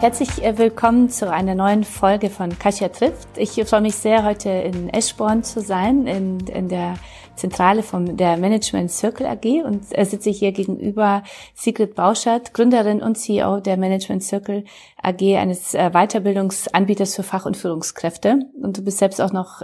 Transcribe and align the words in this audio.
Herzlich 0.00 0.44
äh, 0.44 0.56
willkommen 0.56 1.10
zu 1.10 1.28
einer 1.28 1.56
neuen 1.56 1.82
Folge 1.82 2.30
von 2.30 2.56
Kasia 2.56 2.88
trifft. 2.88 3.36
Ich 3.36 3.60
freue 3.68 3.80
mich 3.80 3.96
sehr, 3.96 4.24
heute 4.24 4.48
in 4.48 4.88
Eschborn 4.90 5.42
zu 5.42 5.60
sein, 5.60 6.06
in, 6.06 6.38
in 6.46 6.68
der 6.68 6.94
Zentrale 7.34 7.82
von 7.82 8.16
der 8.16 8.36
Management 8.36 8.92
Circle 8.92 9.26
AG 9.26 9.64
und 9.64 9.86
äh, 9.90 10.04
sitze 10.04 10.30
hier 10.30 10.52
gegenüber 10.52 11.24
Sigrid 11.52 11.96
Bauschert, 11.96 12.54
Gründerin 12.54 13.02
und 13.02 13.16
CEO 13.18 13.58
der 13.58 13.76
Management 13.76 14.22
Circle 14.22 14.62
AG, 15.02 15.36
eines 15.36 15.74
äh, 15.74 15.90
Weiterbildungsanbieters 15.90 17.16
für 17.16 17.24
Fach- 17.24 17.46
und 17.46 17.56
Führungskräfte. 17.56 18.38
Und 18.62 18.78
du 18.78 18.84
bist 18.84 18.98
selbst 18.98 19.20
auch 19.20 19.32
noch 19.32 19.62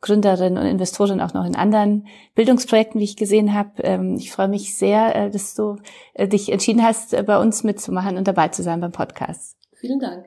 Gründerin 0.00 0.58
und 0.58 0.66
Investorin 0.66 1.20
auch 1.20 1.34
noch 1.34 1.44
in 1.44 1.56
anderen 1.56 2.06
Bildungsprojekten, 2.36 3.00
wie 3.00 3.04
ich 3.04 3.16
gesehen 3.16 3.52
habe. 3.52 3.82
Ähm, 3.82 4.14
ich 4.14 4.30
freue 4.30 4.48
mich 4.48 4.76
sehr, 4.76 5.28
dass 5.30 5.56
du 5.56 5.78
dich 6.16 6.52
entschieden 6.52 6.84
hast, 6.84 7.16
bei 7.26 7.36
uns 7.40 7.64
mitzumachen 7.64 8.16
und 8.16 8.28
dabei 8.28 8.46
zu 8.46 8.62
sein 8.62 8.80
beim 8.80 8.92
Podcast. 8.92 9.56
Vielen 9.82 9.98
Dank. 9.98 10.26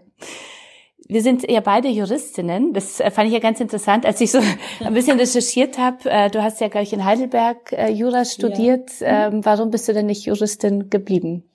Wir 1.08 1.22
sind 1.22 1.50
ja 1.50 1.62
beide 1.62 1.88
Juristinnen. 1.88 2.74
Das 2.74 3.00
äh, 3.00 3.10
fand 3.10 3.28
ich 3.28 3.34
ja 3.34 3.40
ganz 3.40 3.62
interessant, 3.62 4.06
als 4.06 4.20
ich 4.20 4.32
so 4.32 4.40
ein 4.84 4.94
bisschen 4.94 5.18
recherchiert 5.18 5.78
habe. 5.78 6.10
Äh, 6.10 6.30
du 6.30 6.44
hast 6.44 6.60
ja, 6.60 6.68
glaube 6.68 6.84
ich, 6.84 6.92
in 6.92 7.06
Heidelberg 7.06 7.72
äh, 7.72 7.90
Jura 7.90 8.26
studiert. 8.26 9.00
Ja. 9.00 9.28
Ähm, 9.28 9.46
warum 9.46 9.70
bist 9.70 9.88
du 9.88 9.94
denn 9.94 10.08
nicht 10.08 10.26
Juristin 10.26 10.90
geblieben? 10.90 11.46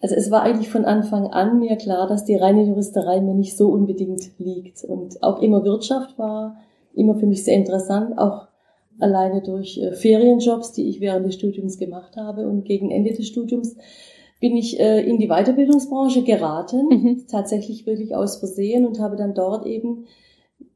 Also 0.00 0.14
es 0.14 0.30
war 0.30 0.42
eigentlich 0.42 0.68
von 0.68 0.84
Anfang 0.84 1.26
an 1.32 1.58
mir 1.58 1.74
klar, 1.74 2.06
dass 2.06 2.24
die 2.24 2.36
reine 2.36 2.62
Juristerei 2.62 3.20
mir 3.20 3.34
nicht 3.34 3.56
so 3.56 3.70
unbedingt 3.70 4.38
liegt. 4.38 4.84
Und 4.84 5.20
auch 5.24 5.42
immer 5.42 5.64
Wirtschaft 5.64 6.16
war 6.20 6.58
immer 6.94 7.16
für 7.16 7.26
mich 7.26 7.42
sehr 7.42 7.56
interessant, 7.56 8.18
auch 8.18 8.46
alleine 9.00 9.42
durch 9.42 9.80
Ferienjobs, 9.94 10.70
die 10.72 10.88
ich 10.88 11.00
während 11.00 11.26
des 11.26 11.34
Studiums 11.34 11.76
gemacht 11.76 12.16
habe. 12.16 12.46
Und 12.46 12.66
gegen 12.66 12.92
Ende 12.92 13.12
des 13.12 13.26
Studiums 13.26 13.74
bin 14.42 14.56
ich 14.56 14.80
äh, 14.80 15.00
in 15.00 15.20
die 15.20 15.28
Weiterbildungsbranche 15.28 16.24
geraten, 16.24 16.88
mhm. 16.88 17.26
tatsächlich 17.30 17.86
wirklich 17.86 18.16
aus 18.16 18.38
Versehen 18.38 18.84
und 18.84 18.98
habe 18.98 19.14
dann 19.14 19.34
dort 19.34 19.64
eben 19.66 20.06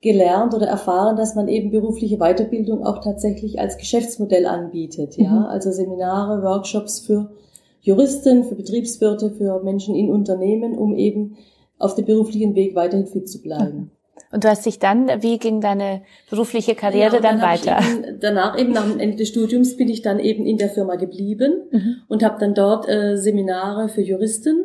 gelernt 0.00 0.54
oder 0.54 0.68
erfahren, 0.68 1.16
dass 1.16 1.34
man 1.34 1.48
eben 1.48 1.72
berufliche 1.72 2.18
Weiterbildung 2.18 2.86
auch 2.86 3.00
tatsächlich 3.00 3.58
als 3.58 3.76
Geschäftsmodell 3.76 4.46
anbietet. 4.46 5.16
Ja, 5.16 5.30
mhm. 5.30 5.46
also 5.46 5.72
Seminare, 5.72 6.44
Workshops 6.44 7.00
für 7.00 7.32
Juristen, 7.80 8.44
für 8.44 8.54
Betriebswirte, 8.54 9.32
für 9.32 9.60
Menschen 9.64 9.96
in 9.96 10.12
Unternehmen, 10.12 10.78
um 10.78 10.94
eben 10.94 11.36
auf 11.76 11.96
dem 11.96 12.04
beruflichen 12.04 12.54
Weg 12.54 12.76
weiterhin 12.76 13.06
fit 13.06 13.28
zu 13.28 13.42
bleiben. 13.42 13.90
Und 14.32 14.44
du 14.44 14.48
hast 14.48 14.66
dich 14.66 14.78
dann, 14.78 15.08
wie 15.22 15.38
ging 15.38 15.60
deine 15.60 16.02
berufliche 16.30 16.74
Karriere 16.74 17.16
ja, 17.16 17.20
dann, 17.20 17.40
dann 17.40 17.48
weiter? 17.48 17.78
Eben, 17.78 18.20
danach 18.20 18.58
eben 18.58 18.72
nach 18.72 18.88
dem 18.88 18.98
Ende 18.98 19.16
des 19.16 19.28
Studiums 19.28 19.76
bin 19.76 19.88
ich 19.88 20.02
dann 20.02 20.18
eben 20.18 20.46
in 20.46 20.58
der 20.58 20.68
Firma 20.68 20.96
geblieben 20.96 21.62
mhm. 21.70 21.96
und 22.08 22.24
habe 22.24 22.38
dann 22.40 22.54
dort 22.54 22.88
äh, 22.88 23.16
Seminare 23.16 23.88
für 23.88 24.02
Juristen, 24.02 24.64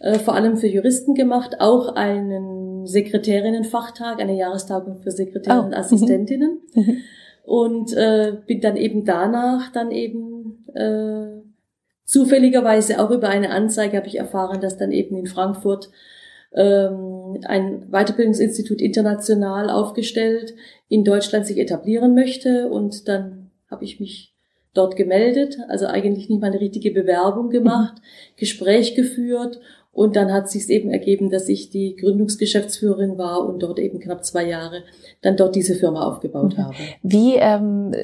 äh, 0.00 0.18
vor 0.18 0.34
allem 0.34 0.56
für 0.56 0.68
Juristen 0.68 1.14
gemacht, 1.14 1.60
auch 1.60 1.94
einen 1.94 2.86
Sekretärinnenfachtag, 2.86 4.20
eine 4.20 4.36
Jahrestagung 4.36 4.98
für 4.98 5.10
Sekretärinnen 5.10 5.64
oh. 5.64 5.66
und 5.66 5.74
Assistentinnen. 5.74 6.60
Mhm. 6.74 6.82
mhm. 6.82 6.96
Und 7.44 7.92
äh, 7.92 8.32
bin 8.44 8.60
dann 8.60 8.76
eben 8.76 9.04
danach 9.04 9.70
dann 9.70 9.92
eben 9.92 10.64
äh, 10.74 11.46
zufälligerweise 12.04 13.00
auch 13.00 13.10
über 13.10 13.28
eine 13.28 13.50
Anzeige 13.50 13.96
habe 13.98 14.08
ich 14.08 14.18
erfahren, 14.18 14.60
dass 14.60 14.76
dann 14.76 14.90
eben 14.90 15.16
in 15.16 15.26
Frankfurt 15.26 15.90
ähm, 16.56 17.38
ein 17.44 17.90
Weiterbildungsinstitut 17.90 18.80
international 18.80 19.70
aufgestellt 19.70 20.54
in 20.88 21.04
Deutschland 21.04 21.46
sich 21.46 21.58
etablieren 21.58 22.14
möchte. 22.14 22.68
Und 22.68 23.08
dann 23.08 23.50
habe 23.70 23.84
ich 23.84 24.00
mich 24.00 24.34
dort 24.74 24.96
gemeldet, 24.96 25.58
also 25.68 25.86
eigentlich 25.86 26.28
nicht 26.28 26.40
mal 26.40 26.48
eine 26.48 26.60
richtige 26.60 26.90
Bewerbung 26.90 27.50
gemacht. 27.50 27.96
Gespräch 28.36 28.94
geführt 28.94 29.60
und 29.96 30.14
dann 30.14 30.30
hat 30.30 30.50
sich 30.50 30.68
eben 30.68 30.90
ergeben, 30.90 31.30
dass 31.30 31.48
ich 31.48 31.70
die 31.70 31.96
Gründungsgeschäftsführerin 31.96 33.16
war 33.16 33.46
und 33.48 33.62
dort 33.62 33.78
eben 33.78 33.98
knapp 33.98 34.26
zwei 34.26 34.46
Jahre 34.46 34.82
dann 35.22 35.38
dort 35.38 35.56
diese 35.56 35.74
Firma 35.74 36.06
aufgebaut 36.06 36.58
mhm. 36.58 36.64
habe. 36.64 36.74
Wie, 37.02 37.36
ähm, 37.36 37.94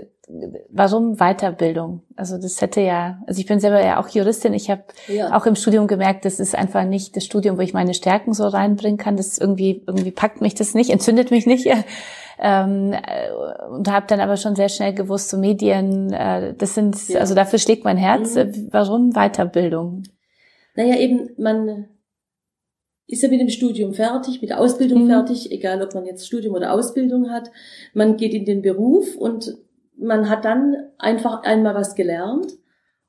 warum 0.71 1.17
Weiterbildung? 1.17 2.03
Also 2.17 2.39
das 2.39 2.61
hätte 2.61 2.81
ja, 2.81 3.23
also 3.27 3.41
ich 3.41 3.47
bin 3.47 3.61
selber 3.61 3.85
ja 3.85 4.01
auch 4.01 4.09
Juristin. 4.09 4.55
Ich 4.55 4.71
habe 4.71 4.85
ja. 5.09 5.37
auch 5.37 5.47
im 5.47 5.55
Studium 5.55 5.87
gemerkt, 5.87 6.25
das 6.25 6.41
ist 6.41 6.55
einfach 6.55 6.85
nicht 6.85 7.17
das 7.17 7.25
Studium, 7.25 7.59
wo 7.59 7.61
ich 7.61 7.75
meine 7.75 7.95
Stärken 7.95 8.33
so 8.33 8.47
reinbringen 8.47 8.99
kann. 8.99 9.17
Das 9.17 9.39
irgendwie 9.39 9.83
irgendwie 9.87 10.11
packt 10.11 10.41
mich 10.41 10.55
das 10.55 10.75
nicht, 10.75 10.91
entzündet 10.91 11.31
mich 11.31 11.47
nicht. 11.47 11.69
Ähm, 12.45 12.93
und 13.71 13.89
habe 13.89 14.07
dann 14.09 14.19
aber 14.19 14.37
schon 14.37 14.57
sehr 14.57 14.69
schnell 14.69 14.95
gewusst, 14.95 15.29
so 15.29 15.37
Medien, 15.37 16.13
äh, 16.13 16.55
das 16.55 16.75
sind, 16.75 17.09
ja. 17.09 17.21
also 17.21 17.37
dafür 17.37 17.61
schlägt 17.61 17.85
mein 17.85 17.97
Herz. 17.97 18.35
Mhm. 18.35 18.69
Warum 18.73 19.13
Weiterbildung? 19.13 20.03
Naja, 20.75 20.97
eben, 20.97 21.31
man 21.37 21.87
ist 23.07 23.23
ja 23.23 23.29
mit 23.29 23.41
dem 23.41 23.51
Studium 23.51 23.93
fertig, 23.93 24.41
mit 24.41 24.51
der 24.51 24.59
Ausbildung 24.59 25.05
mhm. 25.05 25.09
fertig, 25.09 25.53
egal 25.53 25.83
ob 25.83 25.95
man 25.95 26.05
jetzt 26.05 26.27
Studium 26.27 26.55
oder 26.55 26.73
Ausbildung 26.73 27.31
hat. 27.31 27.51
Man 27.95 28.17
geht 28.17 28.35
in 28.35 28.45
den 28.45 28.63
Beruf 28.63 29.15
und 29.17 29.57
man 29.97 30.29
hat 30.29 30.45
dann 30.45 30.77
einfach 30.99 31.43
einmal 31.43 31.75
was 31.75 31.95
gelernt 31.95 32.47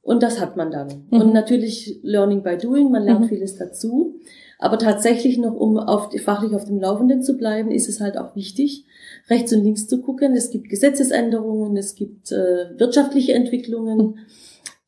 und 0.01 0.21
das 0.21 0.39
hat 0.39 0.57
man 0.57 0.71
dann. 0.71 1.07
Mhm. 1.09 1.21
Und 1.21 1.33
natürlich 1.33 1.99
Learning 2.03 2.43
by 2.43 2.57
Doing, 2.57 2.91
man 2.91 3.03
lernt 3.03 3.21
mhm. 3.21 3.29
vieles 3.29 3.57
dazu. 3.57 4.19
Aber 4.59 4.77
tatsächlich 4.77 5.37
noch, 5.37 5.55
um 5.55 5.77
auf, 5.77 6.09
fachlich 6.23 6.55
auf 6.55 6.65
dem 6.65 6.79
Laufenden 6.79 7.21
zu 7.21 7.37
bleiben, 7.37 7.71
ist 7.71 7.89
es 7.89 7.99
halt 7.99 8.17
auch 8.17 8.35
wichtig, 8.35 8.85
rechts 9.29 9.51
und 9.53 9.63
links 9.63 9.87
zu 9.87 10.01
gucken. 10.01 10.35
Es 10.35 10.51
gibt 10.51 10.69
Gesetzesänderungen, 10.69 11.75
es 11.75 11.95
gibt 11.95 12.31
äh, 12.31 12.77
wirtschaftliche 12.77 13.33
Entwicklungen. 13.33 13.97
Mhm 13.97 14.17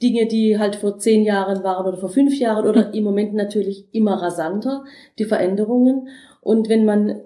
Dinge, 0.02 0.28
die 0.28 0.60
halt 0.60 0.76
vor 0.76 0.98
zehn 0.98 1.24
Jahren 1.24 1.64
waren 1.64 1.88
oder 1.88 1.98
vor 1.98 2.10
fünf 2.10 2.38
Jahren 2.38 2.68
oder 2.68 2.94
im 2.94 3.04
Moment 3.04 3.34
natürlich 3.34 3.88
immer 3.94 4.22
rasanter, 4.22 4.84
die 5.18 5.26
Veränderungen. 5.26 6.10
Und 6.42 6.68
wenn 6.70 6.86
man 6.86 7.22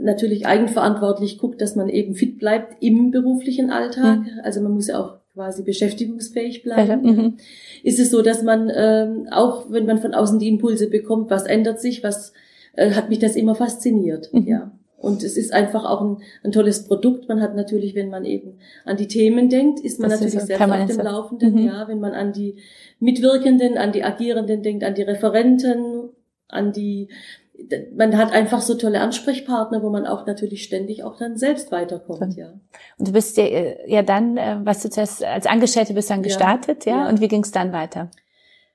natürlich 0.00 0.46
eigenverantwortlich 0.46 1.38
guckt, 1.38 1.60
dass 1.60 1.76
man 1.76 1.88
eben 1.88 2.14
fit 2.14 2.38
bleibt 2.38 2.82
im 2.82 3.10
beruflichen 3.10 3.70
Alltag, 3.70 4.20
mhm. 4.20 4.40
also 4.42 4.60
man 4.60 4.72
muss 4.72 4.88
ja 4.88 5.00
auch 5.00 5.16
quasi 5.34 5.62
beschäftigungsfähig 5.62 6.62
bleiben, 6.62 7.02
mhm. 7.02 7.36
ist 7.82 8.00
es 8.00 8.10
so, 8.10 8.22
dass 8.22 8.42
man 8.42 8.70
ähm, 8.74 9.28
auch, 9.30 9.70
wenn 9.70 9.86
man 9.86 9.98
von 9.98 10.14
außen 10.14 10.38
die 10.38 10.48
Impulse 10.48 10.88
bekommt, 10.88 11.30
was 11.30 11.44
ändert 11.44 11.80
sich, 11.80 12.02
was 12.02 12.32
äh, 12.74 12.90
hat 12.92 13.08
mich 13.08 13.18
das 13.18 13.36
immer 13.36 13.54
fasziniert, 13.54 14.32
mhm. 14.32 14.46
ja. 14.46 14.72
Und 15.00 15.22
es 15.22 15.36
ist 15.36 15.52
einfach 15.52 15.84
auch 15.84 16.00
ein, 16.00 16.16
ein, 16.42 16.50
tolles 16.50 16.84
Produkt. 16.84 17.28
Man 17.28 17.40
hat 17.40 17.54
natürlich, 17.54 17.94
wenn 17.94 18.10
man 18.10 18.24
eben 18.24 18.58
an 18.84 18.96
die 18.96 19.06
Themen 19.06 19.48
denkt, 19.48 19.78
ist 19.78 20.00
man 20.00 20.10
das 20.10 20.20
natürlich 20.20 20.40
ist 20.40 20.46
selbst 20.48 20.68
auf 20.68 20.86
dem 20.88 21.00
Laufenden. 21.00 21.52
Mhm. 21.52 21.66
Ja, 21.66 21.86
wenn 21.86 22.00
man 22.00 22.14
an 22.14 22.32
die 22.32 22.56
Mitwirkenden, 22.98 23.78
an 23.78 23.92
die 23.92 24.02
Agierenden 24.02 24.64
denkt, 24.64 24.82
an 24.82 24.96
die 24.96 25.02
Referenten, 25.02 26.08
an 26.48 26.72
die, 26.72 27.08
man 27.94 28.16
hat 28.16 28.32
einfach 28.32 28.60
so 28.60 28.74
tolle 28.74 29.00
Ansprechpartner, 29.00 29.82
wo 29.82 29.90
man 29.90 30.06
auch 30.06 30.26
natürlich 30.26 30.62
ständig 30.62 31.04
auch 31.04 31.16
dann 31.18 31.36
selbst 31.36 31.72
weiterkommt, 31.72 32.36
ja. 32.36 32.52
Und 32.98 33.08
du 33.08 33.12
bist 33.12 33.36
ja, 33.36 33.44
äh, 33.44 33.90
ja 33.90 34.02
dann, 34.02 34.36
äh, 34.36 34.56
was 34.62 34.82
du 34.82 34.90
zuerst 34.90 35.24
als 35.24 35.46
Angestellte 35.46 35.94
bist 35.94 36.10
dann 36.10 36.22
gestartet, 36.22 36.84
ja? 36.84 37.04
ja? 37.04 37.08
Und 37.08 37.20
wie 37.20 37.28
ging 37.28 37.42
es 37.42 37.52
dann 37.52 37.72
weiter? 37.72 38.10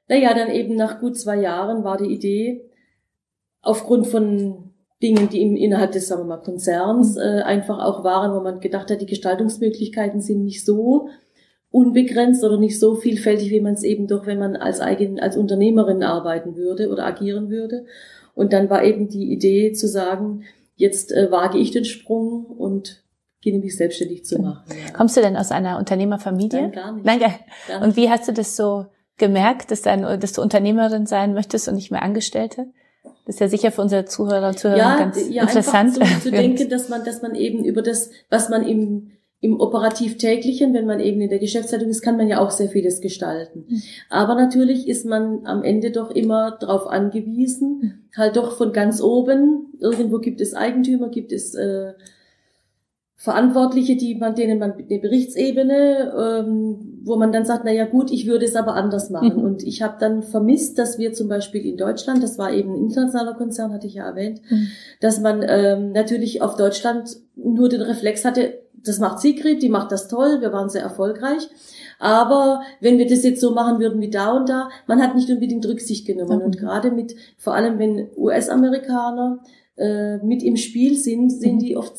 Naja, 0.07 0.33
dann 0.33 0.49
eben 0.49 0.75
nach 0.75 0.99
gut 0.99 1.17
zwei 1.17 1.37
Jahren 1.37 1.83
war 1.83 1.97
die 1.97 2.13
Idee, 2.13 2.69
aufgrund 3.61 4.07
von 4.07 4.71
Dingen, 5.01 5.29
die 5.29 5.41
im, 5.41 5.55
innerhalb 5.55 5.91
des, 5.91 6.07
sagen 6.07 6.21
wir 6.21 6.27
mal, 6.27 6.43
Konzerns 6.43 7.15
mhm. 7.15 7.21
äh, 7.21 7.41
einfach 7.41 7.79
auch 7.79 8.03
waren, 8.03 8.33
wo 8.33 8.41
man 8.41 8.59
gedacht 8.59 8.89
hat, 8.89 9.01
die 9.01 9.05
Gestaltungsmöglichkeiten 9.05 10.21
sind 10.21 10.43
nicht 10.43 10.65
so 10.65 11.09
unbegrenzt 11.71 12.43
oder 12.43 12.57
nicht 12.57 12.79
so 12.79 12.95
vielfältig, 12.95 13.49
wie 13.49 13.59
man 13.59 13.73
es 13.73 13.83
eben 13.83 14.07
doch, 14.07 14.27
wenn 14.27 14.37
man 14.37 14.55
als 14.55 14.79
eigen, 14.79 15.19
als 15.19 15.35
Unternehmerin 15.35 16.03
arbeiten 16.03 16.55
würde 16.55 16.89
oder 16.89 17.05
agieren 17.05 17.49
würde. 17.49 17.85
Und 18.33 18.53
dann 18.53 18.69
war 18.69 18.83
eben 18.83 19.07
die 19.07 19.31
Idee 19.31 19.73
zu 19.73 19.87
sagen, 19.87 20.43
jetzt 20.75 21.11
äh, 21.11 21.31
wage 21.31 21.57
ich 21.57 21.71
den 21.71 21.85
Sprung 21.85 22.45
und 22.45 23.03
gehe 23.41 23.57
mich 23.59 23.77
selbstständig 23.77 24.25
zu 24.25 24.39
machen. 24.39 24.63
Ja. 24.69 24.93
Kommst 24.93 25.17
du 25.17 25.21
denn 25.21 25.37
aus 25.37 25.51
einer 25.51 25.77
Unternehmerfamilie? 25.77 26.61
Nein, 26.61 26.71
gar 26.71 26.91
nicht. 26.93 27.05
Nein, 27.05 27.19
gar, 27.19 27.29
gar 27.67 27.79
nicht. 27.79 27.87
Und 27.87 27.95
wie 27.97 28.09
hast 28.09 28.27
du 28.27 28.31
das 28.31 28.55
so 28.55 28.85
gemerkt, 29.17 29.69
dass, 29.69 29.81
dein, 29.81 30.01
dass 30.19 30.33
du 30.33 30.41
Unternehmerin 30.41 31.05
sein 31.05 31.33
möchtest 31.33 31.67
und 31.67 31.75
nicht 31.75 31.91
mehr 31.91 32.01
Angestellte? 32.01 32.67
Das 33.25 33.35
ist 33.35 33.39
ja 33.39 33.47
sicher 33.47 33.71
für 33.71 33.81
unsere 33.81 34.05
Zuhörer 34.05 34.49
und 34.49 34.59
Zuhörer 34.59 34.77
ja, 34.77 34.97
ganz 34.97 35.29
ja, 35.29 35.43
interessant. 35.43 35.97
Ja, 35.97 36.05
so 36.05 36.29
zu 36.29 36.31
denken, 36.31 36.69
dass 36.69 36.89
man, 36.89 37.03
dass 37.03 37.21
man 37.21 37.35
eben 37.35 37.63
über 37.63 37.81
das, 37.81 38.09
was 38.29 38.49
man 38.49 38.65
im, 38.65 39.11
im 39.43 39.59
operativ 39.59 40.17
täglichen, 40.17 40.73
wenn 40.73 40.85
man 40.85 41.01
eben 41.01 41.19
in 41.19 41.29
der 41.29 41.37
Geschäftsleitung 41.37 41.89
ist, 41.89 42.01
kann 42.01 42.15
man 42.15 42.29
ja 42.29 42.39
auch 42.39 42.49
sehr 42.49 42.69
vieles 42.69 43.01
gestalten. 43.01 43.65
Mhm. 43.67 43.81
Aber 44.09 44.35
natürlich 44.35 44.87
ist 44.87 45.05
man 45.05 45.45
am 45.45 45.63
Ende 45.63 45.91
doch 45.91 46.11
immer 46.11 46.57
darauf 46.61 46.87
angewiesen, 46.87 47.79
mhm. 47.81 47.91
halt 48.15 48.37
doch 48.37 48.55
von 48.55 48.71
ganz 48.71 49.01
oben, 49.01 49.73
irgendwo 49.81 50.19
gibt 50.19 50.39
es 50.39 50.53
Eigentümer, 50.53 51.09
gibt 51.09 51.33
es 51.33 51.55
äh, 51.55 51.91
Verantwortliche, 53.17 53.97
die 53.97 54.15
man, 54.15 54.33
denen 54.35 54.59
man 54.59 54.73
eine 54.73 54.99
Berichtsebene, 54.99 56.13
ähm, 56.17 57.01
wo 57.03 57.17
man 57.17 57.33
dann 57.33 57.43
sagt, 57.43 57.63
na 57.65 57.71
ja 57.71 57.85
gut, 57.85 58.11
ich 58.11 58.27
würde 58.27 58.45
es 58.45 58.55
aber 58.55 58.75
anders 58.75 59.09
machen. 59.09 59.39
Mhm. 59.39 59.43
Und 59.43 59.63
ich 59.63 59.81
habe 59.81 59.97
dann 59.99 60.23
vermisst, 60.23 60.79
dass 60.79 60.97
wir 60.99 61.11
zum 61.11 61.27
Beispiel 61.27 61.65
in 61.65 61.75
Deutschland, 61.75 62.23
das 62.23 62.37
war 62.37 62.53
eben 62.53 62.71
ein 62.71 62.83
internationaler 62.83 63.33
Konzern, 63.33 63.73
hatte 63.73 63.87
ich 63.87 63.95
ja 63.95 64.05
erwähnt, 64.07 64.39
mhm. 64.49 64.67
dass 65.01 65.19
man 65.19 65.43
ähm, 65.45 65.91
natürlich 65.91 66.41
auf 66.41 66.55
Deutschland 66.55 67.17
nur 67.35 67.67
den 67.67 67.81
Reflex 67.81 68.23
hatte, 68.23 68.62
das 68.83 68.99
macht 68.99 69.19
Sigrid, 69.19 69.61
die 69.61 69.69
macht 69.69 69.91
das 69.91 70.07
toll, 70.07 70.41
wir 70.41 70.51
waren 70.51 70.69
sehr 70.69 70.81
erfolgreich. 70.81 71.49
Aber 71.99 72.61
wenn 72.81 72.97
wir 72.97 73.07
das 73.07 73.23
jetzt 73.23 73.41
so 73.41 73.53
machen 73.53 73.79
würden 73.79 74.01
wie 74.01 74.09
da 74.09 74.31
und 74.33 74.49
da, 74.49 74.69
man 74.87 75.01
hat 75.01 75.15
nicht 75.15 75.29
unbedingt 75.29 75.65
Rücksicht 75.65 76.05
genommen. 76.05 76.39
Mhm. 76.39 76.45
Und 76.45 76.57
gerade 76.57 76.91
mit, 76.91 77.15
vor 77.37 77.53
allem 77.53 77.79
wenn 77.79 78.09
US-Amerikaner 78.17 79.39
äh, 79.77 80.17
mit 80.17 80.43
im 80.43 80.57
Spiel 80.57 80.97
sind, 80.97 81.29
sind 81.29 81.55
mhm. 81.55 81.59
die 81.59 81.77
oft 81.77 81.93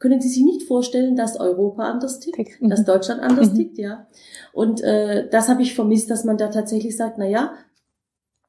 können 0.00 0.20
Sie 0.22 0.30
sich 0.30 0.42
nicht 0.42 0.62
vorstellen, 0.62 1.14
dass 1.14 1.38
Europa 1.38 1.82
anders 1.82 2.20
tickt, 2.20 2.62
mhm. 2.62 2.70
dass 2.70 2.86
Deutschland 2.86 3.20
anders 3.20 3.52
mhm. 3.52 3.56
tickt, 3.56 3.78
ja. 3.78 4.06
Und 4.54 4.80
äh, 4.80 5.28
das 5.28 5.50
habe 5.50 5.60
ich 5.60 5.74
vermisst, 5.74 6.10
dass 6.10 6.24
man 6.24 6.38
da 6.38 6.48
tatsächlich 6.48 6.96
sagt, 6.96 7.18
na 7.18 7.26
ja, 7.26 7.52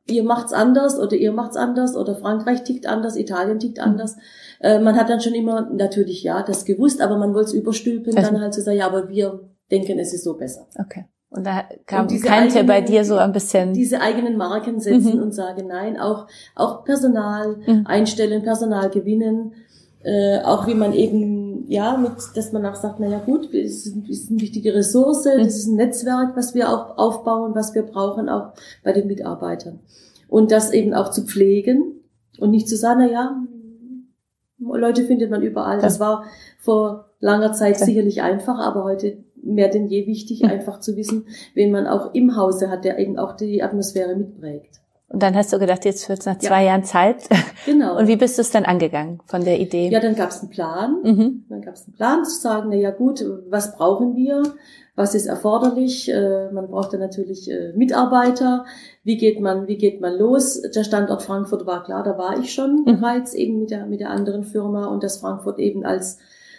ihr 0.07 0.23
macht's 0.23 0.53
anders 0.53 0.99
oder 0.99 1.15
ihr 1.15 1.31
macht's 1.31 1.57
anders 1.57 1.95
oder 1.95 2.15
Frankreich 2.15 2.63
tickt 2.63 2.87
anders, 2.87 3.15
Italien 3.15 3.59
tickt 3.59 3.79
anders. 3.79 4.17
Äh, 4.59 4.79
man 4.79 4.95
hat 4.95 5.09
dann 5.09 5.21
schon 5.21 5.33
immer 5.33 5.69
natürlich 5.71 6.23
ja 6.23 6.43
das 6.43 6.65
gewusst, 6.65 7.01
aber 7.01 7.17
man 7.17 7.33
wollte 7.33 7.49
es 7.49 7.53
überstülpen, 7.53 8.15
also, 8.17 8.31
dann 8.31 8.41
halt 8.41 8.53
zu 8.53 8.61
sagen, 8.61 8.77
ja, 8.77 8.87
aber 8.87 9.09
wir 9.09 9.39
denken, 9.69 9.99
es 9.99 10.13
ist 10.13 10.23
so 10.23 10.35
besser. 10.35 10.67
Okay. 10.77 11.05
Und 11.29 11.45
da 11.45 11.63
kam 11.85 12.07
und 12.07 12.21
kannte 12.21 12.59
eigenen, 12.59 12.67
bei 12.67 12.81
dir 12.81 13.05
so 13.05 13.15
ein 13.15 13.31
bisschen 13.31 13.73
diese 13.73 14.01
eigenen 14.01 14.35
Marken 14.35 14.81
setzen 14.81 15.15
mhm. 15.15 15.23
und 15.23 15.31
sagen, 15.33 15.67
nein, 15.67 15.97
auch 15.97 16.27
auch 16.55 16.83
Personal 16.83 17.55
mhm. 17.65 17.87
einstellen, 17.87 18.43
Personal 18.43 18.89
gewinnen, 18.89 19.53
äh, 20.03 20.39
auch 20.41 20.67
wie 20.67 20.75
man 20.75 20.91
eben 20.91 21.40
ja, 21.71 21.95
mit, 21.95 22.11
dass 22.35 22.51
man 22.51 22.65
auch 22.65 22.75
sagt, 22.75 22.99
na 22.99 23.07
ja 23.07 23.19
gut, 23.19 23.53
es 23.53 23.85
ist, 23.85 24.09
ist 24.09 24.29
eine 24.29 24.41
wichtige 24.41 24.73
Ressource, 24.73 25.23
das 25.23 25.55
ist 25.55 25.67
ein 25.67 25.75
Netzwerk, 25.75 26.35
was 26.35 26.53
wir 26.53 26.69
auch 26.69 26.97
aufbauen, 26.97 27.55
was 27.55 27.73
wir 27.73 27.83
brauchen, 27.83 28.27
auch 28.27 28.51
bei 28.83 28.91
den 28.91 29.07
Mitarbeitern. 29.07 29.79
Und 30.27 30.51
das 30.51 30.73
eben 30.73 30.93
auch 30.93 31.11
zu 31.11 31.23
pflegen 31.23 32.01
und 32.39 32.51
nicht 32.51 32.67
zu 32.67 32.75
sagen, 32.75 32.99
na 33.05 33.09
ja, 33.09 33.47
Leute 34.59 35.05
findet 35.05 35.31
man 35.31 35.43
überall. 35.43 35.79
Das 35.79 36.01
war 36.01 36.25
vor 36.59 37.05
langer 37.21 37.53
Zeit 37.53 37.79
sicherlich 37.79 38.21
einfach, 38.21 38.59
aber 38.59 38.83
heute 38.83 39.23
mehr 39.41 39.69
denn 39.69 39.87
je 39.87 40.05
wichtig, 40.07 40.43
einfach 40.43 40.81
zu 40.81 40.97
wissen, 40.97 41.27
wen 41.53 41.71
man 41.71 41.87
auch 41.87 42.13
im 42.13 42.35
Hause 42.35 42.69
hat, 42.69 42.83
der 42.83 42.99
eben 42.99 43.17
auch 43.17 43.31
die 43.37 43.63
Atmosphäre 43.63 44.17
mitprägt. 44.17 44.81
Und 45.11 45.21
dann 45.21 45.35
hast 45.35 45.51
du 45.51 45.59
gedacht, 45.59 45.83
jetzt 45.83 46.07
wird's 46.07 46.25
nach 46.25 46.37
zwei 46.37 46.61
ja. 46.61 46.69
Jahren 46.69 46.83
Zeit. 46.83 47.17
Genau. 47.63 47.95
Und 47.95 48.07
wie 48.07 48.15
bist 48.15 48.39
du 48.39 48.41
es 48.41 48.49
dann 48.49 48.65
angegangen 48.65 49.19
von 49.25 49.45
der 49.45 49.59
Idee? 49.59 49.89
Ja, 49.89 49.99
dann 49.99 50.15
gab's 50.15 50.39
einen 50.39 50.49
Plan. 50.49 50.95
Mhm. 51.03 51.45
Dann 51.47 51.61
gab's 51.61 51.85
einen 51.85 51.93
Plan 51.93 52.25
zu 52.25 52.39
sagen, 52.39 52.69
na 52.71 52.75
ja 52.75 52.89
gut, 52.89 53.23
was 53.49 53.75
brauchen 53.75 54.15
wir? 54.15 54.41
Was 54.95 55.13
ist 55.13 55.27
erforderlich? 55.27 56.09
Äh, 56.11 56.49
man 56.51 56.67
braucht 56.69 56.93
dann 56.93 57.01
natürlich 57.01 57.51
äh, 57.51 57.73
Mitarbeiter. 57.75 58.65
Wie 59.03 59.17
geht 59.17 59.39
man, 59.39 59.67
wie 59.67 59.77
geht 59.77 60.01
man 60.01 60.17
los? 60.17 60.59
Der 60.61 60.83
Standort 60.83 61.21
Frankfurt 61.21 61.67
war 61.67 61.83
klar, 61.83 62.01
da 62.01 62.17
war 62.17 62.39
ich 62.39 62.51
schon 62.51 62.77
mhm. 62.77 62.85
bereits 62.85 63.35
eben 63.35 63.59
mit 63.59 63.69
der, 63.69 63.85
mit 63.85 63.99
der 63.99 64.09
anderen 64.09 64.43
Firma 64.43 64.87
und 64.87 65.03
das 65.03 65.17
Frankfurt 65.17 65.59
eben 65.59 65.85
als 65.85 66.17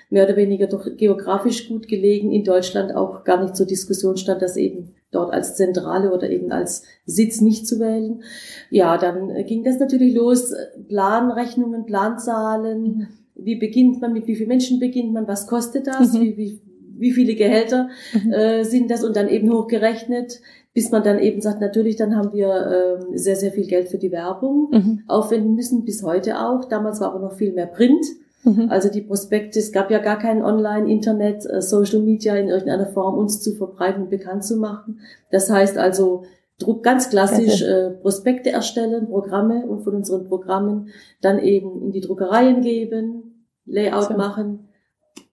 mehr 0.08 0.24
oder 0.24 0.36
weniger 0.36 0.68
doch 0.68 0.86
geografisch 0.96 1.68
gut 1.68 1.88
gelegen 1.88 2.30
in 2.30 2.44
Deutschland 2.44 2.94
auch 2.94 3.24
gar 3.24 3.42
nicht 3.42 3.56
zur 3.56 3.66
Diskussion 3.66 4.16
stand, 4.16 4.40
dass 4.40 4.56
eben 4.56 4.94
dort 5.12 5.32
als 5.32 5.54
Zentrale 5.54 6.12
oder 6.12 6.28
eben 6.30 6.50
als 6.50 6.82
Sitz 7.06 7.40
nicht 7.40 7.66
zu 7.66 7.78
wählen. 7.78 8.22
Ja, 8.70 8.98
dann 8.98 9.44
ging 9.46 9.62
das 9.62 9.78
natürlich 9.78 10.14
los. 10.14 10.52
Planrechnungen, 10.88 11.86
Planzahlen. 11.86 12.82
Mhm. 12.82 13.06
Wie 13.34 13.56
beginnt 13.56 14.00
man, 14.00 14.12
mit 14.12 14.26
wie 14.26 14.34
vielen 14.34 14.48
Menschen 14.48 14.80
beginnt 14.80 15.12
man, 15.12 15.28
was 15.28 15.46
kostet 15.46 15.86
das, 15.86 16.12
mhm. 16.12 16.20
wie, 16.20 16.36
wie, 16.36 16.60
wie 16.98 17.12
viele 17.12 17.34
Gehälter 17.34 17.88
mhm. 18.12 18.32
äh, 18.32 18.64
sind 18.64 18.90
das 18.90 19.04
und 19.04 19.16
dann 19.16 19.28
eben 19.28 19.52
hochgerechnet, 19.52 20.40
bis 20.74 20.90
man 20.90 21.02
dann 21.02 21.18
eben 21.18 21.40
sagt, 21.40 21.60
natürlich, 21.60 21.96
dann 21.96 22.16
haben 22.16 22.32
wir 22.32 22.48
äh, 22.48 23.18
sehr, 23.18 23.36
sehr 23.36 23.52
viel 23.52 23.66
Geld 23.66 23.88
für 23.88 23.98
die 23.98 24.12
Werbung 24.12 24.68
mhm. 24.70 25.02
aufwenden 25.06 25.54
müssen, 25.54 25.84
bis 25.84 26.02
heute 26.02 26.40
auch. 26.40 26.64
Damals 26.64 27.00
war 27.00 27.12
aber 27.12 27.20
noch 27.20 27.34
viel 27.34 27.52
mehr 27.52 27.66
Print. 27.66 28.04
Mhm. 28.44 28.68
Also 28.70 28.90
die 28.90 29.02
Prospekte, 29.02 29.58
es 29.58 29.72
gab 29.72 29.90
ja 29.90 29.98
gar 29.98 30.18
kein 30.18 30.42
Online, 30.42 30.90
Internet, 30.90 31.46
äh, 31.46 31.62
Social 31.62 32.00
Media 32.00 32.34
in 32.34 32.48
irgendeiner 32.48 32.86
Form 32.86 33.16
uns 33.16 33.40
zu 33.40 33.54
verbreiten 33.54 34.04
und 34.04 34.10
bekannt 34.10 34.44
zu 34.44 34.56
machen. 34.56 35.00
Das 35.30 35.50
heißt 35.50 35.78
also, 35.78 36.24
Druck 36.58 36.82
ganz 36.82 37.10
klassisch 37.10 37.62
äh, 37.62 37.90
Prospekte 37.90 38.50
erstellen, 38.50 39.08
Programme 39.08 39.66
und 39.66 39.82
von 39.82 39.94
unseren 39.94 40.24
Programmen 40.28 40.88
dann 41.20 41.38
eben 41.38 41.82
in 41.82 41.92
die 41.92 42.00
Druckereien 42.00 42.60
geben, 42.62 43.46
Layout 43.64 44.08
so. 44.08 44.14
machen, 44.14 44.68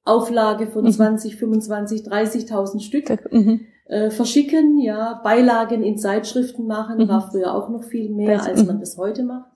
Auflage 0.05 0.67
von 0.67 0.85
mhm. 0.85 0.91
20, 0.91 1.35
25, 1.35 2.01
30.000 2.01 2.79
Stück 2.79 3.31
mhm. 3.31 3.61
äh, 3.85 4.09
verschicken, 4.09 4.79
ja, 4.79 5.19
Beilagen 5.23 5.83
in 5.83 5.97
Zeitschriften 5.97 6.65
machen, 6.65 6.99
mhm. 6.99 7.09
war 7.09 7.29
früher 7.29 7.53
auch 7.53 7.69
noch 7.69 7.83
viel 7.83 8.09
mehr, 8.09 8.37
das, 8.37 8.47
als 8.47 8.65
man 8.65 8.79
das 8.79 8.97
heute 8.97 9.23
macht. 9.23 9.48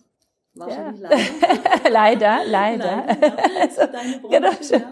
Wahrscheinlich 0.56 1.02
ja. 1.02 1.10
leider. 1.90 1.90
leider, 1.92 2.38
leider. 2.48 3.06
leider 3.08 3.94
ja. 3.94 4.30
genau. 4.30 4.50
ja. 4.70 4.92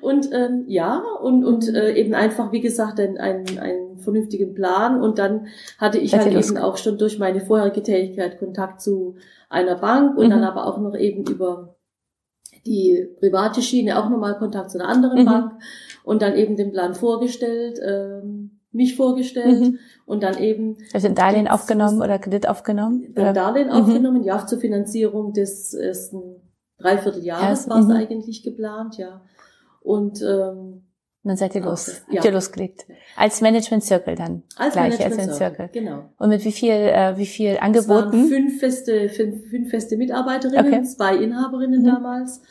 Und 0.00 0.28
ähm, 0.32 0.64
ja, 0.66 1.02
und, 1.22 1.44
und 1.44 1.68
äh, 1.72 1.92
eben 1.94 2.14
einfach, 2.14 2.52
wie 2.52 2.60
gesagt, 2.60 2.98
einen, 2.98 3.18
einen, 3.18 3.58
einen 3.58 3.98
vernünftigen 3.98 4.54
Plan. 4.54 5.00
Und 5.00 5.18
dann 5.18 5.46
hatte 5.78 5.98
ich 5.98 6.14
halt 6.14 6.32
eben 6.32 6.58
auch 6.58 6.76
schon 6.76 6.98
durch 6.98 7.18
meine 7.18 7.40
vorherige 7.40 7.82
Tätigkeit 7.82 8.38
Kontakt 8.38 8.80
zu 8.80 9.16
einer 9.48 9.76
Bank 9.76 10.16
und 10.16 10.26
mhm. 10.26 10.30
dann 10.30 10.44
aber 10.44 10.66
auch 10.66 10.78
noch 10.78 10.96
eben 10.96 11.24
über 11.26 11.76
die 12.66 13.08
private 13.20 13.62
Schiene 13.62 13.98
auch 13.98 14.08
nochmal 14.08 14.38
Kontakt 14.38 14.70
zu 14.70 14.80
einer 14.80 14.88
anderen 14.88 15.20
mhm. 15.20 15.24
Bank 15.24 15.52
und 16.02 16.20
dann 16.20 16.34
eben 16.34 16.56
den 16.56 16.72
Plan 16.72 16.94
vorgestellt. 16.94 17.78
Ähm, 17.84 18.35
mich 18.76 18.96
vorgestellt 18.96 19.60
mhm. 19.60 19.78
und 20.04 20.22
dann 20.22 20.38
eben. 20.38 20.76
Also 20.92 21.08
ein 21.08 21.14
Darlehen 21.14 21.48
aufgenommen 21.48 22.00
oder 22.00 22.18
Kredit 22.18 22.48
aufgenommen? 22.48 23.12
Ein 23.16 23.34
Darlehen 23.34 23.68
mhm. 23.68 23.72
aufgenommen, 23.72 24.22
ja, 24.22 24.46
zur 24.46 24.58
Finanzierung 24.58 25.32
des 25.32 25.74
ersten 25.74 26.42
Dreivierteljahres 26.78 27.68
war 27.68 27.80
es 27.80 27.86
mhm. 27.86 27.92
eigentlich 27.92 28.42
geplant, 28.42 28.98
ja. 28.98 29.22
Und 29.80 30.22
ähm, 30.22 30.82
und 31.26 31.30
dann 31.30 31.38
seid 31.38 31.56
ihr 31.56 31.62
los, 31.62 32.02
okay. 32.06 32.18
habt 32.18 32.24
ihr 32.24 32.30
losgelegt. 32.30 32.86
Als 33.16 33.40
Management 33.40 33.82
Circle 33.82 34.14
dann. 34.14 34.44
Als 34.54 34.74
gleich, 34.74 34.96
Management 34.96 35.28
als 35.28 35.38
Circle. 35.38 35.68
Circle. 35.72 35.82
Genau. 35.82 36.04
Und 36.18 36.28
mit 36.28 36.44
wie 36.44 36.52
viel, 36.52 36.70
äh, 36.70 37.14
wie 37.16 37.26
viel 37.26 37.58
Angeboten? 37.60 38.10
Es 38.10 38.14
waren 38.14 38.28
fünf 38.28 38.60
feste, 38.60 39.08
fünf, 39.08 39.50
fünf 39.50 39.70
feste 39.70 39.96
Mitarbeiterinnen, 39.96 40.72
okay. 40.72 40.82
zwei 40.84 41.16
Inhaberinnen 41.16 41.82
mhm. 41.82 41.86
damals. 41.86 42.42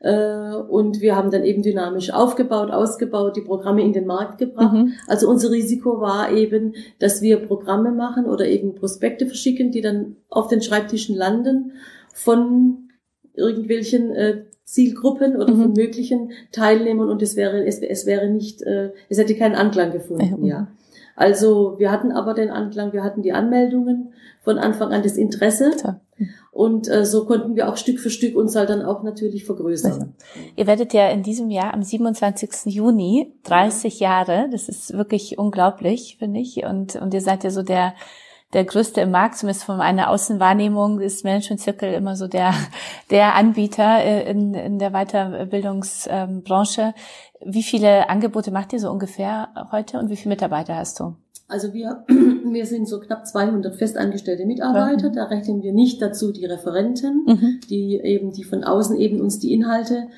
Äh, 0.00 0.54
und 0.54 1.00
wir 1.00 1.16
haben 1.16 1.30
dann 1.30 1.44
eben 1.44 1.62
dynamisch 1.62 2.10
aufgebaut, 2.12 2.70
ausgebaut, 2.70 3.36
die 3.36 3.40
Programme 3.40 3.82
in 3.82 3.92
den 3.92 4.06
Markt 4.06 4.38
gebracht. 4.38 4.74
Mhm. 4.74 4.92
Also 5.06 5.28
unser 5.28 5.50
Risiko 5.50 6.00
war 6.00 6.30
eben, 6.32 6.74
dass 6.98 7.20
wir 7.22 7.38
Programme 7.38 7.90
machen 7.90 8.26
oder 8.26 8.46
eben 8.46 8.74
Prospekte 8.74 9.26
verschicken, 9.26 9.70
die 9.70 9.80
dann 9.80 10.16
auf 10.28 10.48
den 10.48 10.62
Schreibtischen 10.62 11.16
landen 11.16 11.72
von 12.12 12.90
irgendwelchen 13.34 14.10
äh, 14.12 14.44
Zielgruppen 14.64 15.36
oder 15.36 15.52
mhm. 15.52 15.62
von 15.62 15.72
möglichen 15.72 16.32
Teilnehmern 16.52 17.08
und 17.08 17.22
es 17.22 17.36
wäre 17.36 17.64
es, 17.64 17.80
es 17.80 18.04
wäre 18.04 18.28
nicht 18.28 18.62
äh, 18.62 18.90
es 19.08 19.18
hätte 19.18 19.34
keinen 19.34 19.54
Anklang 19.54 19.92
gefunden, 19.92 20.42
mhm. 20.42 20.44
ja. 20.44 20.68
Also 21.16 21.76
wir 21.78 21.90
hatten 21.90 22.12
aber 22.12 22.34
den 22.34 22.50
Anklang, 22.50 22.92
wir 22.92 23.02
hatten 23.02 23.22
die 23.22 23.32
Anmeldungen 23.32 24.12
von 24.42 24.58
Anfang 24.58 24.92
an 24.92 25.02
das 25.02 25.16
Interesse. 25.16 25.72
Ja. 25.82 26.00
Und 26.50 26.88
äh, 26.88 27.04
so 27.04 27.24
konnten 27.24 27.56
wir 27.56 27.68
auch 27.68 27.76
Stück 27.76 28.00
für 28.00 28.10
Stück 28.10 28.36
uns 28.36 28.56
halt 28.56 28.70
dann 28.70 28.82
auch 28.82 29.02
natürlich 29.02 29.44
vergrößern. 29.44 30.14
Ihr 30.56 30.66
werdet 30.66 30.92
ja 30.92 31.08
in 31.08 31.22
diesem 31.22 31.50
Jahr 31.50 31.74
am 31.74 31.82
27. 31.82 32.66
Juni 32.66 33.32
30 33.44 34.00
Jahre. 34.00 34.48
Das 34.50 34.68
ist 34.68 34.92
wirklich 34.92 35.38
unglaublich, 35.38 36.16
finde 36.18 36.40
ich. 36.40 36.64
Und, 36.64 36.96
und 36.96 37.14
ihr 37.14 37.20
seid 37.20 37.44
ja 37.44 37.50
so 37.50 37.62
der, 37.62 37.94
der 38.52 38.64
größte 38.64 39.02
im 39.02 39.10
Markt, 39.10 39.36
zumindest 39.36 39.64
von 39.64 39.80
einer 39.80 40.10
Außenwahrnehmung 40.10 41.00
ist 41.00 41.24
Management 41.24 41.60
Circle 41.60 41.92
immer 41.92 42.16
so 42.16 42.28
der, 42.28 42.54
der 43.10 43.34
Anbieter 43.34 44.02
äh, 44.02 44.30
in, 44.30 44.54
in 44.54 44.78
der 44.78 44.90
Weiterbildungsbranche. 44.90 46.94
Wie 47.44 47.62
viele 47.62 48.08
Angebote 48.08 48.50
macht 48.50 48.72
ihr 48.72 48.80
so 48.80 48.90
ungefähr 48.90 49.50
heute 49.70 49.98
und 49.98 50.10
wie 50.10 50.16
viele 50.16 50.34
Mitarbeiter 50.34 50.76
hast 50.76 50.98
du? 50.98 51.14
Also 51.48 51.72
wir, 51.72 52.04
wir 52.08 52.66
sind 52.66 52.86
so 52.86 53.00
knapp 53.00 53.26
200 53.26 53.74
festangestellte 53.74 54.44
Mitarbeiter. 54.44 55.08
Da 55.10 55.24
rechnen 55.24 55.62
wir 55.62 55.72
nicht 55.72 56.00
dazu 56.00 56.30
die 56.30 56.44
Referenten, 56.44 57.24
mhm. 57.26 57.60
die 57.68 57.96
eben, 57.96 58.32
die 58.32 58.44
von 58.44 58.62
außen 58.62 58.96
eben 58.96 59.20
uns 59.20 59.38
die 59.38 59.54
Inhalte 59.54 60.08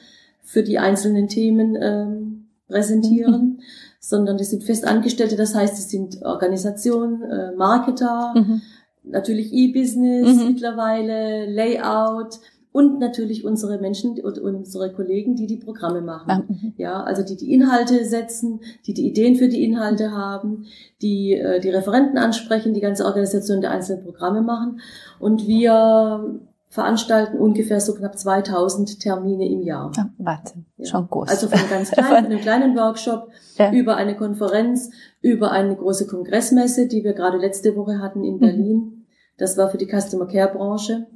für 0.42 0.64
die 0.64 0.78
einzelnen 0.78 1.28
Themen 1.28 1.78
ähm, 1.80 2.46
präsentieren, 2.66 3.42
mhm. 3.42 3.60
sondern 4.00 4.36
das 4.36 4.50
sind 4.50 4.64
Festangestellte. 4.64 5.36
Das 5.36 5.54
heißt, 5.54 5.74
es 5.74 5.88
sind 5.88 6.22
Organisationen, 6.22 7.22
äh, 7.22 7.52
Marketer, 7.52 8.34
mhm. 8.34 8.62
natürlich 9.04 9.52
E-Business 9.52 10.36
mhm. 10.36 10.48
mittlerweile, 10.48 11.46
Layout, 11.46 12.40
und 12.72 13.00
natürlich 13.00 13.44
unsere 13.44 13.78
Menschen 13.78 14.20
und 14.20 14.38
unsere 14.38 14.92
Kollegen, 14.92 15.34
die 15.34 15.46
die 15.46 15.56
Programme 15.56 16.02
machen. 16.02 16.74
Ja, 16.76 17.02
also 17.02 17.22
die 17.24 17.36
die 17.36 17.52
Inhalte 17.52 18.04
setzen, 18.04 18.60
die 18.86 18.94
die 18.94 19.08
Ideen 19.08 19.36
für 19.36 19.48
die 19.48 19.64
Inhalte 19.64 20.12
haben, 20.12 20.66
die 21.02 21.34
äh, 21.34 21.60
die 21.60 21.70
Referenten 21.70 22.16
ansprechen, 22.16 22.72
die 22.72 22.80
ganze 22.80 23.04
Organisation 23.04 23.60
der 23.60 23.72
einzelnen 23.72 24.04
Programme 24.04 24.42
machen. 24.42 24.80
Und 25.18 25.48
wir 25.48 26.40
veranstalten 26.68 27.36
ungefähr 27.38 27.80
so 27.80 27.94
knapp 27.94 28.16
2000 28.16 29.00
Termine 29.00 29.48
im 29.48 29.62
Jahr. 29.62 29.90
Ja, 29.96 30.08
warte, 30.18 30.64
ja. 30.76 30.86
schon 30.86 31.08
groß. 31.08 31.28
Also 31.28 31.48
von 31.48 31.68
ganz 31.68 31.90
klein, 31.90 32.26
einem 32.26 32.38
kleinen 32.38 32.76
Workshop 32.76 33.28
ja. 33.56 33.72
über 33.72 33.96
eine 33.96 34.16
Konferenz, 34.16 34.90
über 35.20 35.50
eine 35.50 35.74
große 35.74 36.06
Kongressmesse, 36.06 36.86
die 36.86 37.02
wir 37.02 37.14
gerade 37.14 37.38
letzte 37.38 37.74
Woche 37.74 37.98
hatten 37.98 38.22
in 38.22 38.36
mhm. 38.36 38.40
Berlin. 38.40 38.76
Mhm. 38.76 39.06
Das 39.36 39.58
war 39.58 39.70
für 39.70 39.78
die 39.78 39.88
Customer 39.88 40.26
Care 40.26 40.52
Branche. 40.52 41.08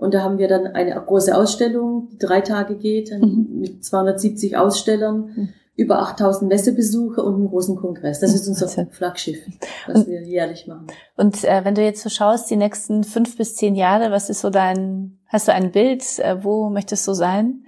Und 0.00 0.14
da 0.14 0.22
haben 0.22 0.38
wir 0.38 0.48
dann 0.48 0.66
eine 0.66 0.94
große 0.94 1.36
Ausstellung, 1.36 2.08
die 2.12 2.18
drei 2.18 2.40
Tage 2.40 2.76
geht, 2.76 3.12
mhm. 3.12 3.60
mit 3.60 3.84
270 3.84 4.56
Ausstellern. 4.56 5.30
Mhm 5.36 5.48
über 5.76 6.00
8000 6.00 6.50
Messebesucher 6.50 7.24
und 7.24 7.36
einen 7.36 7.48
großen 7.48 7.74
Kongress. 7.74 8.20
Das 8.20 8.34
ist 8.34 8.46
unser 8.46 8.68
Flaggschiff, 8.90 9.38
was 9.86 10.06
wir 10.06 10.20
jährlich 10.20 10.66
machen. 10.66 10.88
Und 11.16 11.42
äh, 11.42 11.64
wenn 11.64 11.74
du 11.74 11.82
jetzt 11.82 12.02
so 12.02 12.10
schaust, 12.10 12.50
die 12.50 12.56
nächsten 12.56 13.02
fünf 13.02 13.38
bis 13.38 13.56
zehn 13.56 13.74
Jahre, 13.74 14.10
was 14.10 14.28
ist 14.28 14.42
so 14.42 14.50
dein, 14.50 15.18
hast 15.26 15.48
du 15.48 15.54
ein 15.54 15.72
Bild, 15.72 16.02
äh, 16.18 16.44
wo 16.44 16.68
möchtest 16.68 17.08
du 17.08 17.14
sein? 17.14 17.64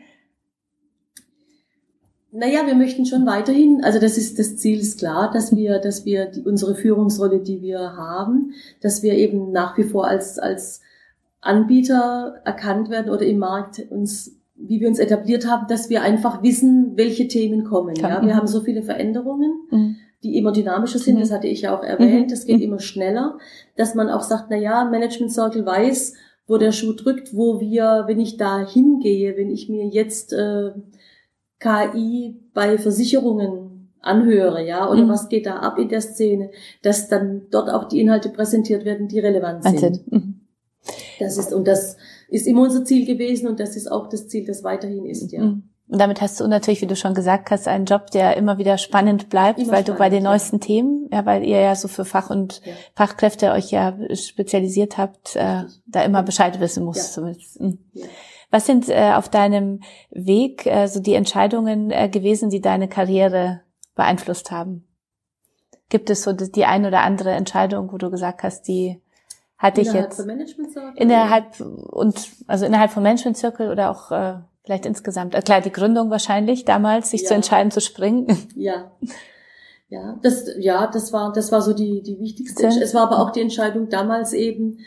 Naja, 2.32 2.66
wir 2.66 2.74
möchten 2.74 3.06
schon 3.06 3.24
weiterhin, 3.24 3.82
also 3.82 3.98
das 3.98 4.18
ist, 4.18 4.38
das 4.38 4.58
Ziel 4.58 4.80
ist 4.80 4.98
klar, 4.98 5.30
dass 5.32 5.56
wir, 5.56 5.78
dass 5.78 6.04
wir 6.04 6.26
die, 6.26 6.42
unsere 6.42 6.74
Führungsrolle, 6.74 7.40
die 7.40 7.62
wir 7.62 7.78
haben, 7.78 8.52
dass 8.82 9.02
wir 9.02 9.14
eben 9.14 9.52
nach 9.52 9.78
wie 9.78 9.84
vor 9.84 10.06
als, 10.06 10.38
als 10.38 10.82
Anbieter 11.42 12.40
erkannt 12.44 12.88
werden 12.88 13.12
oder 13.12 13.26
im 13.26 13.38
Markt 13.38 13.82
uns 13.90 14.42
wie 14.64 14.80
wir 14.80 14.88
uns 14.88 14.99
etabliert 14.99 15.46
haben, 15.46 15.66
dass 15.66 15.90
wir 15.90 16.02
einfach 16.02 16.42
wissen, 16.42 16.92
welche 16.96 17.28
Themen 17.28 17.64
kommen. 17.64 17.96
Ja, 17.96 18.25
wir 18.25 18.37
haben 18.37 18.46
so 18.46 18.61
viele 18.61 18.82
Veränderungen, 18.82 19.52
mhm. 19.70 19.96
die 20.22 20.37
immer 20.37 20.52
dynamischer 20.52 20.99
sind. 20.99 21.16
Mhm. 21.16 21.20
Das 21.20 21.32
hatte 21.32 21.49
ich 21.49 21.62
ja 21.62 21.76
auch 21.76 21.82
erwähnt. 21.82 22.30
Das 22.30 22.46
geht 22.46 22.58
mhm. 22.58 22.62
immer 22.62 22.78
schneller, 22.78 23.38
dass 23.76 23.94
man 23.94 24.08
auch 24.08 24.22
sagt, 24.22 24.46
na 24.50 24.56
ja, 24.56 24.84
Management 24.84 25.32
Circle 25.32 25.66
weiß, 25.66 26.14
wo 26.46 26.58
der 26.58 26.72
Schuh 26.72 26.92
drückt, 26.92 27.34
wo 27.37 27.61
wir, 27.61 28.04
wenn 28.06 28.20
ich 28.20 28.37
da 28.37 28.66
hingehe, 28.66 29.37
wenn 29.37 29.50
ich 29.50 29.68
mir 29.68 29.87
jetzt 29.87 30.32
äh, 30.32 30.70
KI 31.58 32.37
bei 32.54 32.78
Versicherungen 32.78 33.90
anhöre, 34.00 34.64
ja, 34.66 34.90
oder 34.90 35.04
mhm. 35.04 35.08
was 35.08 35.28
geht 35.28 35.46
da 35.46 35.56
ab 35.56 35.78
in 35.78 35.88
der 35.88 36.00
Szene, 36.00 36.50
dass 36.82 37.08
dann 37.08 37.42
dort 37.50 37.70
auch 37.70 37.84
die 37.84 38.00
Inhalte 38.00 38.28
präsentiert 38.28 38.84
werden, 38.84 39.08
die 39.08 39.20
relevant 39.20 39.64
sind. 39.64 40.12
Mhm. 40.12 40.41
Das 41.18 41.38
ist 41.38 41.52
und 41.52 41.66
das 41.66 41.96
ist 42.28 42.46
immer 42.46 42.62
unser 42.62 42.84
Ziel 42.84 43.06
gewesen 43.06 43.48
und 43.48 43.60
das 43.60 43.76
ist 43.76 43.90
auch 43.90 44.08
das 44.08 44.28
Ziel, 44.28 44.46
das 44.46 44.64
weiterhin 44.64 45.06
ist, 45.06 45.30
ja. 45.32 45.42
Mhm. 45.42 45.68
Und 45.88 45.98
damit 45.98 46.22
hast 46.22 46.40
du 46.40 46.48
natürlich, 46.48 46.80
wie 46.80 46.86
du 46.86 46.96
schon 46.96 47.12
gesagt 47.12 47.50
hast, 47.50 47.68
einen 47.68 47.84
Job, 47.84 48.10
der 48.12 48.38
immer 48.38 48.56
wieder 48.56 48.78
spannend 48.78 49.28
bleibt, 49.28 49.58
immer 49.58 49.72
weil 49.72 49.82
spannend, 49.82 49.88
du 49.88 50.02
bei 50.02 50.08
den 50.08 50.22
neuesten 50.22 50.56
ja. 50.56 50.60
Themen, 50.60 51.08
ja, 51.12 51.26
weil 51.26 51.44
ihr 51.44 51.60
ja 51.60 51.74
so 51.76 51.86
für 51.86 52.06
Fach 52.06 52.30
und 52.30 52.62
ja. 52.64 52.72
Fachkräfte 52.94 53.52
euch 53.52 53.70
ja 53.70 53.94
spezialisiert 54.14 54.96
habt, 54.96 55.36
äh, 55.36 55.64
da 55.86 56.02
immer 56.02 56.22
Bescheid 56.22 56.60
wissen 56.60 56.84
musst. 56.84 57.08
Ja. 57.08 57.12
Zumindest. 57.12 57.60
Mhm. 57.60 57.78
Was 58.50 58.64
sind 58.64 58.88
äh, 58.88 59.12
auf 59.14 59.28
deinem 59.28 59.80
Weg 60.10 60.66
äh, 60.66 60.86
so 60.86 61.00
die 61.00 61.14
Entscheidungen 61.14 61.90
äh, 61.90 62.08
gewesen, 62.08 62.48
die 62.48 62.60
deine 62.60 62.88
Karriere 62.88 63.60
beeinflusst 63.94 64.50
haben? 64.50 64.86
Gibt 65.90 66.08
es 66.08 66.22
so 66.22 66.32
die 66.32 66.64
ein 66.64 66.86
oder 66.86 67.00
andere 67.00 67.32
Entscheidung, 67.32 67.92
wo 67.92 67.98
du 67.98 68.10
gesagt 68.10 68.42
hast, 68.42 68.62
die 68.62 69.02
hatte 69.62 69.81
ich 69.81 69.92
jetzt 69.92 70.16
von 70.16 70.26
Management 70.26 70.73
Circle? 70.73 71.00
innerhalb 71.00 71.61
und 71.61 72.28
also 72.49 72.66
innerhalb 72.66 72.90
von 72.90 73.04
Management 73.04 73.37
Circle 73.37 73.71
oder 73.71 73.92
auch 73.92 74.11
äh, 74.11 74.35
vielleicht 74.64 74.87
insgesamt. 74.87 75.37
Also 75.37 75.45
klar, 75.45 75.61
die 75.61 75.71
Gründung 75.71 76.11
wahrscheinlich 76.11 76.64
damals, 76.64 77.11
sich 77.11 77.23
ja. 77.23 77.28
zu 77.28 77.35
entscheiden 77.35 77.71
zu 77.71 77.81
springen. 77.81 78.26
Ja. 78.57 78.90
Ja, 79.88 80.19
das 80.23 80.47
ja, 80.59 80.87
das 80.87 81.12
war 81.12 81.35
das 81.35 81.52
war 81.52 81.61
so 81.61 81.75
die 81.75 82.02
die 82.02 82.19
wichtigste. 82.19 82.66
Es 82.66 82.95
war 82.95 83.02
aber 83.02 83.19
auch 83.19 83.31
die 83.31 83.42
Entscheidung 83.42 83.90
damals 83.90 84.33
eben 84.33 84.78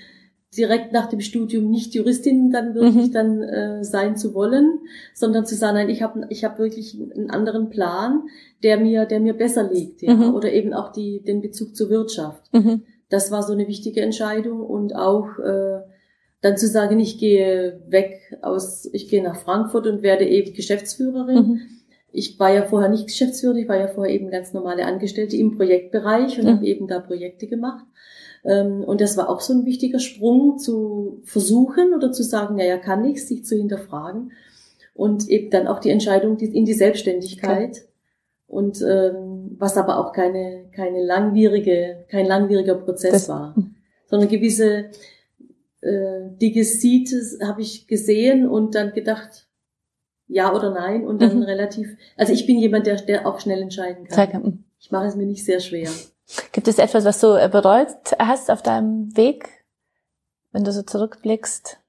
direkt 0.58 0.94
nach 0.94 1.06
dem 1.08 1.22
Studium 1.22 1.70
nicht 1.70 1.94
Juristin 1.94 2.50
dann 2.50 2.74
wirklich 2.74 3.10
mhm. 3.10 3.12
dann 3.12 3.44
äh, 3.44 3.84
sein 3.84 4.18
zu 4.18 4.34
wollen, 4.34 4.80
sondern 5.14 5.46
zu 5.46 5.54
sagen, 5.56 5.76
nein, 5.76 5.90
ich 5.90 6.02
habe 6.02 6.26
ich 6.30 6.44
habe 6.44 6.58
wirklich 6.58 7.00
einen 7.00 7.30
anderen 7.30 7.70
Plan, 7.70 8.24
der 8.64 8.80
mir 8.80 9.06
der 9.06 9.20
mir 9.20 9.36
besser 9.36 9.70
liegt, 9.72 10.02
ja, 10.02 10.16
mhm. 10.16 10.34
oder 10.34 10.52
eben 10.52 10.74
auch 10.74 10.92
die 10.92 11.22
den 11.22 11.42
Bezug 11.42 11.76
zur 11.76 11.90
Wirtschaft. 11.90 12.52
Mhm 12.52 12.82
das 13.16 13.32
war 13.32 13.42
so 13.44 13.54
eine 13.54 13.68
wichtige 13.68 14.02
Entscheidung 14.02 14.62
und 14.62 14.94
auch 14.96 15.40
äh, 15.40 15.80
dann 16.42 16.58
zu 16.58 16.68
sagen, 16.68 17.00
ich 17.00 17.18
gehe 17.18 17.82
weg 17.88 18.38
aus, 18.42 18.88
ich 18.92 19.08
gehe 19.08 19.24
nach 19.24 19.38
Frankfurt 19.38 19.88
und 19.88 20.04
werde 20.04 20.26
eben 20.26 20.54
Geschäftsführerin. 20.54 21.36
Mhm. 21.36 21.62
Ich 22.12 22.38
war 22.40 22.54
ja 22.54 22.64
vorher 22.64 22.90
nicht 22.90 23.08
Geschäftsführerin, 23.08 23.64
ich 23.64 23.70
war 23.70 23.78
ja 23.80 23.88
vorher 23.88 24.14
eben 24.14 24.30
ganz 24.30 24.54
normale 24.54 24.86
Angestellte 24.86 25.38
im 25.38 25.58
Projektbereich 25.58 26.38
und 26.38 26.46
mhm. 26.46 26.50
habe 26.50 26.66
eben 26.66 26.88
da 26.88 27.00
Projekte 27.00 27.48
gemacht. 27.48 27.86
Ähm, 28.44 28.84
und 28.84 29.02
das 29.02 29.18
war 29.18 29.30
auch 29.30 29.42
so 29.42 29.54
ein 29.54 29.66
wichtiger 29.66 30.00
Sprung 30.00 30.60
zu 30.60 31.22
versuchen 31.24 31.94
oder 31.94 32.12
zu 32.12 32.24
sagen, 32.24 32.60
ja, 32.60 32.66
ja, 32.66 32.78
kann 32.78 33.06
ich, 33.06 33.26
sich 33.26 33.46
zu 33.46 33.56
hinterfragen. 33.56 34.32
Und 34.94 35.28
eben 35.30 35.50
dann 35.50 35.68
auch 35.68 35.80
die 35.80 35.90
Entscheidung 35.90 36.38
in 36.38 36.66
die 36.66 36.74
Selbstständigkeit. 36.74 37.72
Okay. 37.72 37.95
Und 38.48 38.82
ähm, 38.82 39.56
was 39.58 39.78
aber 39.78 39.98
auch 40.00 40.14
keine, 40.14 40.70
keine 40.72 41.04
langwierige, 41.04 42.06
kein 42.10 42.26
langwieriger 42.26 42.76
Prozess 42.76 43.12
das, 43.12 43.30
war, 43.30 43.56
sondern 44.08 44.30
gewisse 44.30 44.92
äh, 45.82 46.30
Dinge 46.42 46.64
sieht, 46.64 47.12
habe 47.44 47.62
ich 47.62 47.88
gesehen 47.88 48.48
und 48.48 48.76
dann 48.76 48.94
gedacht, 48.94 49.48
ja 50.28 50.54
oder 50.54 50.72
nein 50.72 51.06
und 51.06 51.22
dann 51.22 51.38
mhm. 51.38 51.44
relativ, 51.44 51.98
also 52.18 52.34
ich 52.34 52.46
bin 52.46 52.58
jemand, 52.58 52.88
der, 52.88 52.96
der 52.98 53.28
auch 53.28 53.40
schnell 53.40 53.62
entscheiden 53.62 54.06
kann. 54.06 54.42
Mhm. 54.42 54.64
Ich 54.80 54.92
mache 54.92 55.06
es 55.06 55.16
mir 55.16 55.26
nicht 55.26 55.46
sehr 55.46 55.60
schwer. 55.60 55.90
Gibt 56.52 56.68
es 56.68 56.80
etwas, 56.80 57.06
was 57.06 57.20
du 57.20 57.34
äh, 57.34 57.50
bereut 57.50 57.88
hast 58.20 58.50
auf 58.50 58.62
deinem 58.62 59.16
Weg, 59.16 59.66
wenn 60.52 60.64
du 60.64 60.72
so 60.72 60.82
zurückblickst? 60.82 61.80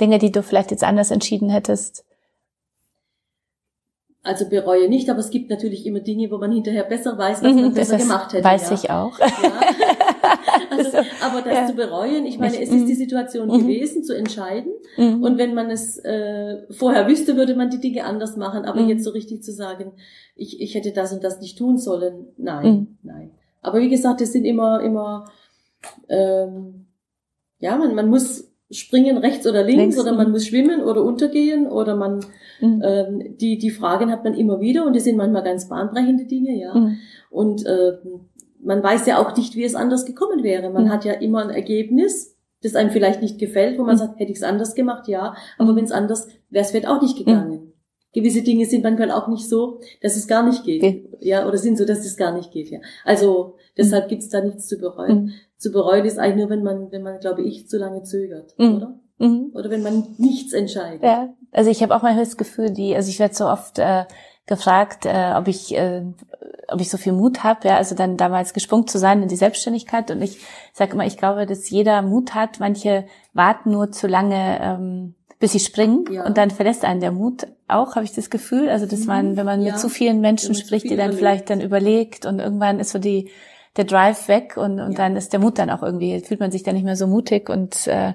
Dinge, 0.00 0.18
die 0.18 0.30
du 0.30 0.42
vielleicht 0.42 0.70
jetzt 0.70 0.84
anders 0.84 1.10
entschieden 1.10 1.50
hättest? 1.50 2.04
Also 4.22 4.48
bereue 4.48 4.88
nicht, 4.88 5.08
aber 5.10 5.20
es 5.20 5.30
gibt 5.30 5.48
natürlich 5.48 5.86
immer 5.86 6.00
Dinge, 6.00 6.30
wo 6.30 6.38
man 6.38 6.52
hinterher 6.52 6.84
besser 6.84 7.16
weiß, 7.16 7.42
was 7.42 7.54
man 7.54 7.68
mhm, 7.68 7.74
besser 7.74 7.98
gemacht 7.98 8.32
hätte. 8.32 8.44
Weiß 8.44 8.70
ja. 8.70 8.74
ich 8.74 8.90
auch. 8.90 9.18
Ja. 9.18 9.26
Also, 10.70 10.98
aber 11.22 11.42
das 11.42 11.54
ja. 11.54 11.66
zu 11.66 11.74
bereuen, 11.74 12.26
ich 12.26 12.38
meine, 12.38 12.54
es 12.60 12.70
ist 12.70 12.86
die 12.86 12.92
mhm. 12.92 12.98
Situation 12.98 13.48
mhm. 13.48 13.60
gewesen, 13.60 14.04
zu 14.04 14.14
entscheiden. 14.14 14.72
Mhm. 14.96 15.22
Und 15.22 15.38
wenn 15.38 15.54
man 15.54 15.70
es 15.70 15.98
äh, 15.98 16.66
vorher 16.70 17.08
wüsste, 17.08 17.36
würde 17.36 17.54
man 17.54 17.70
die 17.70 17.80
Dinge 17.80 18.04
anders 18.04 18.36
machen. 18.36 18.64
Aber 18.64 18.80
mhm. 18.80 18.88
jetzt 18.88 19.04
so 19.04 19.10
richtig 19.10 19.42
zu 19.42 19.52
sagen, 19.52 19.92
ich, 20.36 20.60
ich 20.60 20.74
hätte 20.74 20.92
das 20.92 21.12
und 21.12 21.24
das 21.24 21.40
nicht 21.40 21.58
tun 21.58 21.78
sollen, 21.78 22.28
nein, 22.36 22.66
mhm. 22.66 22.98
nein. 23.02 23.30
Aber 23.60 23.80
wie 23.80 23.88
gesagt, 23.88 24.20
es 24.20 24.32
sind 24.32 24.44
immer, 24.44 24.80
immer, 24.80 25.24
ähm, 26.08 26.86
ja, 27.58 27.76
man, 27.76 27.94
man 27.94 28.08
muss 28.08 28.48
springen 28.70 29.16
rechts 29.16 29.46
oder 29.46 29.62
links, 29.62 29.80
links 29.80 29.98
oder 29.98 30.12
man 30.12 30.30
muss 30.30 30.46
schwimmen 30.46 30.82
oder 30.82 31.02
untergehen 31.02 31.66
oder 31.66 31.96
man 31.96 32.20
mhm. 32.60 32.82
ähm, 32.84 33.36
die 33.38 33.56
die 33.56 33.70
Fragen 33.70 34.10
hat 34.10 34.24
man 34.24 34.34
immer 34.34 34.60
wieder 34.60 34.84
und 34.84 34.94
die 34.94 35.00
sind 35.00 35.16
manchmal 35.16 35.42
ganz 35.42 35.68
bahnbrechende 35.68 36.26
Dinge 36.26 36.58
ja 36.58 36.74
mhm. 36.74 36.98
und 37.30 37.64
äh, 37.64 37.92
man 38.60 38.82
weiß 38.82 39.06
ja 39.06 39.18
auch 39.18 39.34
nicht 39.36 39.56
wie 39.56 39.64
es 39.64 39.74
anders 39.74 40.04
gekommen 40.04 40.42
wäre 40.42 40.70
man 40.70 40.84
mhm. 40.84 40.90
hat 40.90 41.04
ja 41.06 41.14
immer 41.14 41.42
ein 41.42 41.50
Ergebnis 41.50 42.36
das 42.62 42.74
einem 42.74 42.90
vielleicht 42.90 43.22
nicht 43.22 43.38
gefällt 43.38 43.78
wo 43.78 43.84
man 43.84 43.94
mhm. 43.94 44.00
sagt 44.00 44.20
hätte 44.20 44.32
ich 44.32 44.38
es 44.38 44.44
anders 44.44 44.74
gemacht 44.74 45.08
ja 45.08 45.34
aber 45.56 45.72
mhm. 45.72 45.76
wenn 45.76 45.84
es 45.84 45.92
anders 45.92 46.28
wäre 46.50 46.64
es 46.64 46.70
vielleicht 46.70 46.88
auch 46.88 47.00
nicht 47.00 47.16
gegangen 47.16 47.50
mhm. 47.50 47.72
gewisse 48.12 48.42
Dinge 48.42 48.66
sind 48.66 48.84
manchmal 48.84 49.12
auch 49.12 49.28
nicht 49.28 49.48
so 49.48 49.80
dass 50.02 50.16
es 50.16 50.28
gar 50.28 50.46
nicht 50.46 50.64
geht 50.64 50.82
okay. 50.82 51.08
ja 51.20 51.48
oder 51.48 51.56
sind 51.56 51.78
so 51.78 51.86
dass 51.86 52.04
es 52.04 52.18
gar 52.18 52.34
nicht 52.34 52.52
geht 52.52 52.68
ja 52.68 52.80
also 53.06 53.54
deshalb 53.78 54.08
gibt's 54.08 54.28
da 54.28 54.40
nichts 54.40 54.66
zu 54.66 54.78
bereuen 54.78 55.32
zu 55.58 55.72
bereuen 55.72 56.04
ist 56.04 56.18
eigentlich 56.18 56.36
nur, 56.36 56.50
wenn 56.50 56.62
man, 56.62 56.90
wenn 56.92 57.02
man, 57.02 57.18
glaube 57.18 57.42
ich, 57.42 57.68
zu 57.68 57.78
lange 57.78 58.04
zögert, 58.04 58.54
mhm. 58.58 58.76
oder? 58.76 58.94
Mhm. 59.18 59.50
Oder 59.52 59.70
wenn 59.70 59.82
man 59.82 60.14
nichts 60.16 60.52
entscheidet. 60.52 61.02
Ja, 61.02 61.34
also 61.50 61.70
ich 61.70 61.82
habe 61.82 61.94
auch 61.94 62.02
manchmal 62.02 62.24
das 62.24 62.36
Gefühl, 62.36 62.70
die, 62.70 62.94
also 62.94 63.10
ich 63.10 63.18
werde 63.18 63.34
so 63.34 63.46
oft 63.46 63.80
äh, 63.80 64.04
gefragt, 64.46 65.04
äh, 65.04 65.34
ob 65.36 65.48
ich, 65.48 65.76
äh, 65.76 66.04
ob 66.68 66.80
ich 66.80 66.88
so 66.88 66.96
viel 66.96 67.12
Mut 67.12 67.42
habe, 67.42 67.66
ja, 67.66 67.76
also 67.76 67.96
dann 67.96 68.16
damals 68.16 68.54
gesprungen 68.54 68.86
zu 68.86 68.98
sein 68.98 69.20
in 69.20 69.28
die 69.28 69.36
Selbstständigkeit. 69.36 70.12
Und 70.12 70.22
ich 70.22 70.38
sage 70.72 70.92
immer, 70.92 71.04
ich 71.04 71.16
glaube, 71.16 71.46
dass 71.46 71.68
jeder 71.68 72.02
Mut 72.02 72.36
hat. 72.36 72.60
Manche 72.60 73.06
warten 73.32 73.72
nur 73.72 73.90
zu 73.90 74.06
lange, 74.06 74.60
ähm, 74.62 75.14
bis 75.40 75.52
sie 75.52 75.60
springen 75.60 76.04
ja. 76.12 76.24
und 76.24 76.38
dann 76.38 76.50
verlässt 76.50 76.84
einen 76.84 77.00
der 77.00 77.12
Mut 77.12 77.48
auch, 77.66 77.96
habe 77.96 78.04
ich 78.04 78.12
das 78.12 78.30
Gefühl. 78.30 78.68
Also 78.68 78.86
dass 78.86 79.06
man, 79.06 79.36
wenn 79.36 79.46
man 79.46 79.62
ja. 79.62 79.72
mit 79.72 79.80
zu 79.80 79.88
vielen 79.88 80.20
Menschen 80.20 80.54
spricht, 80.54 80.84
die 80.84 80.90
dann 80.90 81.10
überlegt. 81.10 81.18
vielleicht 81.18 81.50
dann 81.50 81.60
überlegt 81.60 82.26
und 82.26 82.38
irgendwann 82.38 82.78
ist 82.78 82.90
so 82.90 83.00
die 83.00 83.30
der 83.78 83.86
Drive 83.86 84.28
weg 84.28 84.56
und, 84.56 84.80
und 84.80 84.92
ja. 84.92 84.98
dann 84.98 85.16
ist 85.16 85.32
der 85.32 85.40
Mut 85.40 85.58
dann 85.58 85.70
auch 85.70 85.82
irgendwie, 85.82 86.20
fühlt 86.20 86.40
man 86.40 86.50
sich 86.50 86.62
dann 86.62 86.74
nicht 86.74 86.84
mehr 86.84 86.96
so 86.96 87.06
mutig 87.06 87.48
und 87.48 87.86
äh, 87.86 88.12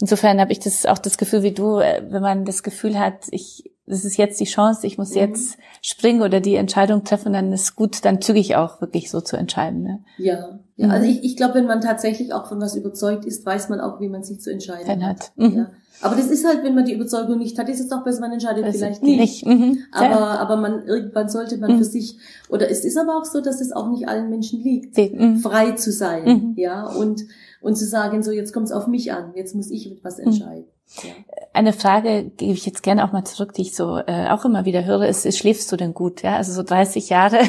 insofern 0.00 0.40
habe 0.40 0.52
ich 0.52 0.58
das 0.58 0.84
auch 0.84 0.98
das 0.98 1.16
Gefühl 1.16 1.42
wie 1.42 1.52
du, 1.52 1.78
äh, 1.78 2.02
wenn 2.08 2.22
man 2.22 2.44
das 2.44 2.62
Gefühl 2.62 2.98
hat, 2.98 3.26
ich 3.30 3.70
das 3.86 4.04
ist 4.04 4.16
jetzt 4.16 4.40
die 4.40 4.46
Chance, 4.46 4.86
ich 4.86 4.98
muss 4.98 5.10
mhm. 5.10 5.18
jetzt 5.18 5.58
springen 5.80 6.22
oder 6.22 6.40
die 6.40 6.56
Entscheidung 6.56 7.04
treffen, 7.04 7.32
dann 7.32 7.52
ist 7.52 7.76
gut, 7.76 8.04
dann 8.04 8.20
zügig 8.20 8.56
auch 8.56 8.80
wirklich 8.80 9.10
so 9.10 9.20
zu 9.20 9.36
entscheiden. 9.36 9.82
Ne? 9.82 10.04
Ja, 10.18 10.58
ja. 10.76 10.86
Mhm. 10.86 10.92
also 10.92 11.06
ich, 11.06 11.22
ich 11.22 11.36
glaube, 11.36 11.54
wenn 11.54 11.66
man 11.66 11.80
tatsächlich 11.80 12.32
auch 12.32 12.48
von 12.48 12.60
was 12.60 12.74
überzeugt 12.74 13.24
ist, 13.24 13.46
weiß 13.46 13.68
man 13.68 13.80
auch, 13.80 14.00
wie 14.00 14.08
man 14.08 14.24
sich 14.24 14.40
zu 14.40 14.50
entscheiden 14.50 15.06
hat. 15.06 15.32
Mhm. 15.36 15.56
Ja. 15.56 15.70
Aber 16.00 16.14
das 16.14 16.26
ist 16.26 16.44
halt, 16.44 16.62
wenn 16.62 16.74
man 16.74 16.84
die 16.84 16.92
Überzeugung 16.92 17.38
nicht 17.38 17.58
hat, 17.58 17.68
ist 17.68 17.80
es 17.80 17.90
auch 17.90 18.04
besser, 18.04 18.20
man 18.20 18.32
entscheidet 18.32 18.66
das 18.66 18.76
vielleicht 18.76 19.02
nicht. 19.02 19.18
nicht. 19.18 19.46
Mhm. 19.46 19.84
Aber, 19.92 20.40
aber 20.40 20.56
man, 20.56 20.86
irgendwann 20.86 21.28
sollte 21.28 21.56
man 21.56 21.72
mhm. 21.72 21.78
für 21.78 21.84
sich, 21.84 22.18
oder 22.48 22.70
es 22.70 22.84
ist 22.84 22.98
aber 22.98 23.16
auch 23.16 23.24
so, 23.24 23.40
dass 23.40 23.60
es 23.60 23.72
auch 23.72 23.88
nicht 23.90 24.08
allen 24.08 24.28
Menschen 24.28 24.62
liegt, 24.62 24.96
mhm. 24.96 25.38
frei 25.38 25.72
zu 25.72 25.90
sein, 25.92 26.24
mhm. 26.24 26.52
ja, 26.56 26.86
und, 26.86 27.22
und 27.60 27.76
zu 27.76 27.86
sagen, 27.86 28.22
so 28.22 28.30
jetzt 28.30 28.52
kommt 28.52 28.66
es 28.66 28.72
auf 28.72 28.86
mich 28.86 29.12
an, 29.12 29.32
jetzt 29.34 29.54
muss 29.54 29.70
ich 29.70 29.90
etwas 29.90 30.18
hm. 30.18 30.26
entscheiden. 30.26 30.64
Ja. 31.02 31.10
Eine 31.52 31.72
Frage 31.72 32.30
gebe 32.36 32.52
ich 32.52 32.64
jetzt 32.64 32.82
gerne 32.82 33.04
auch 33.04 33.12
mal 33.12 33.24
zurück, 33.24 33.52
die 33.54 33.62
ich 33.62 33.74
so 33.74 33.98
äh, 33.98 34.28
auch 34.28 34.44
immer 34.44 34.64
wieder 34.64 34.84
höre, 34.84 35.08
ist, 35.08 35.26
ist, 35.26 35.38
schläfst 35.38 35.72
du 35.72 35.76
denn 35.76 35.94
gut? 35.94 36.22
Ja, 36.22 36.36
also 36.36 36.52
so 36.52 36.62
30 36.62 37.08
Jahre 37.08 37.40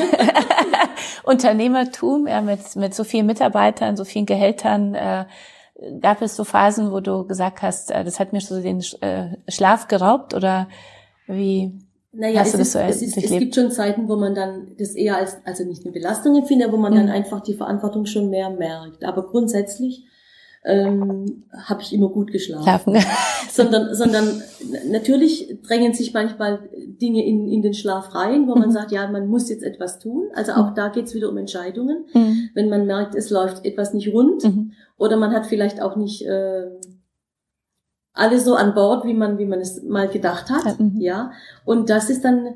Unternehmertum, 1.24 2.26
ja, 2.26 2.42
mit, 2.42 2.76
mit 2.76 2.96
so 2.96 3.04
vielen 3.04 3.28
Mitarbeitern, 3.28 3.96
so 3.96 4.06
vielen 4.06 4.26
Gehältern, 4.26 4.96
äh, 4.96 5.26
gab 6.02 6.22
es 6.22 6.36
so 6.36 6.44
Phasen, 6.44 6.92
wo 6.92 7.00
du 7.00 7.26
gesagt 7.26 7.62
hast, 7.62 7.92
äh, 7.92 8.04
das 8.04 8.20
hat 8.20 8.34
mir 8.34 8.42
so 8.42 8.62
den 8.62 8.82
äh, 9.02 9.38
Schlaf 9.48 9.88
geraubt 9.88 10.34
oder 10.34 10.68
wie? 11.28 11.72
Naja, 12.14 12.40
Hast 12.40 12.56
es, 12.56 12.60
ist, 12.60 12.72
so 12.72 12.80
es, 12.80 13.02
ist, 13.02 13.18
es 13.18 13.30
gibt 13.30 13.54
schon 13.54 13.70
Zeiten, 13.70 14.08
wo 14.08 14.16
man 14.16 14.34
dann 14.34 14.76
das 14.80 14.96
eher 14.96 15.18
als, 15.18 15.38
also 15.46 15.64
nicht 15.66 15.84
eine 15.84 15.92
Belastung 15.92 16.36
empfindet, 16.36 16.72
wo 16.72 16.78
man 16.78 16.94
mhm. 16.94 16.98
dann 16.98 17.10
einfach 17.10 17.42
die 17.42 17.54
Verantwortung 17.54 18.06
schon 18.06 18.30
mehr 18.30 18.50
merkt. 18.50 19.04
Aber 19.04 19.28
grundsätzlich 19.28 20.06
ähm, 20.68 21.44
habe 21.54 21.82
ich 21.82 21.94
immer 21.94 22.10
gut 22.10 22.32
geschlafen. 22.32 22.64
Schlafen. 22.64 22.98
sondern, 23.50 23.96
sondern 23.96 24.44
natürlich 24.90 25.58
drängen 25.66 25.94
sich 25.94 26.14
manchmal 26.14 26.70
Dinge 26.76 27.26
in, 27.26 27.48
in 27.48 27.62
den 27.62 27.74
Schlaf 27.74 28.14
rein, 28.14 28.48
wo 28.48 28.56
mhm. 28.56 28.62
man 28.62 28.72
sagt, 28.72 28.92
ja, 28.92 29.10
man 29.10 29.28
muss 29.28 29.50
jetzt 29.50 29.64
etwas 29.64 30.00
tun. 30.00 30.28
Also 30.36 30.52
auch 30.54 30.72
mhm. 30.72 30.76
da 30.76 30.90
geht's 30.90 31.14
wieder 31.14 31.30
um 31.30 31.38
Entscheidungen. 31.38 32.06
Mhm. 32.14 32.50
Wenn 32.54 32.70
man 32.70 32.86
merkt, 32.86 33.16
es 33.16 33.30
läuft 33.30 33.66
etwas 33.66 33.94
nicht 33.94 34.14
rund 34.14 34.44
mhm. 34.44 34.74
oder 34.98 35.16
man 35.16 35.32
hat 35.34 35.46
vielleicht 35.46 35.82
auch 35.82 35.96
nicht 35.96 36.26
äh, 36.26 36.66
alle 38.14 38.40
so 38.40 38.56
an 38.56 38.74
Bord, 38.74 39.06
wie 39.06 39.14
man, 39.14 39.38
wie 39.38 39.46
man 39.46 39.60
es 39.60 39.82
mal 39.84 40.10
gedacht 40.10 40.50
hat. 40.50 40.80
Mhm. 40.80 41.00
Ja. 41.00 41.32
Und 41.64 41.90
das 41.90 42.10
ist 42.10 42.26
dann 42.26 42.56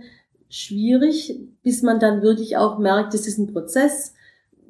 schwierig, 0.50 1.40
bis 1.64 1.82
man 1.82 2.00
dann 2.00 2.22
wirklich 2.22 2.58
auch 2.58 2.78
merkt, 2.78 3.14
es 3.14 3.26
ist 3.26 3.38
ein 3.38 3.54
Prozess. 3.54 4.14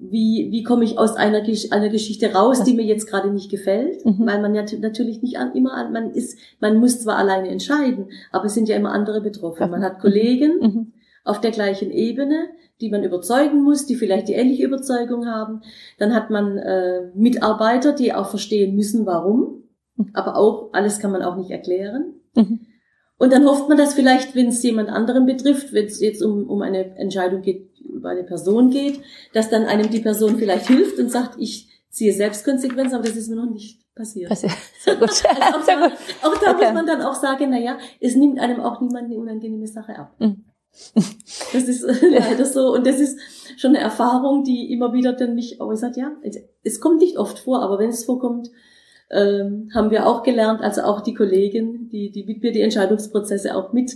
Wie, 0.04 0.48
wie 0.50 0.64
komme 0.64 0.84
ich 0.84 0.98
aus 0.98 1.16
einer, 1.16 1.44
einer 1.70 1.90
Geschichte 1.90 2.34
raus, 2.34 2.64
die 2.64 2.74
mir 2.74 2.84
jetzt 2.84 3.08
gerade 3.08 3.32
nicht 3.32 3.52
gefällt? 3.52 4.04
Mhm. 4.04 4.26
Weil 4.26 4.42
man 4.42 4.56
ja 4.56 4.66
natürlich 4.80 5.22
nicht 5.22 5.38
an, 5.38 5.54
immer 5.54 5.74
an, 5.74 5.94
man 5.94 6.12
ist, 6.12 6.40
man 6.60 6.78
muss 6.78 7.02
zwar 7.02 7.18
alleine 7.18 7.50
entscheiden, 7.50 8.08
aber 8.32 8.46
es 8.46 8.56
sind 8.56 8.68
ja 8.68 8.76
immer 8.76 8.92
andere 8.92 9.22
betroffen. 9.22 9.70
Man 9.70 9.84
hat 9.84 10.00
Kollegen 10.00 10.60
mhm. 10.60 10.94
auf 11.24 11.40
der 11.40 11.52
gleichen 11.52 11.92
Ebene, 11.92 12.48
die 12.82 12.90
man 12.90 13.04
überzeugen 13.04 13.62
muss, 13.62 13.86
die 13.86 13.96
vielleicht 13.96 14.28
die 14.28 14.34
ähnliche 14.34 14.66
Überzeugung 14.66 15.28
haben. 15.28 15.62
Dann 16.00 16.16
hat 16.16 16.32
man 16.32 16.58
äh, 16.58 17.12
Mitarbeiter, 17.14 17.94
die 17.94 18.14
auch 18.14 18.28
verstehen 18.28 18.76
müssen, 18.76 19.06
warum 19.06 19.62
aber 20.14 20.36
auch 20.38 20.70
alles 20.74 21.00
kann 21.00 21.12
man 21.12 21.22
auch 21.22 21.36
nicht 21.36 21.52
erklären. 21.52 22.16
Mhm. 22.36 22.62
Und 23.18 23.32
dann 23.32 23.46
hofft 23.46 23.70
man, 23.70 23.78
dass 23.78 23.94
vielleicht, 23.94 24.36
wenn 24.36 24.48
es 24.48 24.64
jemand 24.64 24.90
anderen 24.90 25.26
betrifft, 25.26 25.74
wenn 25.74 25.86
es 25.86 26.00
jetzt 26.00 26.24
um, 26.24 26.50
um 26.50 26.62
eine 26.62 26.98
Entscheidung 26.98 27.42
geht, 27.42 27.70
über 28.02 28.10
eine 28.10 28.24
Person 28.24 28.72
geht, 28.72 29.00
dass 29.34 29.50
dann 29.50 29.66
einem 29.66 29.90
die 29.90 30.00
Person 30.00 30.38
vielleicht 30.38 30.68
hilft 30.68 30.98
und 31.00 31.10
sagt, 31.10 31.36
ich 31.40 31.70
ziehe 31.90 32.14
selbst 32.14 32.44
Konsequenzen, 32.44 32.96
aber 32.96 33.04
das 33.04 33.16
ist 33.16 33.30
mir 33.30 33.36
noch 33.36 33.50
nicht 33.50 33.80
passiert. 33.96 34.30
Passiert. 34.30 34.54
Sehr 34.80 34.96
gut. 34.96 35.10
also 35.10 35.58
auch, 35.58 35.64
Sehr 35.64 35.78
gut. 35.78 35.92
auch 36.24 36.38
da 36.38 36.52
okay. 36.52 36.66
muss 36.66 36.74
man 36.74 36.88
dann 36.88 37.02
auch 37.02 37.16
sagen, 37.16 37.48
na 37.52 37.60
ja, 37.60 37.78
es 38.00 38.16
nimmt 38.16 38.40
einem 38.40 38.60
auch 38.60 38.82
niemand 38.82 39.06
eine 39.06 39.18
unangenehme 39.18 39.68
Sache 39.68 39.98
ab. 39.98 40.16
Mhm. 40.20 40.46
Das 40.96 41.64
ist 41.64 41.86
leider 42.02 42.46
so. 42.46 42.74
Und 42.74 42.88
das 42.88 43.00
ist 43.00 43.20
schon 43.58 43.76
eine 43.76 43.84
Erfahrung, 43.84 44.44
die 44.44 44.74
immer 44.74 44.94
wieder 44.94 45.14
dann 45.14 45.36
mich 45.36 45.62
auch 45.62 45.74
sagt, 45.76 45.98
ja, 45.98 46.12
es 46.64 46.80
kommt 46.80 47.02
nicht 47.02 47.18
oft 47.18 47.38
vor, 47.38 47.62
aber 47.62 47.78
wenn 47.78 47.90
es 47.90 48.06
vorkommt, 48.06 48.50
ähm, 49.12 49.70
haben 49.76 49.92
wir 49.92 50.08
auch 50.08 50.24
gelernt, 50.24 50.62
also 50.62 50.84
auch 50.84 51.02
die 51.02 51.14
Kollegen, 51.14 51.90
die, 51.90 52.12
die 52.12 52.24
mit 52.24 52.42
mir 52.42 52.54
die 52.54 52.62
Entscheidungsprozesse 52.62 53.56
auch 53.56 53.74
mit 53.74 53.96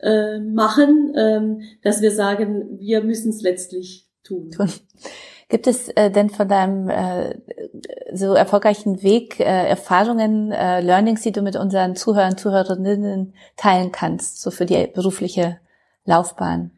äh, 0.00 0.38
machen, 0.38 1.12
ähm, 1.16 1.62
dass 1.82 2.02
wir 2.02 2.10
sagen, 2.10 2.78
wir 2.78 3.02
müssen 3.02 3.30
es 3.30 3.42
letztlich 3.42 4.08
tun. 4.22 4.50
Gibt 5.48 5.66
es 5.66 5.88
äh, 5.90 6.10
denn 6.10 6.30
von 6.30 6.48
deinem 6.48 6.88
äh, 6.88 7.38
so 8.12 8.34
erfolgreichen 8.34 9.02
Weg 9.02 9.38
äh, 9.40 9.44
Erfahrungen, 9.44 10.52
äh, 10.52 10.80
Learnings, 10.80 11.22
die 11.22 11.32
du 11.32 11.42
mit 11.42 11.56
unseren 11.56 11.96
Zuhörern, 11.96 12.38
Zuhörerinnen 12.38 13.34
teilen 13.56 13.92
kannst, 13.92 14.40
so 14.40 14.50
für 14.50 14.64
die 14.64 14.86
berufliche 14.86 15.58
Laufbahn? 16.06 16.70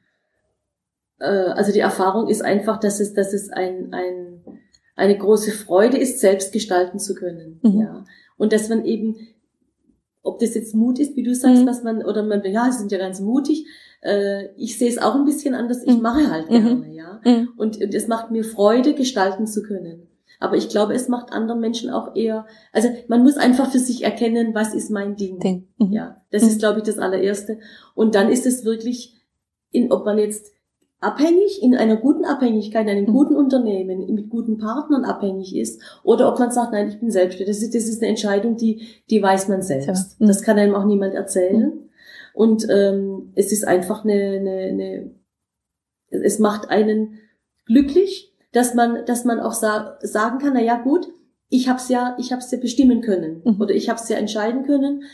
Äh, 1.21 1.27
also 1.27 1.73
die 1.73 1.81
Erfahrung 1.81 2.29
ist 2.29 2.43
einfach, 2.43 2.81
dass 2.81 2.99
es, 2.99 3.15
dass 3.15 3.33
es 3.33 3.51
ein, 3.51 3.95
ein 3.95 4.37
eine 4.97 5.17
große 5.17 5.53
Freude 5.53 5.99
ist, 5.99 6.21
selbst 6.21 6.53
gestalten 6.53 6.99
zu 6.99 7.15
können. 7.15 7.61
Mhm. 7.63 7.81
Ja. 7.81 8.05
Und 8.39 8.53
dass 8.53 8.69
man 8.69 8.85
eben, 8.85 9.17
ob 10.27 10.39
das 10.41 10.55
jetzt 10.55 10.75
Mut 10.75 10.99
ist, 10.99 11.17
wie 11.17 11.23
du 11.23 11.35
sagst, 11.35 11.63
mhm. 11.63 11.67
was 11.67 11.83
man, 11.83 12.05
oder 12.05 12.23
man, 12.23 12.43
ja, 12.45 12.71
sie 12.71 12.79
sind 12.79 12.93
ja 12.93 12.99
ganz 12.99 13.21
mutig. 13.21 13.67
Äh, 14.03 14.47
ich 14.57 14.79
sehe 14.79 14.89
es 14.89 14.99
auch 14.99 15.15
ein 15.15 15.25
bisschen 15.25 15.55
anders. 15.55 15.83
Ich 15.85 15.97
mhm. 15.97 16.03
mache 16.03 16.31
halt 16.31 16.51
mhm. 16.51 16.83
gerne, 16.83 16.95
ja. 16.95 17.21
Mhm. 17.25 17.49
Und, 17.57 17.81
und 17.81 17.95
es 17.95 18.09
macht 18.09 18.31
mir 18.31 18.45
Freude, 18.45 18.95
gestalten 18.95 19.47
zu 19.47 19.63
können. 19.63 20.09
Aber 20.39 20.57
ich 20.57 20.69
glaube, 20.69 20.95
es 20.95 21.09
macht 21.09 21.33
anderen 21.33 21.61
Menschen 21.61 21.91
auch 21.91 22.15
eher, 22.15 22.47
also 22.73 22.89
man 23.09 23.23
muss 23.23 23.37
einfach 23.37 23.71
für 23.71 23.79
sich 23.79 24.05
erkennen, 24.05 24.55
was 24.55 24.75
ist 24.75 24.91
mein 24.91 25.17
Ding. 25.17 25.39
Ding. 25.39 25.69
Mhm. 25.79 25.93
Ja, 25.93 26.23
das 26.31 26.43
ist, 26.43 26.59
glaube 26.59 26.81
ich, 26.81 26.85
das 26.85 26.99
allererste. 26.99 27.59
Und 27.95 28.15
dann 28.15 28.29
ist 28.29 28.45
es 28.47 28.65
wirklich, 28.65 29.15
in, 29.71 29.91
ob 29.93 30.05
man 30.05 30.19
jetzt 30.19 30.53
abhängig, 31.07 31.63
in 31.63 31.77
einer 31.77 31.97
guten 31.97 32.25
Abhängigkeit, 32.25 32.85
in 32.85 32.91
einem 32.91 33.07
mhm. 33.07 33.13
guten 33.13 33.37
Unternehmen, 33.37 34.13
mit 34.13 34.29
guten 34.29 34.59
Partnern 34.59 35.05
abhängig 35.05 35.57
ist, 35.57 35.81
oder 36.03 36.29
ob 36.29 36.39
man 36.39 36.51
sagt, 36.51 36.73
nein, 36.73 36.89
ich 36.89 36.99
bin 36.99 37.11
selbstständig. 37.11 37.55
Das 37.55 37.63
ist, 37.63 37.75
das 37.75 37.85
ist 37.85 38.03
eine 38.03 38.11
Entscheidung, 38.11 38.57
die, 38.57 38.89
die 39.09 39.23
weiß 39.23 39.49
man 39.49 39.63
selbst. 39.63 40.17
Ja. 40.19 40.27
Das 40.27 40.43
kann 40.43 40.59
einem 40.59 40.75
auch 40.75 40.85
niemand 40.85 41.15
erzählen. 41.15 41.61
Mhm. 41.61 41.89
Und 42.35 42.67
ähm, 42.69 43.33
es 43.35 43.53
ist 43.53 43.67
einfach 43.67 44.05
eine, 44.05 44.13
eine, 44.13 44.51
eine, 44.51 45.11
es 46.11 46.39
macht 46.39 46.69
einen 46.71 47.19
glücklich, 47.67 48.35
dass 48.53 48.75
man, 48.75 49.07
dass 49.07 49.25
man 49.25 49.41
auch 49.41 49.53
sa 49.53 49.99
sagen 50.01 50.39
kann, 50.39 50.55
na 50.55 50.61
ja, 50.61 50.77
gut, 50.77 51.09
ich 51.49 51.69
hab's 51.69 51.89
ja, 51.89 52.17
ich 52.19 52.33
hab's 52.33 52.51
ja 52.51 52.59
bestimmen 52.59 53.01
können 53.01 53.43
mhm. 53.45 53.61
oder 53.61 53.75
ich 53.75 53.89
hab's 53.89 54.09
ja 54.09 54.17
entscheiden 54.17 54.65
können. 54.65 55.05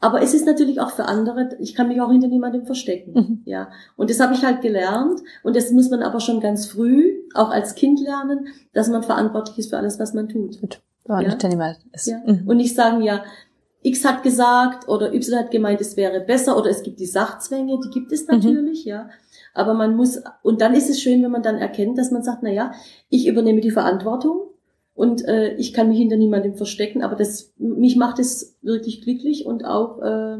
Aber 0.00 0.22
es 0.22 0.32
ist 0.32 0.46
natürlich 0.46 0.80
auch 0.80 0.90
für 0.90 1.06
andere, 1.06 1.56
ich 1.58 1.74
kann 1.74 1.88
mich 1.88 2.00
auch 2.00 2.10
hinter 2.10 2.28
niemandem 2.28 2.66
verstecken. 2.66 3.12
Mhm. 3.14 3.42
Ja. 3.44 3.70
Und 3.96 4.10
das 4.10 4.20
habe 4.20 4.34
ich 4.34 4.44
halt 4.44 4.60
gelernt. 4.60 5.20
Und 5.42 5.56
das 5.56 5.72
muss 5.72 5.90
man 5.90 6.02
aber 6.02 6.20
schon 6.20 6.40
ganz 6.40 6.66
früh, 6.66 7.14
auch 7.34 7.50
als 7.50 7.74
Kind 7.74 8.00
lernen, 8.00 8.46
dass 8.72 8.88
man 8.88 9.02
verantwortlich 9.02 9.58
ist 9.58 9.70
für 9.70 9.76
alles, 9.76 9.98
was 9.98 10.14
man 10.14 10.28
tut. 10.28 10.60
Gut. 10.60 10.80
Ja? 11.08 11.20
ja. 12.06 12.18
Mhm. 12.24 12.48
Und 12.48 12.58
nicht 12.58 12.76
sagen, 12.76 13.02
ja, 13.02 13.24
X 13.82 14.04
hat 14.04 14.22
gesagt 14.22 14.88
oder 14.88 15.14
Y 15.14 15.38
hat 15.38 15.50
gemeint, 15.50 15.80
es 15.80 15.96
wäre 15.96 16.20
besser 16.20 16.56
oder 16.56 16.70
es 16.70 16.82
gibt 16.82 17.00
die 17.00 17.06
Sachzwänge, 17.06 17.78
die 17.82 17.90
gibt 17.90 18.12
es 18.12 18.26
mhm. 18.26 18.34
natürlich, 18.34 18.84
mhm. 18.84 18.90
ja. 18.90 19.10
Aber 19.54 19.74
man 19.74 19.96
muss, 19.96 20.22
und 20.42 20.60
dann 20.60 20.74
ist 20.74 20.90
es 20.90 21.00
schön, 21.00 21.22
wenn 21.22 21.30
man 21.32 21.42
dann 21.42 21.56
erkennt, 21.56 21.98
dass 21.98 22.12
man 22.12 22.22
sagt, 22.22 22.42
na 22.42 22.50
ja, 22.50 22.72
ich 23.08 23.26
übernehme 23.26 23.60
die 23.60 23.70
Verantwortung 23.70 24.47
und 24.98 25.24
äh, 25.28 25.54
ich 25.54 25.72
kann 25.72 25.90
mich 25.90 25.98
hinter 25.98 26.16
niemandem 26.16 26.56
verstecken, 26.56 27.04
aber 27.04 27.14
das 27.14 27.52
mich 27.56 27.94
macht 27.94 28.18
es 28.18 28.58
wirklich 28.62 29.00
glücklich 29.00 29.46
und 29.46 29.64
auch 29.64 30.02
äh, 30.02 30.38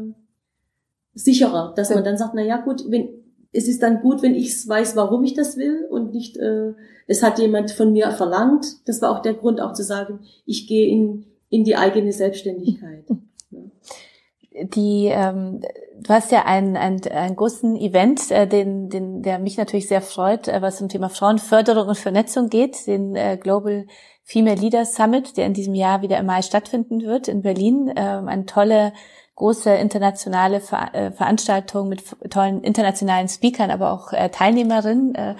sicherer, 1.13 1.73
dass 1.77 1.91
man 1.91 2.03
dann 2.03 2.17
sagt, 2.17 2.33
na 2.35 2.41
ja 2.41 2.57
gut, 2.57 2.83
wenn 2.89 3.07
es 3.53 3.69
ist 3.69 3.81
dann 3.81 4.01
gut, 4.01 4.21
wenn 4.21 4.35
ich 4.35 4.67
weiß, 4.67 4.97
warum 4.97 5.23
ich 5.23 5.33
das 5.33 5.55
will 5.55 5.87
und 5.89 6.11
nicht 6.11 6.35
äh, 6.35 6.73
es 7.07 7.23
hat 7.23 7.39
jemand 7.39 7.71
von 7.71 7.93
mir 7.93 8.11
verlangt. 8.11 8.65
Das 8.85 9.01
war 9.01 9.11
auch 9.11 9.21
der 9.21 9.33
Grund, 9.33 9.61
auch 9.61 9.71
zu 9.71 9.81
sagen, 9.81 10.19
ich 10.45 10.67
gehe 10.67 10.89
in 10.89 11.23
in 11.49 11.63
die 11.63 11.77
eigene 11.77 12.11
Selbstständigkeit. 12.11 13.05
die 14.51 15.05
ähm, 15.05 15.61
du 16.01 16.13
hast 16.13 16.33
ja 16.33 16.45
einen, 16.45 16.75
einen, 16.75 17.01
einen 17.07 17.35
großen 17.37 17.77
Event, 17.77 18.29
äh, 18.31 18.45
den, 18.45 18.89
den, 18.89 19.21
der 19.21 19.39
mich 19.39 19.57
natürlich 19.57 19.87
sehr 19.87 20.01
freut, 20.01 20.49
äh, 20.49 20.61
was 20.61 20.77
zum 20.77 20.89
Thema 20.89 21.09
Frauenförderung 21.09 21.87
und 21.87 21.97
Vernetzung 21.97 22.49
geht, 22.49 22.87
den 22.87 23.15
äh, 23.15 23.37
Global 23.37 23.85
Female 24.29 24.61
Leaders 24.61 24.93
Summit, 24.93 25.37
der 25.37 25.47
in 25.47 25.55
diesem 25.55 25.73
Jahr 25.73 26.03
wieder 26.03 26.19
im 26.19 26.27
Mai 26.27 26.43
stattfinden 26.43 27.01
wird 27.01 27.27
in 27.27 27.41
Berlin. 27.41 27.91
Ähm, 27.95 28.27
eine 28.27 28.45
tolle, 28.45 28.93
große 29.33 29.71
internationale 29.71 30.61
Ver 30.61 30.93
äh, 30.93 31.11
Veranstaltung 31.11 31.89
mit 31.89 32.03
tollen 32.29 32.61
internationalen 32.61 33.27
Speakern, 33.27 33.71
aber 33.71 33.91
auch 33.91 34.13
äh, 34.13 34.29
Teilnehmerinnen. 34.29 35.15
Äh, 35.15 35.35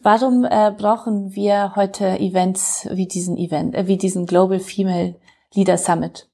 warum 0.00 0.46
äh, 0.46 0.72
brauchen 0.74 1.34
wir 1.34 1.76
heute 1.76 2.18
Events 2.18 2.88
wie 2.90 3.06
diesen 3.06 3.36
Event, 3.36 3.74
äh, 3.74 3.88
wie 3.88 3.98
diesen 3.98 4.24
Global 4.24 4.58
Female 4.58 5.16
Leader 5.52 5.76
Summit? 5.76 6.26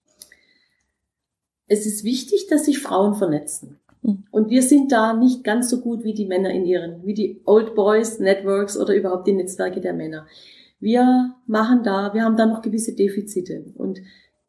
Es 1.66 1.86
ist 1.86 2.04
wichtig, 2.04 2.46
dass 2.46 2.66
sich 2.66 2.78
Frauen 2.78 3.16
vernetzen. 3.16 3.80
Hm. 4.04 4.26
Und 4.30 4.48
wir 4.48 4.62
sind 4.62 4.92
da 4.92 5.12
nicht 5.12 5.42
ganz 5.42 5.68
so 5.68 5.80
gut 5.80 6.04
wie 6.04 6.14
die 6.14 6.26
Männer 6.26 6.50
in 6.50 6.64
ihren, 6.66 7.04
wie 7.04 7.14
die 7.14 7.40
Old 7.46 7.74
Boys 7.74 8.20
Networks 8.20 8.78
oder 8.78 8.94
überhaupt 8.94 9.26
die 9.26 9.32
Netzwerke 9.32 9.80
der 9.80 9.92
Männer 9.92 10.28
wir 10.80 11.34
machen 11.46 11.82
da, 11.82 12.14
wir 12.14 12.24
haben 12.24 12.36
da 12.36 12.46
noch 12.46 12.62
gewisse 12.62 12.94
Defizite. 12.94 13.66
Und 13.76 14.00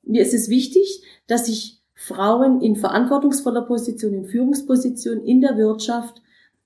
mir 0.04 0.22
ist 0.22 0.34
es 0.34 0.50
wichtig, 0.50 1.04
dass 1.28 1.46
sich 1.46 1.82
Frauen 1.94 2.62
in 2.62 2.76
verantwortungsvoller 2.76 3.62
Position, 3.62 4.14
in 4.14 4.26
Führungsposition 4.26 5.24
in 5.24 5.42
der 5.42 5.58
Wirtschaft 5.58 6.22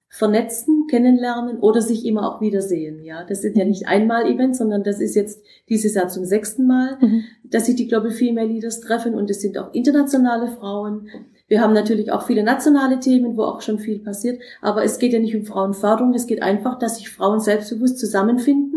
vernetzen, 0.07 0.87
kennenlernen 0.87 1.59
oder 1.59 1.81
sich 1.81 2.05
immer 2.05 2.29
auch 2.29 2.39
wiedersehen. 2.39 3.03
Ja, 3.03 3.25
das 3.25 3.41
sind 3.41 3.57
ja 3.57 3.65
nicht 3.65 3.87
einmal 3.87 4.27
Events, 4.27 4.59
sondern 4.59 4.83
das 4.83 5.01
ist 5.01 5.15
jetzt 5.15 5.43
dieses 5.67 5.95
Jahr 5.95 6.07
zum 6.07 6.23
sechsten 6.23 6.67
Mal, 6.67 6.97
mhm. 7.01 7.23
dass 7.43 7.65
sich 7.65 7.75
die 7.75 7.87
Global 7.87 8.11
Female 8.11 8.47
Leaders 8.47 8.79
treffen 8.79 9.13
und 9.15 9.29
es 9.29 9.41
sind 9.41 9.57
auch 9.57 9.73
internationale 9.73 10.47
Frauen. 10.47 11.09
Wir 11.49 11.59
haben 11.59 11.73
natürlich 11.73 12.13
auch 12.13 12.25
viele 12.25 12.43
nationale 12.43 12.99
Themen, 12.99 13.35
wo 13.35 13.43
auch 13.43 13.61
schon 13.61 13.77
viel 13.77 13.99
passiert, 13.99 14.41
aber 14.61 14.85
es 14.85 14.99
geht 14.99 15.11
ja 15.11 15.19
nicht 15.19 15.35
um 15.35 15.43
Frauenförderung, 15.43 16.13
es 16.13 16.27
geht 16.27 16.41
einfach, 16.41 16.79
dass 16.79 16.97
sich 16.97 17.09
Frauen 17.09 17.41
selbstbewusst 17.41 17.99
zusammenfinden 17.99 18.74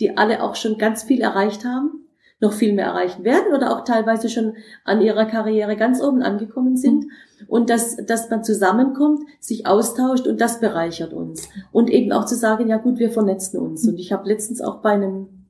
die 0.00 0.16
alle 0.16 0.42
auch 0.42 0.54
schon 0.54 0.78
ganz 0.78 1.02
viel 1.02 1.20
erreicht 1.20 1.64
haben, 1.64 2.06
noch 2.40 2.52
viel 2.52 2.72
mehr 2.72 2.86
erreichen 2.86 3.22
werden 3.22 3.54
oder 3.54 3.76
auch 3.76 3.84
teilweise 3.84 4.28
schon 4.28 4.54
an 4.84 5.02
ihrer 5.02 5.26
Karriere 5.26 5.76
ganz 5.76 6.02
oben 6.02 6.22
angekommen 6.22 6.76
sind. 6.76 7.06
Und 7.48 7.70
dass, 7.70 7.96
dass 8.06 8.30
man 8.30 8.44
zusammenkommt, 8.44 9.20
sich 9.40 9.66
austauscht 9.66 10.26
und 10.26 10.40
das 10.40 10.60
bereichert 10.60 11.12
uns. 11.12 11.48
Und 11.70 11.90
eben 11.90 12.12
auch 12.12 12.24
zu 12.24 12.36
sagen, 12.36 12.68
ja 12.68 12.78
gut, 12.78 12.98
wir 12.98 13.10
vernetzen 13.10 13.60
uns. 13.60 13.86
Und 13.86 13.98
ich 13.98 14.12
habe 14.12 14.28
letztens 14.28 14.60
auch 14.60 14.80
bei 14.80 14.90
einem 14.90 15.40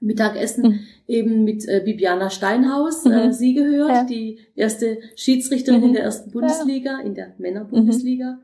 Mittagessen 0.00 0.62
mhm. 0.62 0.78
eben 1.06 1.44
mit 1.44 1.66
äh, 1.68 1.82
Bibiana 1.84 2.30
Steinhaus, 2.30 3.06
äh, 3.06 3.08
mhm. 3.08 3.14
äh, 3.14 3.32
sie 3.32 3.54
gehört, 3.54 3.90
ja. 3.90 4.04
die 4.04 4.38
erste 4.54 4.98
Schiedsrichterin 5.16 5.80
mhm. 5.80 5.86
in 5.86 5.92
der 5.94 6.02
ersten 6.04 6.30
Bundesliga, 6.30 7.00
in 7.00 7.14
der 7.14 7.34
Männerbundesliga 7.38 8.38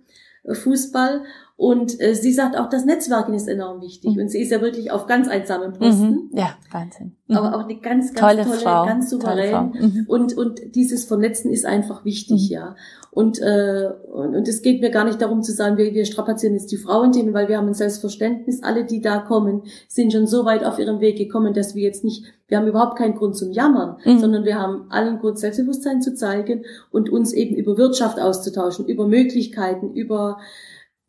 Fußball. 0.50 1.22
Und 1.56 2.00
äh, 2.00 2.14
sie 2.14 2.32
sagt 2.32 2.58
auch, 2.58 2.68
das 2.68 2.84
Netzwerken 2.84 3.34
ist 3.34 3.46
enorm 3.46 3.80
wichtig. 3.82 4.16
Mhm. 4.16 4.22
Und 4.22 4.28
sie 4.30 4.40
ist 4.40 4.50
ja 4.50 4.60
wirklich 4.60 4.90
auf 4.90 5.06
ganz 5.06 5.28
einsamen 5.28 5.72
Posten. 5.72 6.10
Mhm. 6.10 6.30
Ja, 6.32 6.56
Wahnsinn. 6.72 7.14
Mhm. 7.28 7.36
Aber 7.36 7.56
auch 7.56 7.64
eine 7.64 7.78
ganz, 7.78 8.12
ganz 8.12 8.18
tolle, 8.18 8.42
tolle 8.44 8.58
Frau. 8.58 8.84
ganz 8.84 9.10
souverän. 9.10 9.72
Mhm. 9.78 10.04
Und, 10.08 10.36
und 10.36 10.74
dieses 10.74 11.04
Vernetzen 11.04 11.52
ist 11.52 11.64
einfach 11.64 12.04
wichtig, 12.04 12.48
mhm. 12.48 12.54
ja. 12.54 12.76
Und, 13.12 13.38
äh, 13.40 13.90
und, 14.10 14.34
und 14.34 14.48
es 14.48 14.62
geht 14.62 14.80
mir 14.80 14.90
gar 14.90 15.04
nicht 15.04 15.20
darum 15.20 15.42
zu 15.42 15.52
sagen, 15.52 15.76
wir, 15.76 15.92
wir 15.92 16.06
strapazieren 16.06 16.54
jetzt 16.54 16.72
die 16.72 16.78
Frauenthemen, 16.78 17.34
weil 17.34 17.46
wir 17.46 17.58
haben 17.58 17.68
ein 17.68 17.74
Selbstverständnis. 17.74 18.62
Alle, 18.62 18.84
die 18.84 19.02
da 19.02 19.18
kommen, 19.18 19.62
sind 19.86 20.12
schon 20.12 20.26
so 20.26 20.46
weit 20.46 20.64
auf 20.64 20.78
ihrem 20.78 21.00
Weg 21.00 21.18
gekommen, 21.18 21.52
dass 21.52 21.74
wir 21.74 21.82
jetzt 21.82 22.04
nicht, 22.04 22.24
wir 22.52 22.58
haben 22.58 22.68
überhaupt 22.68 22.98
keinen 22.98 23.14
Grund 23.14 23.34
zum 23.34 23.50
Jammern, 23.50 23.96
mhm. 24.04 24.18
sondern 24.18 24.44
wir 24.44 24.60
haben 24.60 24.84
allen 24.90 25.20
Grund, 25.20 25.38
Selbstbewusstsein 25.38 26.02
zu 26.02 26.14
zeigen 26.14 26.66
und 26.90 27.08
uns 27.08 27.32
eben 27.32 27.56
über 27.56 27.78
Wirtschaft 27.78 28.20
auszutauschen, 28.20 28.86
über 28.86 29.08
Möglichkeiten, 29.08 29.94
über 29.94 30.38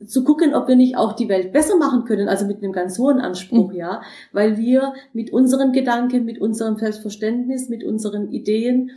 zu 0.08 0.24
gucken, 0.24 0.56
ob 0.56 0.70
wir 0.70 0.78
nicht 0.78 0.96
auch 0.96 1.12
die 1.12 1.28
Welt 1.28 1.52
besser 1.52 1.76
machen 1.76 2.06
können, 2.06 2.30
also 2.30 2.46
mit 2.46 2.64
einem 2.64 2.72
ganz 2.72 2.98
hohen 2.98 3.20
Anspruch, 3.20 3.74
mhm. 3.74 3.78
ja, 3.78 4.02
weil 4.32 4.58
wir 4.58 4.94
mit 5.12 5.34
unseren 5.34 5.74
Gedanken, 5.74 6.24
mit 6.24 6.40
unserem 6.40 6.78
Selbstverständnis, 6.78 7.68
mit 7.68 7.84
unseren 7.84 8.32
Ideen 8.32 8.92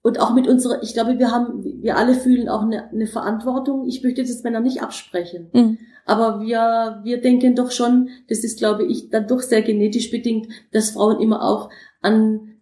und 0.00 0.20
auch 0.20 0.32
mit 0.32 0.46
unserer, 0.46 0.80
ich 0.84 0.94
glaube, 0.94 1.18
wir 1.18 1.32
haben, 1.32 1.64
wir 1.82 1.96
alle 1.96 2.14
fühlen 2.14 2.48
auch 2.48 2.62
eine, 2.62 2.88
eine 2.90 3.08
Verantwortung. 3.08 3.88
Ich 3.88 4.04
möchte 4.04 4.22
das 4.22 4.44
Männer 4.44 4.60
nicht 4.60 4.82
absprechen. 4.82 5.48
Mhm. 5.52 5.78
Aber 6.08 6.40
wir, 6.40 7.00
wir 7.04 7.20
denken 7.20 7.54
doch 7.54 7.70
schon, 7.70 8.08
das 8.28 8.42
ist, 8.42 8.58
glaube 8.58 8.86
ich, 8.86 9.10
dann 9.10 9.26
doch 9.26 9.42
sehr 9.42 9.60
genetisch 9.60 10.10
bedingt, 10.10 10.48
dass 10.72 10.92
Frauen 10.92 11.20
immer 11.20 11.42
auch 11.42 11.68
an, 12.00 12.56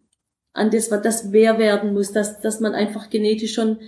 an 0.52 0.70
das, 0.70 0.90
was 0.90 1.02
das 1.02 1.32
wer 1.32 1.58
werden 1.58 1.92
muss, 1.92 2.12
dass, 2.12 2.40
dass 2.40 2.60
man 2.60 2.74
einfach 2.74 3.10
genetisch 3.10 3.54
schon 3.54 3.78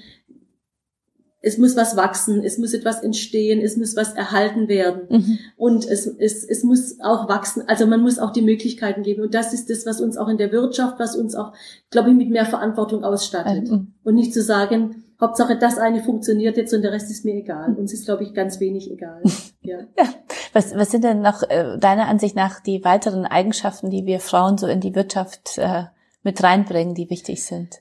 es 1.40 1.56
muss 1.56 1.76
was 1.76 1.96
wachsen, 1.96 2.42
es 2.42 2.58
muss 2.58 2.74
etwas 2.74 3.02
entstehen, 3.02 3.60
es 3.60 3.76
muss 3.76 3.94
was 3.94 4.12
erhalten 4.14 4.66
werden 4.68 5.02
mhm. 5.08 5.38
und 5.56 5.86
es, 5.86 6.06
es, 6.06 6.44
es 6.44 6.64
muss 6.64 6.98
auch 7.00 7.28
wachsen, 7.28 7.62
also 7.68 7.86
man 7.86 8.02
muss 8.02 8.18
auch 8.18 8.32
die 8.32 8.42
Möglichkeiten 8.42 9.02
geben 9.02 9.22
und 9.22 9.34
das 9.34 9.54
ist 9.54 9.70
das, 9.70 9.86
was 9.86 10.00
uns 10.00 10.16
auch 10.16 10.28
in 10.28 10.36
der 10.36 10.50
Wirtschaft, 10.50 10.98
was 10.98 11.14
uns 11.14 11.36
auch, 11.36 11.52
glaube 11.90 12.10
ich, 12.10 12.16
mit 12.16 12.30
mehr 12.30 12.44
Verantwortung 12.44 13.04
ausstattet 13.04 13.70
mhm. 13.70 13.94
und 14.02 14.14
nicht 14.14 14.34
zu 14.34 14.42
sagen, 14.42 15.04
Hauptsache 15.20 15.58
das 15.58 15.78
eine 15.78 16.02
funktioniert 16.02 16.56
jetzt 16.56 16.72
und 16.72 16.82
der 16.82 16.92
Rest 16.92 17.10
ist 17.10 17.24
mir 17.24 17.34
egal. 17.34 17.74
Uns 17.74 17.92
ist, 17.92 18.04
glaube 18.04 18.22
ich, 18.22 18.34
ganz 18.34 18.60
wenig 18.60 18.90
egal. 18.90 19.22
Ja. 19.62 19.78
ja. 19.98 20.04
Was, 20.52 20.74
was 20.76 20.90
sind 20.90 21.04
denn 21.04 21.20
noch 21.20 21.42
äh, 21.42 21.76
deiner 21.78 22.06
Ansicht 22.06 22.36
nach 22.36 22.60
die 22.60 22.84
weiteren 22.84 23.24
Eigenschaften, 23.24 23.90
die 23.90 24.06
wir 24.06 24.20
Frauen 24.20 24.58
so 24.58 24.66
in 24.66 24.80
die 24.80 24.94
Wirtschaft 24.94 25.58
äh, 25.58 25.84
mit 26.22 26.42
reinbringen, 26.42 26.94
die 26.94 27.10
wichtig 27.10 27.44
sind? 27.44 27.80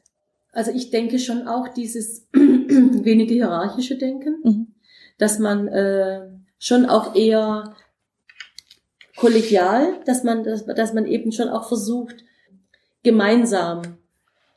Also 0.52 0.72
ich 0.72 0.90
denke 0.90 1.20
schon 1.20 1.48
auch 1.48 1.68
dieses 1.68 2.28
wenige 2.34 3.36
hierarchische 3.36 3.98
Denken, 3.98 4.40
mhm. 4.44 4.68
dass 5.20 5.38
man 5.38 5.68
äh, 5.68 6.28
schon 6.58 6.88
auch 6.88 7.16
eher 7.16 7.76
kollegial, 9.16 10.00
dass 10.06 10.24
man, 10.24 10.44
dass, 10.44 10.66
dass 10.66 10.94
man 10.94 11.06
eben 11.06 11.32
schon 11.32 11.50
auch 11.50 11.68
versucht, 11.68 12.24
gemeinsam 13.04 13.98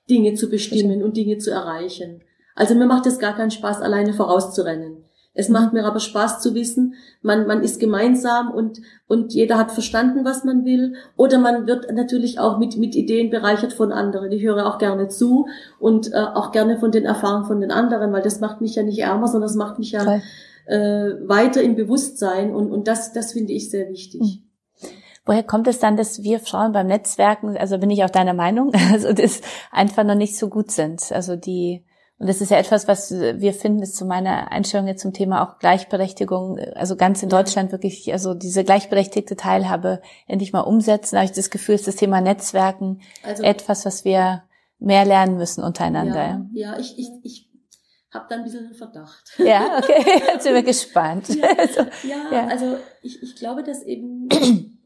Dinge 0.09 0.35
zu 0.35 0.49
bestimmen 0.49 1.03
und 1.03 1.17
Dinge 1.17 1.39
zu 1.39 1.51
erreichen. 1.51 2.23
Also 2.61 2.75
mir 2.75 2.85
macht 2.85 3.07
es 3.07 3.19
gar 3.19 3.35
keinen 3.35 3.51
Spaß, 3.51 3.81
alleine 3.81 4.13
vorauszurennen. 4.13 5.03
Es 5.33 5.49
macht 5.49 5.73
mir 5.73 5.87
aber 5.87 5.99
Spaß 5.99 6.41
zu 6.41 6.55
wissen, 6.55 6.93
man, 7.23 7.47
man 7.47 7.63
ist 7.63 7.81
gemeinsam 7.81 8.51
und, 8.51 8.83
und 9.09 9.33
jeder 9.33 9.57
hat 9.57 9.73
verstanden, 9.73 10.27
was 10.27 10.45
man 10.45 10.67
will. 10.67 10.93
Oder 11.17 11.39
man 11.39 11.67
wird 11.67 11.91
natürlich 11.91 12.39
auch 12.39 12.59
mit, 12.59 12.77
mit 12.77 12.95
Ideen 12.95 13.31
bereichert 13.31 13.73
von 13.73 13.93
anderen. 13.93 14.31
Ich 14.31 14.43
höre 14.43 14.67
auch 14.67 14.77
gerne 14.77 15.09
zu 15.09 15.47
und 15.79 16.13
äh, 16.13 16.19
auch 16.19 16.53
gerne 16.53 16.79
von 16.79 16.93
den 16.93 17.07
Erfahrungen 17.07 17.47
von 17.47 17.63
den 17.63 17.71
anderen, 17.71 18.13
weil 18.13 18.21
das 18.21 18.41
macht 18.41 18.61
mich 18.61 18.75
ja 18.75 18.83
nicht 18.83 18.99
ärmer, 18.99 19.29
sondern 19.29 19.49
das 19.49 19.57
macht 19.57 19.79
mich 19.79 19.93
ja 19.93 20.21
äh, 20.67 21.13
weiter 21.27 21.63
im 21.63 21.77
Bewusstsein 21.77 22.55
und, 22.55 22.71
und 22.71 22.89
das, 22.89 23.15
das 23.15 23.33
finde 23.33 23.55
ich 23.55 23.71
sehr 23.71 23.89
wichtig. 23.89 24.21
Mhm. 24.21 24.51
Woher 25.25 25.45
kommt 25.45 25.67
es 25.67 25.79
dann, 25.79 25.97
dass 25.97 26.23
wir 26.23 26.41
Frauen 26.41 26.73
beim 26.73 26.89
Netzwerken, 26.89 27.57
also 27.57 27.79
bin 27.79 27.89
ich 27.89 28.05
auch 28.05 28.11
deiner 28.11 28.35
Meinung, 28.35 28.71
also 28.93 29.15
das 29.15 29.41
einfach 29.73 30.05
noch 30.05 30.15
nicht 30.15 30.37
so 30.37 30.51
gut 30.51 30.71
sind? 30.71 31.11
Also 31.11 31.37
die 31.37 31.87
und 32.21 32.29
das 32.29 32.43
ist 32.43 32.51
ja 32.51 32.59
etwas, 32.59 32.87
was 32.87 33.11
wir 33.13 33.55
finden, 33.55 33.83
ist 33.83 33.97
zu 33.97 34.05
meiner 34.05 34.53
Einstellung 34.53 34.87
jetzt 34.87 35.01
zum 35.01 35.15
Thema 35.15 35.43
auch 35.43 35.59
Gleichberechtigung, 35.59 36.59
also 36.75 36.95
ganz 36.95 37.23
in 37.23 37.31
Deutschland 37.31 37.73
wirklich, 37.73 38.13
also 38.13 38.35
diese 38.35 38.63
gleichberechtigte 38.63 39.37
Teilhabe 39.37 40.03
endlich 40.27 40.53
mal 40.53 40.61
umsetzen. 40.61 41.15
Da 41.15 41.23
habe 41.23 41.31
ich 41.31 41.35
das 41.35 41.49
Gefühl, 41.49 41.77
ist 41.77 41.89
das 41.89 41.97
Thema 41.97 42.21
Netzwerken 42.21 43.01
also, 43.23 43.43
etwas, 43.43 43.87
was 43.87 44.05
wir 44.05 44.43
mehr 44.79 45.07
lernen 45.07 45.39
müssen 45.39 45.65
untereinander. 45.65 46.47
Ja, 46.53 46.75
ja 46.75 46.79
ich, 46.79 46.99
ich, 46.99 47.09
ich 47.23 47.51
habe 48.13 48.27
da 48.29 48.37
ein 48.37 48.45
bisschen 48.45 48.67
einen 48.67 48.75
Verdacht. 48.75 49.39
Ja, 49.39 49.79
okay, 49.79 50.05
jetzt 50.35 50.43
sind 50.43 50.53
wir 50.53 50.63
gespannt. 50.63 51.27
Ja, 51.31 51.49
also, 51.59 51.81
ja, 52.07 52.33
ja. 52.33 52.47
also 52.49 52.77
ich, 53.01 53.23
ich 53.23 53.37
glaube, 53.37 53.63
dass 53.63 53.83
eben 53.83 54.29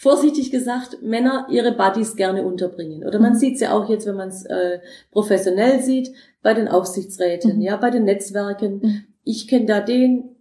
vorsichtig 0.00 0.50
gesagt, 0.50 1.02
Männer 1.02 1.46
ihre 1.50 1.72
Buddies 1.72 2.16
gerne 2.16 2.42
unterbringen. 2.42 3.06
Oder 3.06 3.18
man 3.18 3.34
mhm. 3.34 3.36
sieht 3.36 3.56
es 3.56 3.60
ja 3.60 3.72
auch 3.72 3.86
jetzt, 3.90 4.06
wenn 4.06 4.16
man 4.16 4.30
es 4.30 4.46
äh, 4.46 4.78
professionell 5.10 5.82
sieht, 5.82 6.10
bei 6.42 6.54
den 6.54 6.68
Aufsichtsräten, 6.68 7.56
mhm. 7.56 7.60
ja, 7.60 7.76
bei 7.76 7.90
den 7.90 8.04
Netzwerken. 8.04 8.80
Mhm. 8.82 9.02
Ich 9.24 9.46
kenne 9.46 9.66
da 9.66 9.80
den, 9.80 10.36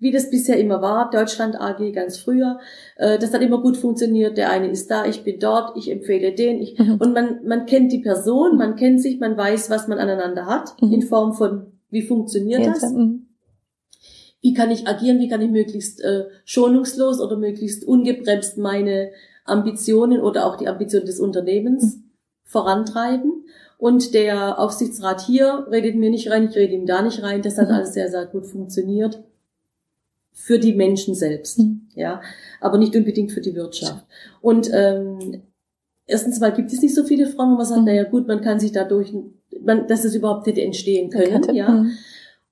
wie 0.00 0.10
das 0.10 0.30
bisher 0.30 0.58
immer 0.58 0.82
war, 0.82 1.10
Deutschland 1.10 1.60
AG 1.60 1.92
ganz 1.92 2.18
früher. 2.18 2.58
Äh, 2.96 3.20
das 3.20 3.32
hat 3.32 3.40
immer 3.40 3.62
gut 3.62 3.76
funktioniert. 3.76 4.36
Der 4.36 4.50
eine 4.50 4.66
ist 4.66 4.90
da, 4.90 5.06
ich 5.06 5.22
bin 5.22 5.38
dort, 5.38 5.76
ich 5.76 5.92
empfehle 5.92 6.32
den. 6.32 6.60
Ich, 6.60 6.76
mhm. 6.76 6.96
Und 6.98 7.14
man, 7.14 7.38
man 7.46 7.66
kennt 7.66 7.92
die 7.92 8.00
Person, 8.00 8.56
man 8.56 8.74
kennt 8.74 9.00
sich, 9.00 9.20
man 9.20 9.36
weiß, 9.36 9.70
was 9.70 9.86
man 9.86 9.98
aneinander 10.00 10.46
hat, 10.46 10.74
mhm. 10.82 10.92
in 10.92 11.02
Form 11.02 11.34
von, 11.34 11.66
wie 11.88 12.02
funktioniert 12.02 12.66
das. 12.66 12.92
Wie 14.44 14.52
kann 14.52 14.70
ich 14.70 14.86
agieren, 14.86 15.20
wie 15.20 15.28
kann 15.28 15.40
ich 15.40 15.50
möglichst 15.50 16.02
äh, 16.02 16.26
schonungslos 16.44 17.18
oder 17.18 17.38
möglichst 17.38 17.82
ungebremst 17.82 18.58
meine 18.58 19.10
Ambitionen 19.46 20.20
oder 20.20 20.44
auch 20.44 20.56
die 20.56 20.68
Ambitionen 20.68 21.06
des 21.06 21.18
Unternehmens 21.18 21.96
mhm. 21.96 22.02
vorantreiben. 22.42 23.46
Und 23.78 24.12
der 24.12 24.58
Aufsichtsrat 24.58 25.22
hier 25.22 25.66
redet 25.70 25.96
mir 25.96 26.10
nicht 26.10 26.30
rein, 26.30 26.50
ich 26.50 26.56
rede 26.56 26.74
ihm 26.74 26.84
da 26.84 27.00
nicht 27.00 27.22
rein. 27.22 27.40
Das 27.40 27.56
hat 27.56 27.68
mhm. 27.68 27.74
alles 27.74 27.94
sehr, 27.94 28.10
sehr 28.10 28.26
gut 28.26 28.44
funktioniert 28.44 29.22
für 30.34 30.58
die 30.58 30.74
Menschen 30.74 31.14
selbst, 31.14 31.60
mhm. 31.60 31.88
ja, 31.94 32.20
aber 32.60 32.76
nicht 32.76 32.94
unbedingt 32.94 33.32
für 33.32 33.40
die 33.40 33.54
Wirtschaft. 33.54 34.04
Und 34.42 34.68
ähm, 34.74 35.40
erstens 36.06 36.38
mal 36.38 36.52
gibt 36.52 36.70
es 36.70 36.82
nicht 36.82 36.94
so 36.94 37.04
viele 37.04 37.28
Frauen, 37.28 37.52
wo 37.52 37.56
man 37.56 37.64
sagt, 37.64 37.80
mhm. 37.80 37.86
naja 37.86 38.02
gut, 38.02 38.28
man 38.28 38.42
kann 38.42 38.60
sich 38.60 38.72
dadurch, 38.72 39.10
man, 39.62 39.86
dass 39.86 40.04
es 40.04 40.14
überhaupt 40.14 40.46
hätte 40.46 40.60
entstehen 40.60 41.08
können, 41.08 41.54
ja. 41.54 41.70
Mhm. 41.70 41.92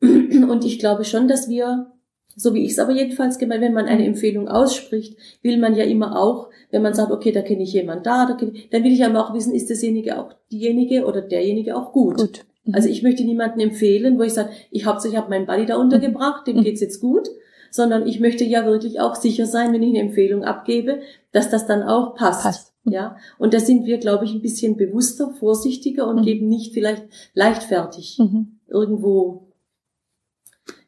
Und 0.51 0.65
ich 0.65 0.79
glaube 0.79 1.05
schon, 1.05 1.29
dass 1.29 1.49
wir, 1.49 1.93
so 2.35 2.55
wie 2.55 2.65
ich 2.65 2.73
es 2.73 2.79
aber 2.79 2.93
jedenfalls 2.93 3.39
gemeint, 3.39 3.63
wenn 3.63 3.73
man 3.73 3.87
eine 3.87 4.05
Empfehlung 4.05 4.49
ausspricht, 4.49 5.17
will 5.43 5.59
man 5.59 5.75
ja 5.75 5.85
immer 5.85 6.21
auch, 6.21 6.49
wenn 6.71 6.83
man 6.83 6.95
sagt, 6.95 7.13
okay, 7.13 7.33
da 7.33 7.43
kenne 7.43 7.63
ich 7.63 7.73
jemand 7.73 8.07
da, 8.07 8.27
da 8.27 8.37
ich, 8.45 8.71
dann 8.71 8.85
will 8.85 8.93
ich 8.93 9.05
aber 9.05 9.25
auch 9.25 9.35
wissen, 9.35 9.55
ist 9.55 9.71
dasjenige 9.71 10.19
auch 10.19 10.35
diejenige 10.51 11.07
oder 11.07 11.21
derjenige 11.21 11.77
auch 11.77 11.93
gut. 11.93 12.17
gut. 12.17 12.45
Mhm. 12.65 12.75
Also 12.75 12.89
ich 12.89 13.03
möchte 13.03 13.25
niemanden 13.25 13.61
empfehlen, 13.61 14.19
wo 14.19 14.23
ich 14.23 14.33
sage, 14.33 14.51
ich 14.71 14.87
hauptsächlich 14.87 15.19
habe 15.19 15.31
meinen 15.31 15.47
Buddy 15.47 15.67
da 15.67 15.77
untergebracht, 15.77 16.47
dem 16.47 16.57
mhm. 16.57 16.65
geht's 16.65 16.81
jetzt 16.81 17.01
gut, 17.01 17.29
sondern 17.71 18.07
ich 18.07 18.21
möchte 18.21 18.45
ja 18.45 18.67
wirklich 18.67 19.01
auch 19.01 19.15
sicher 19.15 19.47
sein, 19.47 19.73
wenn 19.73 19.83
ich 19.83 19.91
eine 19.91 20.01
Empfehlung 20.01 20.45
abgebe, 20.45 21.01
dass 21.33 21.51
das 21.51 21.67
dann 21.67 21.83
auch 21.83 22.15
passt. 22.15 22.43
passt. 22.43 22.73
Mhm. 22.85 22.93
Ja, 22.93 23.17
und 23.39 23.55
da 23.55 23.61
sind 23.61 23.87
wir, 23.87 23.99
glaube 23.99 24.25
ich, 24.25 24.35
ein 24.35 24.43
bisschen 24.43 24.77
bewusster, 24.77 25.31
vorsichtiger 25.39 26.09
und 26.09 26.21
mhm. 26.21 26.23
geben 26.25 26.49
nicht 26.49 26.75
vielleicht 26.75 27.05
leichtfertig 27.35 28.19
mhm. 28.19 28.59
irgendwo 28.69 29.52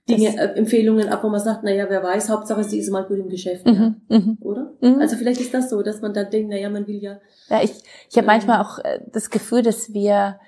Dinge, 0.08 0.36
äh, 0.36 0.58
Empfehlungen 0.58 1.08
ab, 1.08 1.24
wo 1.24 1.28
man 1.28 1.40
sagt, 1.40 1.64
naja, 1.64 1.86
wer 1.88 2.02
weiß, 2.02 2.28
Hauptsache 2.28 2.62
sie 2.64 2.78
ist 2.78 2.90
mal 2.90 3.04
gut 3.04 3.18
im 3.18 3.28
Geschäft, 3.28 3.66
mhm, 3.66 3.96
ja. 4.08 4.18
Mhm. 4.18 4.38
oder? 4.40 4.72
Mhm. 4.80 5.00
Also 5.00 5.16
vielleicht 5.16 5.40
ist 5.40 5.54
das 5.54 5.70
so, 5.70 5.82
dass 5.82 6.02
man 6.02 6.12
dann 6.12 6.30
denkt, 6.30 6.50
naja, 6.50 6.68
man 6.68 6.86
will 6.86 7.02
ja. 7.02 7.18
Ja, 7.48 7.62
ich, 7.62 7.72
ich 8.10 8.16
habe 8.16 8.20
ähm, 8.20 8.26
manchmal 8.26 8.60
auch 8.60 8.78
äh, 8.80 9.00
das 9.12 9.30
Gefühl, 9.30 9.62
dass 9.62 9.94
wir 9.94 10.38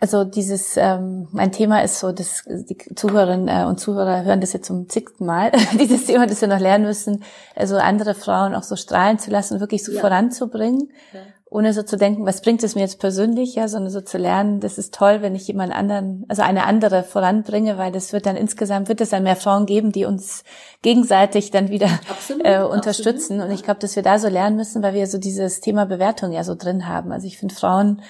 also 0.00 0.22
dieses, 0.22 0.76
ähm, 0.76 1.26
mein 1.32 1.50
Thema 1.50 1.82
ist 1.82 1.98
so, 1.98 2.12
dass 2.12 2.44
die 2.46 2.78
Zuhörerinnen 2.94 3.48
äh, 3.48 3.64
und 3.66 3.80
Zuhörer 3.80 4.22
hören 4.22 4.40
das 4.40 4.52
jetzt 4.52 4.66
zum 4.66 4.88
zigten 4.88 5.26
Mal, 5.26 5.50
dieses 5.80 6.06
Thema, 6.06 6.26
das 6.26 6.40
wir 6.40 6.46
noch 6.48 6.60
lernen 6.60 6.84
müssen, 6.84 7.24
also 7.56 7.76
andere 7.76 8.14
Frauen 8.14 8.54
auch 8.54 8.62
so 8.62 8.76
strahlen 8.76 9.18
zu 9.18 9.30
lassen, 9.30 9.58
wirklich 9.58 9.84
so 9.84 9.92
ja. 9.92 10.00
voranzubringen. 10.00 10.92
Ja. 11.12 11.20
Ohne 11.50 11.72
so 11.72 11.82
zu 11.82 11.96
denken, 11.96 12.26
was 12.26 12.42
bringt 12.42 12.62
es 12.62 12.74
mir 12.74 12.82
jetzt 12.82 13.00
persönlich, 13.00 13.54
ja, 13.54 13.68
sondern 13.68 13.90
so 13.90 14.00
zu 14.00 14.18
lernen, 14.18 14.60
das 14.60 14.76
ist 14.76 14.94
toll, 14.94 15.22
wenn 15.22 15.34
ich 15.34 15.48
jemand 15.48 15.72
anderen, 15.72 16.24
also 16.28 16.42
eine 16.42 16.64
andere 16.64 17.02
voranbringe, 17.02 17.78
weil 17.78 17.90
das 17.90 18.12
wird 18.12 18.26
dann 18.26 18.36
insgesamt, 18.36 18.88
wird 18.88 19.00
es 19.00 19.10
dann 19.10 19.22
mehr 19.22 19.36
Frauen 19.36 19.64
geben, 19.64 19.90
die 19.90 20.04
uns 20.04 20.44
gegenseitig 20.82 21.50
dann 21.50 21.70
wieder 21.70 21.88
absolut, 22.08 22.44
äh, 22.44 22.62
unterstützen. 22.62 23.34
Absolut. 23.34 23.44
Und 23.46 23.54
ich 23.54 23.62
glaube, 23.62 23.80
dass 23.80 23.96
wir 23.96 24.02
da 24.02 24.18
so 24.18 24.28
lernen 24.28 24.56
müssen, 24.56 24.82
weil 24.82 24.94
wir 24.94 25.06
so 25.06 25.18
dieses 25.18 25.60
Thema 25.60 25.86
Bewertung 25.86 26.32
ja 26.32 26.44
so 26.44 26.54
drin 26.54 26.86
haben. 26.86 27.12
Also 27.12 27.26
ich 27.26 27.38
finde, 27.38 27.54
Frauen 27.54 28.02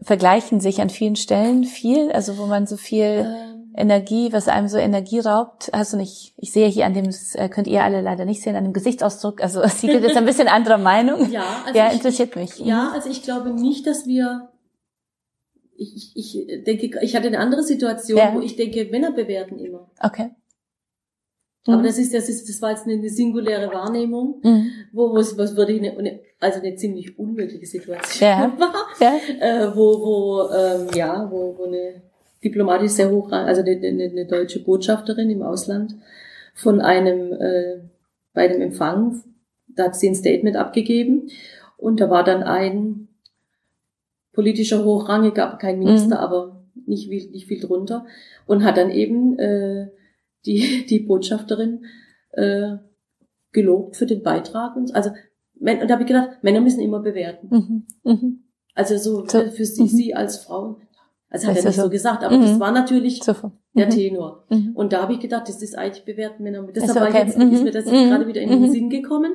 vergleichen 0.00 0.58
sich 0.58 0.80
an 0.80 0.90
vielen 0.90 1.16
Stellen 1.16 1.64
viel, 1.64 2.10
also 2.10 2.38
wo 2.38 2.46
man 2.46 2.66
so 2.66 2.76
viel 2.76 3.26
ähm 3.26 3.53
Energie, 3.76 4.32
was 4.32 4.46
einem 4.46 4.68
so 4.68 4.78
Energie 4.78 5.18
raubt, 5.18 5.70
hast 5.72 5.92
du 5.92 5.96
nicht, 5.96 6.32
ich 6.36 6.52
sehe 6.52 6.68
hier 6.68 6.86
an 6.86 6.94
dem, 6.94 7.06
das 7.06 7.34
äh, 7.34 7.48
könnt 7.48 7.66
ihr 7.66 7.82
alle 7.82 8.00
leider 8.00 8.24
nicht 8.24 8.40
sehen, 8.40 8.54
an 8.54 8.64
dem 8.64 8.72
Gesichtsausdruck, 8.72 9.42
also 9.42 9.66
Sigrid 9.66 10.04
ist 10.04 10.16
ein 10.16 10.24
bisschen 10.24 10.48
anderer 10.48 10.78
Meinung. 10.78 11.30
Ja, 11.30 11.64
also 11.66 11.78
ja, 11.78 11.88
interessiert 11.88 12.30
ich, 12.30 12.36
mich. 12.36 12.58
Ja, 12.60 12.92
also 12.92 13.10
ich 13.10 13.22
glaube 13.22 13.50
nicht, 13.50 13.86
dass 13.86 14.06
wir, 14.06 14.48
ich, 15.76 16.12
ich, 16.14 16.48
ich 16.48 16.64
denke, 16.64 17.00
ich 17.02 17.16
hatte 17.16 17.26
eine 17.26 17.40
andere 17.40 17.64
Situation, 17.64 18.18
ja. 18.18 18.32
wo 18.32 18.40
ich 18.40 18.54
denke, 18.54 18.84
Männer 18.84 19.10
bewerten 19.10 19.58
immer. 19.58 19.90
Okay. 20.00 20.30
Aber 21.66 21.78
mhm. 21.78 21.84
das 21.84 21.98
ist, 21.98 22.14
das 22.14 22.28
ist, 22.28 22.48
das 22.48 22.60
war 22.60 22.70
jetzt 22.70 22.86
eine, 22.86 23.08
singuläre 23.08 23.72
Wahrnehmung, 23.72 24.40
mhm. 24.42 24.70
wo, 24.92 25.10
wo 25.10 25.16
es, 25.16 25.36
was 25.38 25.56
würde 25.56 25.74
eine, 25.74 25.96
eine, 25.96 26.20
also 26.38 26.60
eine 26.60 26.76
ziemlich 26.76 27.18
unmögliche 27.18 27.66
Situation 27.66 28.28
ja. 28.28 28.54
war, 28.58 28.74
ja. 29.00 29.16
Äh, 29.40 29.74
wo, 29.74 29.98
wo, 30.00 30.50
ähm, 30.54 30.88
ja, 30.94 31.28
wo, 31.30 31.56
wo 31.56 31.64
eine, 31.64 32.02
diplomatisch 32.44 32.92
sehr 32.92 33.10
hoch, 33.10 33.32
also 33.32 33.62
eine, 33.62 33.70
eine, 33.70 34.04
eine 34.04 34.26
deutsche 34.26 34.62
Botschafterin 34.62 35.30
im 35.30 35.42
Ausland 35.42 35.96
von 36.54 36.80
einem, 36.80 37.32
äh, 37.32 37.80
bei 38.32 38.48
einem 38.48 38.60
Empfang, 38.60 39.22
da 39.68 39.84
hat 39.84 39.96
sie 39.96 40.08
ein 40.08 40.14
Statement 40.14 40.56
abgegeben 40.56 41.30
und 41.76 42.00
da 42.00 42.10
war 42.10 42.24
dann 42.24 42.42
ein 42.42 43.08
politischer 44.32 44.84
Hochrangiger, 44.84 45.58
kein 45.60 45.78
Minister, 45.78 46.16
mhm. 46.16 46.22
aber 46.22 46.64
nicht 46.86 47.08
viel, 47.08 47.30
nicht 47.30 47.46
viel 47.46 47.60
drunter 47.60 48.06
und 48.46 48.64
hat 48.64 48.76
dann 48.76 48.90
eben 48.90 49.38
äh, 49.38 49.88
die, 50.44 50.86
die 50.90 51.00
Botschafterin 51.00 51.84
äh, 52.32 52.76
gelobt 53.52 53.96
für 53.96 54.06
den 54.06 54.22
Beitrag 54.22 54.76
und 54.76 54.94
also 54.94 55.10
und 55.60 55.88
da 55.88 55.94
habe 55.94 56.02
ich 56.02 56.08
gedacht, 56.08 56.42
Männer 56.42 56.60
müssen 56.60 56.80
immer 56.80 57.00
bewerten. 57.00 57.48
Mhm. 57.50 57.86
Mhm. 58.02 58.44
Also 58.74 58.98
so, 58.98 59.24
so 59.26 59.48
für 59.50 59.64
sie, 59.64 59.82
mhm. 59.82 59.88
sie 59.88 60.14
als 60.14 60.38
Frau 60.38 60.78
also 61.34 61.48
hat 61.48 61.56
er 61.56 61.64
nicht 61.64 61.80
so 61.80 61.90
gesagt, 61.90 62.22
aber 62.22 62.38
das 62.38 62.52
mhm. 62.52 62.60
war 62.60 62.70
natürlich 62.70 63.20
so. 63.24 63.34
der 63.74 63.86
mhm. 63.86 63.90
Tenor. 63.90 64.44
Mhm. 64.50 64.70
Und 64.74 64.92
da 64.92 65.02
habe 65.02 65.14
ich 65.14 65.18
gedacht, 65.18 65.48
das 65.48 65.60
ist 65.62 65.76
eigentlich 65.76 66.04
bewerten 66.04 66.44
Männer. 66.44 66.62
Deshalb 66.72 67.08
okay. 67.08 67.24
jetzt, 67.26 67.36
ist 67.36 67.64
mir 67.64 67.72
das 67.72 67.86
jetzt 67.86 68.08
gerade 68.08 68.28
wieder 68.28 68.40
in 68.40 68.50
den 68.50 68.70
Sinn 68.70 68.88
gekommen. 68.88 69.34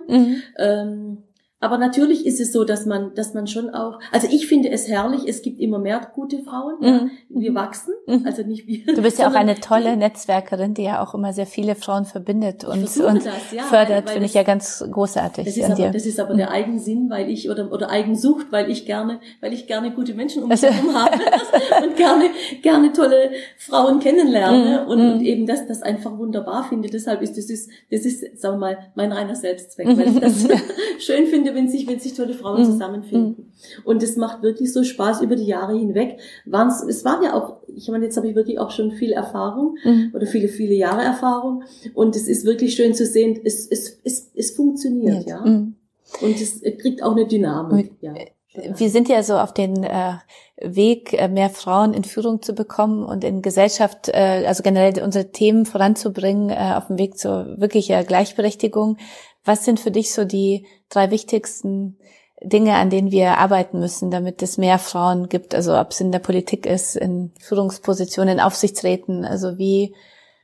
Ähm, 0.57 1.17
aber 1.61 1.77
natürlich 1.77 2.25
ist 2.25 2.39
es 2.39 2.53
so, 2.53 2.63
dass 2.63 2.85
man, 2.85 3.13
dass 3.15 3.33
man 3.33 3.45
schon 3.47 3.69
auch, 3.69 3.99
also 4.11 4.27
ich 4.31 4.47
finde 4.47 4.69
es 4.69 4.87
herrlich, 4.87 5.27
es 5.27 5.41
gibt 5.41 5.59
immer 5.59 5.77
mehr 5.77 5.99
gute 6.13 6.39
Frauen, 6.39 6.77
mhm. 6.79 6.85
ja, 6.85 7.41
wir 7.41 7.55
wachsen, 7.55 7.93
mhm. 8.07 8.23
also 8.25 8.43
nicht 8.43 8.65
wir. 8.67 8.85
Du 8.95 9.01
bist 9.01 9.19
ja 9.19 9.29
auch 9.29 9.35
eine 9.35 9.59
tolle 9.59 9.97
Netzwerkerin, 9.97 10.73
die 10.73 10.83
ja 10.83 11.03
auch 11.03 11.13
immer 11.13 11.33
sehr 11.33 11.45
viele 11.45 11.75
Frauen 11.75 12.05
verbindet 12.05 12.63
und, 12.63 12.83
und 12.99 13.25
das, 13.25 13.51
ja, 13.51 13.63
fördert, 13.63 14.09
finde 14.09 14.25
ich 14.25 14.33
ja 14.33 14.43
ganz 14.43 14.83
großartig. 14.89 15.45
Das 15.45 15.57
ist, 15.57 15.65
aber, 15.65 15.75
dir. 15.75 15.91
das 15.91 16.05
ist 16.05 16.19
aber 16.19 16.33
der 16.33 16.47
mhm. 16.47 16.53
Eigensinn, 16.53 17.09
weil 17.09 17.29
ich, 17.29 17.49
oder, 17.49 17.71
oder 17.71 17.89
Eigensucht, 17.89 18.47
weil 18.51 18.71
ich 18.71 18.85
gerne, 18.85 19.19
weil 19.41 19.51
ich 19.51 19.67
gerne 19.67 19.91
gute 19.91 20.13
Menschen 20.13 20.43
um 20.43 20.49
mich 20.49 20.61
herum 20.61 20.93
habe 20.95 21.17
und 21.83 21.97
gerne, 21.97 22.29
gerne 22.61 22.93
tolle 22.93 23.31
Frauen 23.57 23.99
kennenlerne 23.99 24.83
mhm. 24.83 24.87
und, 24.89 25.01
und, 25.01 25.19
mhm. 25.19 25.25
eben 25.25 25.45
das, 25.45 25.67
das 25.67 25.81
einfach 25.81 26.17
wunderbar 26.17 26.63
finde. 26.63 26.89
Deshalb 26.89 27.21
ist 27.21 27.37
das 27.37 27.49
ist, 27.49 27.69
das 27.91 28.05
ist, 28.05 28.39
sagen 28.39 28.55
wir 28.55 28.59
mal, 28.59 28.77
mein 28.95 29.11
reiner 29.11 29.35
Selbstzweck, 29.35 29.87
weil 29.87 30.07
ich 30.07 30.19
das 30.19 30.47
schön 30.99 31.27
finde, 31.27 31.48
finde, 31.49 31.61
wenn 31.61 31.69
sich, 31.69 31.87
wenn 31.87 31.99
sich 31.99 32.13
tolle 32.13 32.33
Frauen 32.33 32.61
mhm. 32.61 32.65
zusammenfinden. 32.65 33.35
Mhm. 33.37 33.85
Und 33.85 34.03
es 34.03 34.17
macht 34.17 34.41
wirklich 34.41 34.71
so 34.73 34.83
Spaß 34.83 35.21
über 35.21 35.35
die 35.35 35.45
Jahre 35.45 35.77
hinweg. 35.77 36.19
Waren's, 36.45 36.81
es 36.83 37.05
waren 37.05 37.23
ja 37.23 37.33
auch, 37.33 37.57
ich 37.67 37.89
meine, 37.89 38.05
jetzt 38.05 38.17
habe 38.17 38.27
ich 38.27 38.35
wirklich 38.35 38.59
auch 38.59 38.71
schon 38.71 38.91
viel 38.91 39.11
Erfahrung 39.11 39.77
mhm. 39.83 40.11
oder 40.13 40.25
viele, 40.25 40.47
viele 40.47 40.73
Jahre 40.75 41.03
Erfahrung. 41.03 41.63
Und 41.93 42.15
es 42.15 42.27
ist 42.27 42.45
wirklich 42.45 42.75
schön 42.75 42.93
zu 42.93 43.05
sehen, 43.05 43.39
es, 43.43 43.67
es, 43.67 43.99
es, 44.03 44.31
es 44.33 44.51
funktioniert, 44.51 45.27
ja. 45.27 45.45
Mhm. 45.45 45.75
Und 46.21 46.41
es 46.41 46.61
kriegt 46.79 47.03
auch 47.03 47.15
eine 47.15 47.27
Dynamik, 47.27 47.91
ja. 48.01 48.13
Wir 48.53 48.89
sind 48.89 49.09
ja 49.09 49.21
so 49.21 49.37
auf 49.37 49.53
den 49.53 49.83
äh, 49.83 50.13
Weg, 50.57 51.13
äh, 51.13 51.27
mehr 51.27 51.49
Frauen 51.49 51.93
in 51.93 52.03
Führung 52.03 52.41
zu 52.41 52.53
bekommen 52.53 53.03
und 53.03 53.23
in 53.23 53.41
Gesellschaft, 53.41 54.09
äh, 54.09 54.43
also 54.47 54.63
generell 54.63 55.01
unsere 55.03 55.31
Themen 55.31 55.65
voranzubringen, 55.65 56.49
äh, 56.49 56.73
auf 56.75 56.87
dem 56.87 56.97
Weg 56.97 57.17
zur 57.17 57.59
wirklicher 57.59 58.03
Gleichberechtigung. 58.03 58.97
Was 59.45 59.65
sind 59.65 59.79
für 59.79 59.91
dich 59.91 60.13
so 60.13 60.25
die 60.25 60.65
drei 60.89 61.11
wichtigsten 61.11 61.99
Dinge, 62.41 62.75
an 62.75 62.89
denen 62.89 63.11
wir 63.11 63.37
arbeiten 63.37 63.79
müssen, 63.79 64.09
damit 64.09 64.41
es 64.41 64.57
mehr 64.57 64.79
Frauen 64.79 65.29
gibt? 65.29 65.53
Also 65.53 65.77
ob 65.77 65.91
es 65.91 66.01
in 66.01 66.11
der 66.11 66.19
Politik 66.19 66.65
ist, 66.65 66.95
in 66.95 67.31
Führungspositionen, 67.39 68.35
in 68.35 68.43
Aufsichtsräten, 68.43 69.25
also 69.25 69.59
wie, 69.59 69.95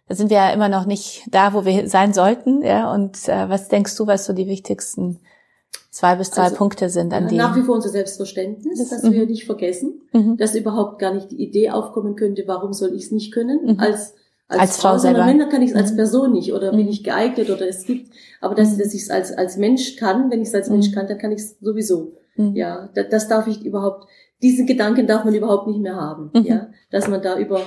da 0.08 0.14
sind 0.14 0.30
wir 0.30 0.38
ja 0.38 0.50
immer 0.52 0.70
noch 0.70 0.86
nicht 0.86 1.24
da, 1.32 1.54
wo 1.54 1.66
wir 1.66 1.90
sein 1.90 2.14
sollten, 2.14 2.62
ja. 2.64 2.94
Und 2.94 3.28
äh, 3.28 3.50
was 3.50 3.68
denkst 3.68 3.96
du, 3.98 4.06
was 4.06 4.26
so 4.26 4.34
die 4.34 4.48
wichtigsten 4.48 5.22
zwei 5.96 6.16
bis 6.16 6.30
drei 6.30 6.44
also, 6.44 6.58
Punkte 6.58 6.90
sind, 6.90 7.14
an 7.14 7.30
denen 7.30 7.38
nach 7.38 7.56
wie 7.56 7.62
vor 7.62 7.76
unser 7.76 7.88
Selbstverständnis, 7.88 8.90
dass 8.90 9.04
mhm. 9.04 9.14
wir 9.14 9.26
nicht 9.28 9.46
vergessen, 9.46 10.02
mhm. 10.12 10.36
dass 10.36 10.54
überhaupt 10.54 11.00
gar 11.00 11.14
nicht 11.14 11.32
die 11.32 11.42
Idee 11.42 11.70
aufkommen 11.70 12.18
könnte, 12.18 12.44
warum 12.48 12.74
soll 12.74 12.94
ich 12.94 13.06
es 13.06 13.12
nicht 13.12 13.32
können, 13.32 13.74
mhm. 13.74 13.80
als 13.80 14.14
als, 14.48 14.62
als 14.62 14.78
Frau, 14.78 14.90
Frau 14.90 14.98
selber. 15.00 15.26
Männer 15.26 15.48
kann 15.48 15.64
ich 15.64 15.72
es 15.72 15.76
als 15.76 15.94
mhm. 15.94 15.96
Person 15.96 16.34
nicht 16.34 16.54
oder 16.54 16.70
bin 16.72 16.84
mhm. 16.84 16.90
ich 16.90 17.04
geeignet 17.04 17.50
oder 17.50 17.68
es 17.68 17.86
gibt, 17.86 18.14
aber 18.42 18.54
dass, 18.54 18.74
mhm. 18.74 18.80
dass 18.80 18.94
ich 18.94 19.04
es 19.04 19.10
als, 19.10 19.32
als 19.32 19.58
Mensch 19.58 19.96
kann, 19.96 20.30
wenn 20.30 20.42
ich 20.42 20.50
es 20.50 20.54
als 20.54 20.70
Mensch 20.70 20.92
kann, 20.92 21.08
dann 21.08 21.18
kann 21.18 21.32
ich 21.32 21.40
es 21.40 21.58
sowieso. 21.62 22.18
Ja, 22.38 22.90
das, 22.94 23.08
das 23.10 23.28
darf 23.30 23.48
ich 23.48 23.66
überhaupt, 23.66 24.08
diesen 24.42 24.68
Gedanken 24.68 25.08
darf 25.08 25.24
man 25.24 25.34
überhaupt 25.34 25.68
nicht 25.68 25.80
mehr 25.80 25.96
haben. 25.96 26.30
Ja, 26.44 26.68
dass 26.92 27.08
man 27.08 27.22
da 27.22 27.40
über 27.40 27.62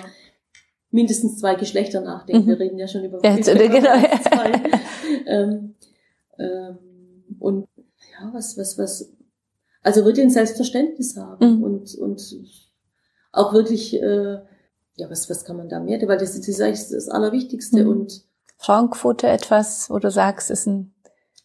mindestens 0.91 1.39
zwei 1.39 1.55
Geschlechter 1.55 2.03
nachdenkt. 2.03 2.47
Wir 2.47 2.61
reden 2.61 2.79
ja 2.79 2.87
schon 2.87 3.03
über 3.03 3.19
ja, 3.25 3.37
genau. 3.37 3.49
zwei. 4.23 4.53
ähm, 5.27 5.75
ähm, 6.39 6.79
und 7.39 7.67
ja, 8.21 8.31
was, 8.33 8.59
was, 8.59 8.79
was, 8.79 9.13
also 9.83 10.05
wirklich 10.05 10.27
ein 10.27 10.31
Selbstverständnis 10.31 11.17
haben 11.17 11.63
und, 11.63 11.95
und 11.95 12.21
auch 13.33 13.53
wirklich 13.53 13.95
äh, 14.01 14.39
ja, 14.99 15.09
was, 15.09 15.31
was 15.31 15.45
kann 15.45 15.57
man 15.57 15.69
da 15.69 15.81
mehr? 15.81 16.01
Weil 16.07 16.19
das, 16.19 16.35
das 16.35 16.49
ist 16.49 16.61
eigentlich 16.61 16.89
das 16.91 17.09
Allerwichtigste 17.09 17.85
mhm. 17.85 17.91
und 17.91 18.23
Frauenquote 18.59 19.29
etwas, 19.29 19.89
wo 19.89 19.99
du 20.01 20.11
sagst, 20.11 20.51
ist 20.51 20.67
ein 20.67 20.93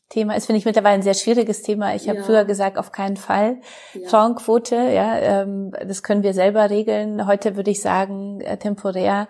Thema, 0.10 0.36
ist 0.36 0.48
finde 0.48 0.58
ich 0.58 0.66
mittlerweile 0.66 0.96
ein 0.96 1.04
sehr 1.04 1.14
schwieriges 1.14 1.62
Thema. 1.62 1.96
Ich 1.96 2.10
habe 2.10 2.20
ja. 2.20 2.24
früher 2.24 2.46
gesagt, 2.46 2.78
auf 2.78 2.92
keinen 2.92 3.18
Fall. 3.18 3.62
Ja. 3.94 4.10
Frauenquote, 4.10 4.76
ja, 4.76 5.18
ähm, 5.18 5.72
das 5.88 6.02
können 6.02 6.24
wir 6.24 6.34
selber 6.34 6.72
regeln. 6.72 7.28
Heute 7.28 7.56
würde 7.56 7.72
ich 7.72 7.82
sagen, 7.82 8.42
äh, 8.42 8.58
temporär 8.58 9.28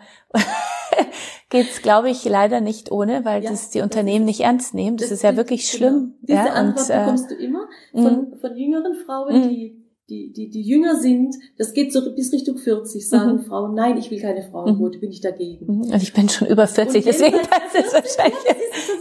geht's, 1.49 1.81
glaube 1.81 2.09
ich, 2.09 2.23
leider 2.25 2.61
nicht 2.61 2.91
ohne, 2.91 3.25
weil 3.25 3.43
ja, 3.43 3.49
das 3.51 3.69
die 3.69 3.81
Unternehmen 3.81 4.25
nicht 4.25 4.41
ernst 4.41 4.73
nehmen. 4.73 4.97
Das, 4.97 5.09
das 5.09 5.19
ist 5.19 5.23
ja 5.23 5.35
wirklich 5.35 5.69
genau. 5.71 5.77
schlimm. 5.77 6.13
Diese 6.21 6.37
ja, 6.37 6.53
Antwort 6.53 6.89
und, 6.89 6.95
äh, 6.95 6.99
bekommst 6.99 7.31
du 7.31 7.35
immer 7.35 7.67
von, 7.91 8.03
mhm. 8.03 8.37
von 8.39 8.57
jüngeren 8.57 8.95
Frauen, 8.95 9.45
mhm. 9.45 9.49
die 9.49 9.83
die, 10.09 10.33
die, 10.33 10.49
die 10.49 10.61
jünger 10.61 10.97
sind, 10.97 11.35
das 11.57 11.73
geht 11.73 11.93
so 11.93 12.13
bis 12.13 12.33
Richtung 12.33 12.57
40, 12.57 13.07
sagen 13.07 13.37
mhm. 13.37 13.43
Frauen, 13.45 13.73
nein, 13.73 13.97
ich 13.97 14.11
will 14.11 14.19
keine 14.19 14.43
Frauenquote, 14.43 14.97
mhm. 14.97 15.01
bin 15.01 15.11
ich 15.11 15.21
dagegen. 15.21 15.77
Mhm. 15.77 15.93
Also 15.93 16.03
ich 16.03 16.13
bin 16.13 16.27
schon 16.27 16.49
über 16.49 16.67
40, 16.67 17.05
deswegen 17.05 17.37
passt 17.37 17.73
es 17.73 17.93
wahrscheinlich. 17.93 18.43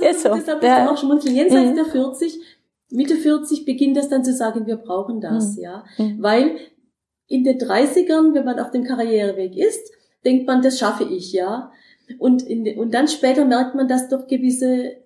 Ja, 0.00 0.10
ist 0.10 0.22
so. 0.22 0.34
Deshalb 0.34 0.62
ja. 0.62 0.90
auch 0.90 0.96
schmunzeln. 0.96 1.34
Jenseits 1.34 1.70
mhm. 1.70 1.74
der 1.74 1.84
40, 1.86 2.38
Mitte 2.90 3.16
40 3.16 3.64
beginnt 3.64 3.96
das 3.96 4.08
dann 4.08 4.24
zu 4.24 4.32
sagen, 4.32 4.66
wir 4.66 4.76
brauchen 4.76 5.20
das, 5.20 5.56
ja. 5.56 5.84
Weil 6.18 6.56
in 7.26 7.42
den 7.44 7.58
30ern, 7.58 8.34
wenn 8.34 8.44
man 8.44 8.60
auf 8.60 8.70
dem 8.70 8.84
Karriereweg 8.84 9.56
ist, 9.56 9.90
denkt 10.24 10.46
man, 10.46 10.62
das 10.62 10.78
schaffe 10.78 11.04
ich, 11.04 11.32
ja. 11.32 11.72
Und, 12.18 12.42
in, 12.42 12.78
und 12.78 12.94
dann 12.94 13.08
später 13.08 13.44
merkt 13.44 13.74
man, 13.74 13.88
dass 13.88 14.08
doch 14.08 14.26
gewisse 14.26 15.02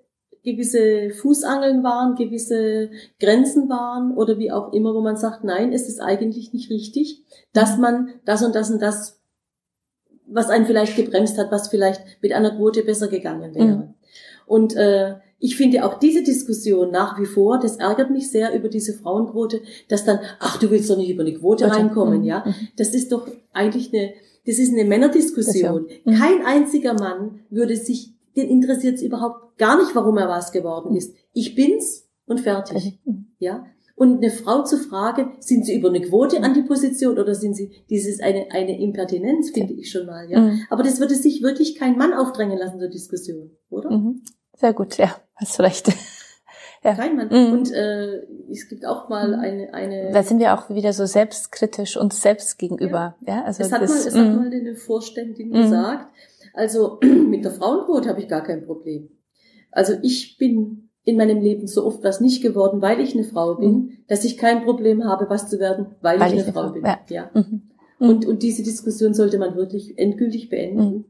gewisse 0.47 1.11
Fußangeln 1.11 1.83
waren, 1.83 2.15
gewisse 2.15 2.91
Grenzen 3.19 3.69
waren 3.69 4.17
oder 4.17 4.39
wie 4.39 4.53
auch 4.53 4.73
immer, 4.73 4.95
wo 4.95 5.01
man 5.01 5.17
sagt, 5.17 5.43
nein, 5.43 5.73
es 5.73 5.89
ist 5.89 6.01
eigentlich 6.01 6.53
nicht 6.53 6.71
richtig, 6.71 7.25
dass 7.53 7.75
mhm. 7.75 7.83
man 7.83 8.09
das 8.25 8.45
und 8.45 8.55
das 8.55 8.71
und 8.71 8.81
das, 8.81 9.21
was 10.29 10.49
einen 10.49 10.67
vielleicht 10.67 10.95
gebremst 10.95 11.37
hat, 11.37 11.51
was 11.51 11.67
vielleicht 11.67 12.01
mit 12.23 12.33
einer 12.33 12.53
Quote 12.55 12.85
besser 12.85 13.09
gegangen 13.09 13.57
wäre. 13.57 13.67
Mhm. 13.67 13.95
Und 14.47 14.77
äh, 14.77 15.17
ich 15.41 15.57
finde 15.57 15.85
auch 15.85 15.99
diese 15.99 16.23
Diskussion 16.23 16.93
nach 16.93 17.21
wie 17.21 17.27
vor, 17.27 17.59
das 17.59 17.77
ärgert 17.77 18.11
mich 18.11 18.31
sehr 18.31 18.55
über 18.55 18.69
diese 18.69 18.95
Frauenquote, 18.95 19.61
dass 19.89 20.05
dann, 20.05 20.21
ach, 20.39 20.59
du 20.59 20.71
willst 20.71 20.89
doch 20.89 20.97
nicht 20.97 21.11
über 21.11 21.25
eine 21.25 21.35
Quote 21.35 21.69
reinkommen, 21.69 22.21
mhm. 22.21 22.25
ja. 22.25 22.45
Mhm. 22.47 22.55
Das 22.77 22.95
ist 22.95 23.11
doch 23.11 23.27
eigentlich 23.53 23.93
eine, 23.93 24.15
das 24.47 24.59
ist 24.59 24.73
eine 24.73 24.85
Männerdiskussion. 24.85 25.87
Mhm. 26.05 26.15
Kein 26.15 26.47
einziger 26.47 26.95
Mann 26.95 27.41
würde 27.51 27.77
sich 27.77 28.17
den 28.37 28.49
interessiert 28.49 28.97
es 28.97 29.03
überhaupt 29.03 29.59
gar 29.59 29.79
nicht, 29.79 29.95
warum 29.95 30.19
er 30.19 30.29
was 30.29 30.53
geworden 30.53 30.95
ist. 30.95 31.15
Ich 31.33 31.55
bin's 31.55 32.07
und 32.27 32.41
fertig. 32.41 32.99
Ja. 33.39 33.65
Und 33.95 34.19
eine 34.19 34.31
Frau 34.31 34.63
zu 34.63 34.77
fragen, 34.77 35.37
sind 35.41 35.65
sie 35.65 35.75
über 35.75 35.89
eine 35.89 36.03
Quote 36.03 36.43
an 36.43 36.53
die 36.53 36.63
Position 36.63 37.19
oder 37.19 37.35
sind 37.35 37.55
sie, 37.57 37.71
dieses 37.89 38.21
eine, 38.21 38.51
eine 38.51 38.79
Impertinenz, 38.79 39.51
finde 39.51 39.73
ich 39.73 39.91
schon 39.91 40.05
mal, 40.05 40.31
ja. 40.31 40.39
Mhm. 40.39 40.61
Aber 40.69 40.83
das 40.83 41.01
würde 41.01 41.15
sich 41.15 41.43
wirklich 41.43 41.77
kein 41.77 41.97
Mann 41.97 42.13
aufdrängen 42.13 42.59
lassen 42.59 42.79
zur 42.79 42.91
Diskussion, 42.91 43.53
oder? 43.71 43.91
Mhm. 43.91 44.23
Sehr 44.55 44.75
gut, 44.75 44.99
ja, 44.99 45.17
hast 45.35 45.61
recht. 45.61 45.91
Ja. 46.87 46.95
Kein 46.95 47.17
Mann. 47.17 47.29
Mhm. 47.29 47.53
Und 47.53 47.73
äh, 47.73 48.23
es 48.49 48.69
gibt 48.69 48.87
auch 48.87 49.09
mal 49.09 49.29
mhm. 49.29 49.41
eine, 49.41 49.75
eine. 49.75 50.13
Da 50.13 50.23
sind 50.23 50.39
wir 50.39 50.55
auch 50.55 50.71
wieder 50.71 50.93
so 50.93 51.05
selbstkritisch 51.05 51.97
uns 51.97 52.23
selbst 52.23 52.59
gegenüber. 52.59 53.17
Ja, 53.27 53.39
ja 53.39 53.45
also 53.45 53.65
es 53.65 53.73
hat 53.73 53.83
das, 53.83 53.91
mal, 53.91 53.99
es 53.99 54.15
hat 54.15 54.27
mhm. 54.27 54.37
mal 54.37 54.47
eine 54.47 54.77
Vorständin 54.77 55.49
mhm. 55.49 55.63
gesagt. 55.63 56.07
Also 56.55 57.01
mit 57.03 57.45
der 57.45 57.51
Frauenquote 57.51 58.09
habe 58.09 58.21
ich 58.21 58.29
gar 58.29 58.45
kein 58.45 58.65
Problem. 58.65 59.09
Also 59.73 59.95
ich 60.03 60.39
bin 60.39 60.91
in 61.03 61.17
meinem 61.17 61.41
Leben 61.41 61.67
so 61.67 61.85
oft 61.85 62.05
was 62.05 62.21
nicht 62.21 62.41
geworden, 62.41 62.81
weil 62.83 63.01
ich 63.01 63.15
eine 63.15 63.25
Frau 63.25 63.57
bin, 63.57 63.73
mhm. 63.73 63.93
dass 64.07 64.25
ich 64.25 64.39
kein 64.39 64.63
Problem 64.63 65.05
habe, 65.05 65.29
was 65.29 65.51
zu 65.51 65.59
werden, 65.59 65.87
weil, 66.03 66.21
weil 66.21 66.29
ich, 66.29 66.39
eine 66.39 66.49
ich 66.49 66.55
Frau 66.55 66.71
bin. 66.71 66.85
Ja. 66.85 67.01
ja. 67.09 67.31
Mhm. 67.35 67.63
Und, 67.99 68.27
und 68.27 68.43
diese 68.43 68.63
Diskussion 68.63 69.13
sollte 69.13 69.39
man 69.39 69.57
wirklich 69.57 69.99
endgültig 69.99 70.51
beenden. 70.51 70.85
Mhm. 70.85 71.05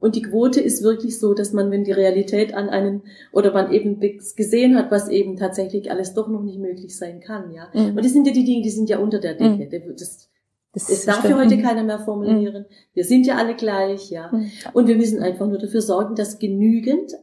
Und 0.00 0.14
die 0.14 0.22
Quote 0.22 0.60
ist 0.60 0.82
wirklich 0.82 1.18
so, 1.18 1.34
dass 1.34 1.52
man, 1.52 1.70
wenn 1.70 1.82
die 1.82 1.92
Realität 1.92 2.54
an 2.54 2.68
einen 2.68 3.02
oder 3.32 3.52
man 3.52 3.72
eben 3.72 3.98
gesehen 3.98 4.76
hat, 4.76 4.90
was 4.90 5.08
eben 5.08 5.36
tatsächlich 5.36 5.90
alles 5.90 6.14
doch 6.14 6.28
noch 6.28 6.42
nicht 6.42 6.58
möglich 6.58 6.96
sein 6.96 7.20
kann, 7.20 7.52
ja. 7.52 7.68
Mhm. 7.74 7.96
Und 7.96 8.04
das 8.04 8.12
sind 8.12 8.26
ja 8.26 8.32
die 8.32 8.44
Dinge, 8.44 8.62
die 8.62 8.70
sind 8.70 8.88
ja 8.88 8.98
unter 8.98 9.18
der 9.18 9.34
Decke. 9.34 9.66
Mhm. 9.80 9.96
Das, 9.96 10.30
das, 10.72 10.86
das 10.86 11.04
darf 11.04 11.28
ja 11.28 11.36
heute 11.36 11.58
keiner 11.58 11.82
mehr 11.82 11.98
formulieren. 11.98 12.62
Mhm. 12.62 12.74
Wir 12.94 13.04
sind 13.04 13.26
ja 13.26 13.36
alle 13.36 13.56
gleich, 13.56 14.10
ja. 14.10 14.30
Mhm. 14.32 14.50
Und 14.72 14.86
wir 14.86 14.96
müssen 14.96 15.20
einfach 15.20 15.48
nur 15.48 15.58
dafür 15.58 15.80
sorgen, 15.80 16.14
dass 16.14 16.38
genügend, 16.38 17.14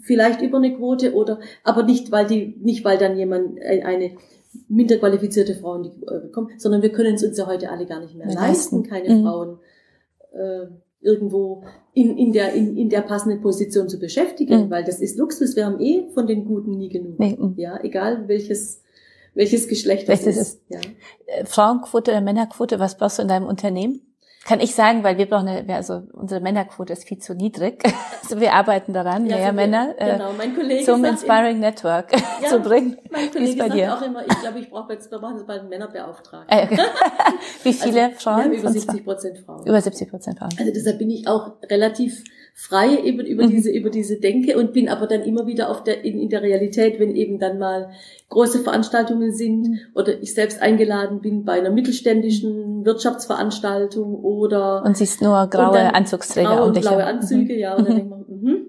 vielleicht 0.00 0.42
über 0.42 0.58
eine 0.58 0.76
Quote 0.76 1.14
oder, 1.14 1.40
aber 1.64 1.82
nicht, 1.82 2.12
weil 2.12 2.26
die, 2.26 2.58
nicht 2.60 2.84
weil 2.84 2.98
dann 2.98 3.16
jemand 3.16 3.58
äh, 3.58 3.82
eine 3.82 4.12
minder 4.68 4.98
qualifizierte 4.98 5.54
Frau 5.54 5.76
in 5.76 5.82
die 5.84 6.02
äh, 6.04 6.28
kommt, 6.30 6.60
sondern 6.60 6.82
wir 6.82 6.92
können 6.92 7.14
es 7.14 7.24
uns 7.24 7.38
ja 7.38 7.46
heute 7.46 7.70
alle 7.70 7.86
gar 7.86 8.00
nicht 8.00 8.14
mehr 8.14 8.26
leisten, 8.26 8.82
keine 8.82 9.14
mhm. 9.14 9.22
Frauen 9.22 9.58
äh, 10.32 10.66
irgendwo 11.02 11.64
in, 11.94 12.16
in, 12.16 12.32
der, 12.32 12.54
in, 12.54 12.76
in 12.76 12.88
der 12.88 13.02
passenden 13.02 13.40
Position 13.40 13.88
zu 13.88 13.98
beschäftigen, 13.98 14.66
mhm. 14.66 14.70
weil 14.70 14.84
das 14.84 15.00
ist 15.00 15.18
Luxus. 15.18 15.56
Wir 15.56 15.66
haben 15.66 15.80
eh 15.80 16.08
von 16.14 16.26
den 16.26 16.44
Guten 16.44 16.72
nie 16.72 16.88
genug. 16.88 17.18
Mhm. 17.18 17.54
Ja, 17.56 17.78
egal 17.82 18.28
welches, 18.28 18.82
welches 19.34 19.68
Geschlecht 19.68 20.08
das 20.08 20.26
ist. 20.26 20.36
ist. 20.36 20.62
Ja. 20.68 20.80
Äh, 21.26 21.44
Frauenquote 21.44 22.12
oder 22.12 22.20
Männerquote, 22.20 22.78
was 22.78 22.96
brauchst 22.96 23.18
du 23.18 23.22
in 23.22 23.28
deinem 23.28 23.46
Unternehmen? 23.46 24.00
Kann 24.44 24.58
ich 24.58 24.74
sagen, 24.74 25.04
weil 25.04 25.18
wir 25.18 25.26
brauchen 25.26 25.46
eine, 25.46 25.74
also 25.76 26.02
unsere 26.12 26.40
Männerquote 26.40 26.92
ist 26.92 27.06
viel 27.06 27.18
zu 27.18 27.34
niedrig. 27.34 27.82
Also 28.22 28.40
wir 28.40 28.54
arbeiten 28.54 28.92
daran, 28.92 29.26
ja, 29.26 29.36
mehr 29.36 29.48
so 29.48 29.52
Männer 29.52 29.94
äh, 29.98 30.12
genau. 30.12 30.32
mein 30.38 30.54
Kollege 30.54 30.84
zum 30.84 31.04
Inspiring 31.04 31.56
immer, 31.56 31.66
Network 31.66 32.12
ja, 32.42 32.48
zu 32.48 32.60
bringen. 32.60 32.96
Mein 33.10 33.30
Kollege 33.30 33.58
bei 33.58 33.68
dir? 33.68 33.86
sagt 33.88 34.00
auch 34.00 34.06
immer, 34.06 34.22
ich 34.22 34.40
glaube, 34.40 34.58
ich 34.60 34.70
brauche 34.70 34.92
jetzt, 34.92 35.10
wir 35.10 35.18
machen 35.18 35.38
jetzt 35.38 35.46
bald 35.46 35.60
einen 35.60 35.68
Männerbeauftragten. 35.68 36.56
Äh, 36.56 36.78
Wie 37.64 37.72
viele 37.72 38.04
also, 38.04 38.16
Frauen? 38.20 38.36
Wir 38.36 38.44
haben 38.44 38.52
über 38.52 38.70
70 38.70 39.04
Prozent 39.04 39.38
Frauen. 39.40 39.66
Über 39.66 39.80
70 39.80 40.08
Prozent 40.08 40.38
Frauen. 40.38 40.50
Also 40.56 40.72
deshalb 40.72 40.98
bin 40.98 41.10
ich 41.10 41.26
auch 41.26 41.56
relativ 41.68 42.22
frei 42.54 42.98
eben 43.02 43.20
über 43.20 43.44
mhm. 43.44 43.50
diese, 43.50 43.70
über 43.70 43.90
diese 43.90 44.20
Denke 44.20 44.58
und 44.58 44.72
bin 44.72 44.88
aber 44.88 45.06
dann 45.06 45.22
immer 45.22 45.46
wieder 45.46 45.70
auf 45.70 45.82
der, 45.84 46.04
in, 46.04 46.18
in 46.18 46.28
der 46.28 46.42
Realität, 46.42 47.00
wenn 47.00 47.16
eben 47.16 47.38
dann 47.38 47.58
mal 47.58 47.90
große 48.28 48.60
Veranstaltungen 48.60 49.32
sind 49.32 49.68
mhm. 49.68 49.78
oder 49.94 50.20
ich 50.22 50.34
selbst 50.34 50.60
eingeladen 50.60 51.20
bin 51.20 51.44
bei 51.44 51.54
einer 51.54 51.70
mittelständischen 51.70 52.84
Wirtschaftsveranstaltung 52.84 54.14
oder. 54.22 54.84
Und 54.84 54.96
siehst 54.96 55.22
nur 55.22 55.46
graue 55.48 55.94
Anzugsträger 55.94 56.56
graue 56.56 56.66
und 56.68 56.80
blaue 56.80 57.04
Anzüge, 57.04 57.54
mhm. 57.54 57.58
ja, 57.58 57.74
und 57.74 57.88
dann 57.88 57.94
mhm. 57.94 57.96
denkt 57.98 58.10
man, 58.10 58.24
mhm. 58.28 58.66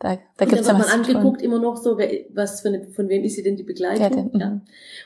Da, 0.00 0.18
da 0.36 0.44
gibt's 0.44 0.68
und 0.68 0.68
dann 0.68 0.78
wird 0.78 0.88
man 0.88 1.00
angeguckt 1.00 1.40
immer 1.40 1.58
noch 1.58 1.78
so, 1.78 1.96
wer, 1.96 2.10
was 2.34 2.60
für 2.60 2.68
eine, 2.68 2.84
von 2.88 3.08
wem 3.08 3.24
ist 3.24 3.36
sie 3.36 3.42
denn 3.42 3.56
die 3.56 3.62
Begleitung? 3.62 4.32
Ja, 4.34 4.38
ja. 4.38 4.60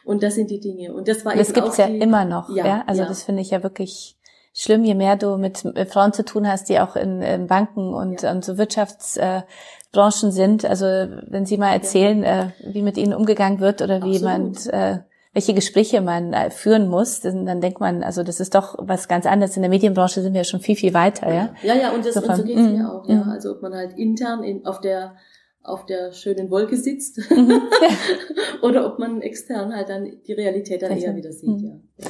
Und 0.04 0.24
das 0.24 0.34
sind 0.34 0.50
die 0.50 0.58
Dinge. 0.58 0.92
Und 0.92 1.06
das 1.06 1.24
war 1.24 1.36
das 1.36 1.50
eben 1.50 1.60
gibt's 1.60 1.76
ja 1.76 1.86
die, 1.86 1.98
immer 1.98 2.24
noch. 2.24 2.54
Ja, 2.54 2.66
ja? 2.66 2.84
also 2.84 3.02
ja. 3.02 3.08
das 3.08 3.22
finde 3.22 3.42
ich 3.42 3.50
ja 3.50 3.62
wirklich 3.62 4.17
schlimm, 4.52 4.84
je 4.84 4.94
mehr 4.94 5.16
du 5.16 5.36
mit 5.36 5.64
Frauen 5.88 6.12
zu 6.12 6.24
tun 6.24 6.48
hast, 6.48 6.68
die 6.68 6.80
auch 6.80 6.96
in, 6.96 7.22
in 7.22 7.46
Banken 7.46 7.94
und, 7.94 8.22
ja. 8.22 8.32
und 8.32 8.44
so 8.44 8.58
Wirtschaftsbranchen 8.58 10.28
äh, 10.28 10.32
sind. 10.32 10.64
Also 10.64 10.86
wenn 10.86 11.46
sie 11.46 11.56
mal 11.56 11.72
erzählen, 11.72 12.22
ja. 12.22 12.42
äh, 12.42 12.48
wie 12.72 12.82
mit 12.82 12.96
ihnen 12.96 13.14
umgegangen 13.14 13.60
wird 13.60 13.82
oder 13.82 14.02
wie 14.02 14.16
Absolut. 14.16 14.22
man 14.22 14.54
äh, 14.72 14.98
welche 15.34 15.54
Gespräche 15.54 16.00
man 16.00 16.32
äh, 16.32 16.50
führen 16.50 16.88
muss, 16.88 17.20
dann, 17.20 17.46
dann 17.46 17.60
denkt 17.60 17.78
man, 17.78 18.02
also 18.02 18.24
das 18.24 18.40
ist 18.40 18.54
doch 18.54 18.74
was 18.78 19.06
ganz 19.06 19.26
anderes. 19.26 19.54
In 19.56 19.62
der 19.62 19.70
Medienbranche 19.70 20.20
sind 20.20 20.34
wir 20.34 20.42
schon 20.44 20.60
viel, 20.60 20.74
viel 20.74 20.94
weiter, 20.94 21.32
ja? 21.32 21.54
Ja, 21.62 21.74
ja, 21.76 21.92
und 21.92 22.04
das 22.04 22.14
so, 22.14 22.22
und 22.22 22.34
so 22.34 22.42
geht's 22.42 22.60
mir 22.60 22.82
mm, 22.82 22.86
auch, 22.86 23.08
ja. 23.08 23.24
Mm. 23.24 23.30
Also 23.30 23.52
ob 23.52 23.62
man 23.62 23.74
halt 23.74 23.96
intern 23.96 24.42
in, 24.42 24.66
auf 24.66 24.80
der 24.80 25.14
auf 25.62 25.84
der 25.84 26.12
schönen 26.12 26.50
Wolke 26.50 26.76
sitzt 26.76 27.18
mhm. 27.30 27.60
oder 28.62 28.86
ob 28.86 28.98
man 28.98 29.20
extern 29.20 29.74
halt 29.74 29.90
dann 29.90 30.10
die 30.26 30.32
Realität 30.32 30.80
dann 30.80 30.96
eher 30.96 31.14
wieder 31.14 31.30
sieht, 31.30 31.60
mhm. 31.60 31.82
ja. 31.98 32.06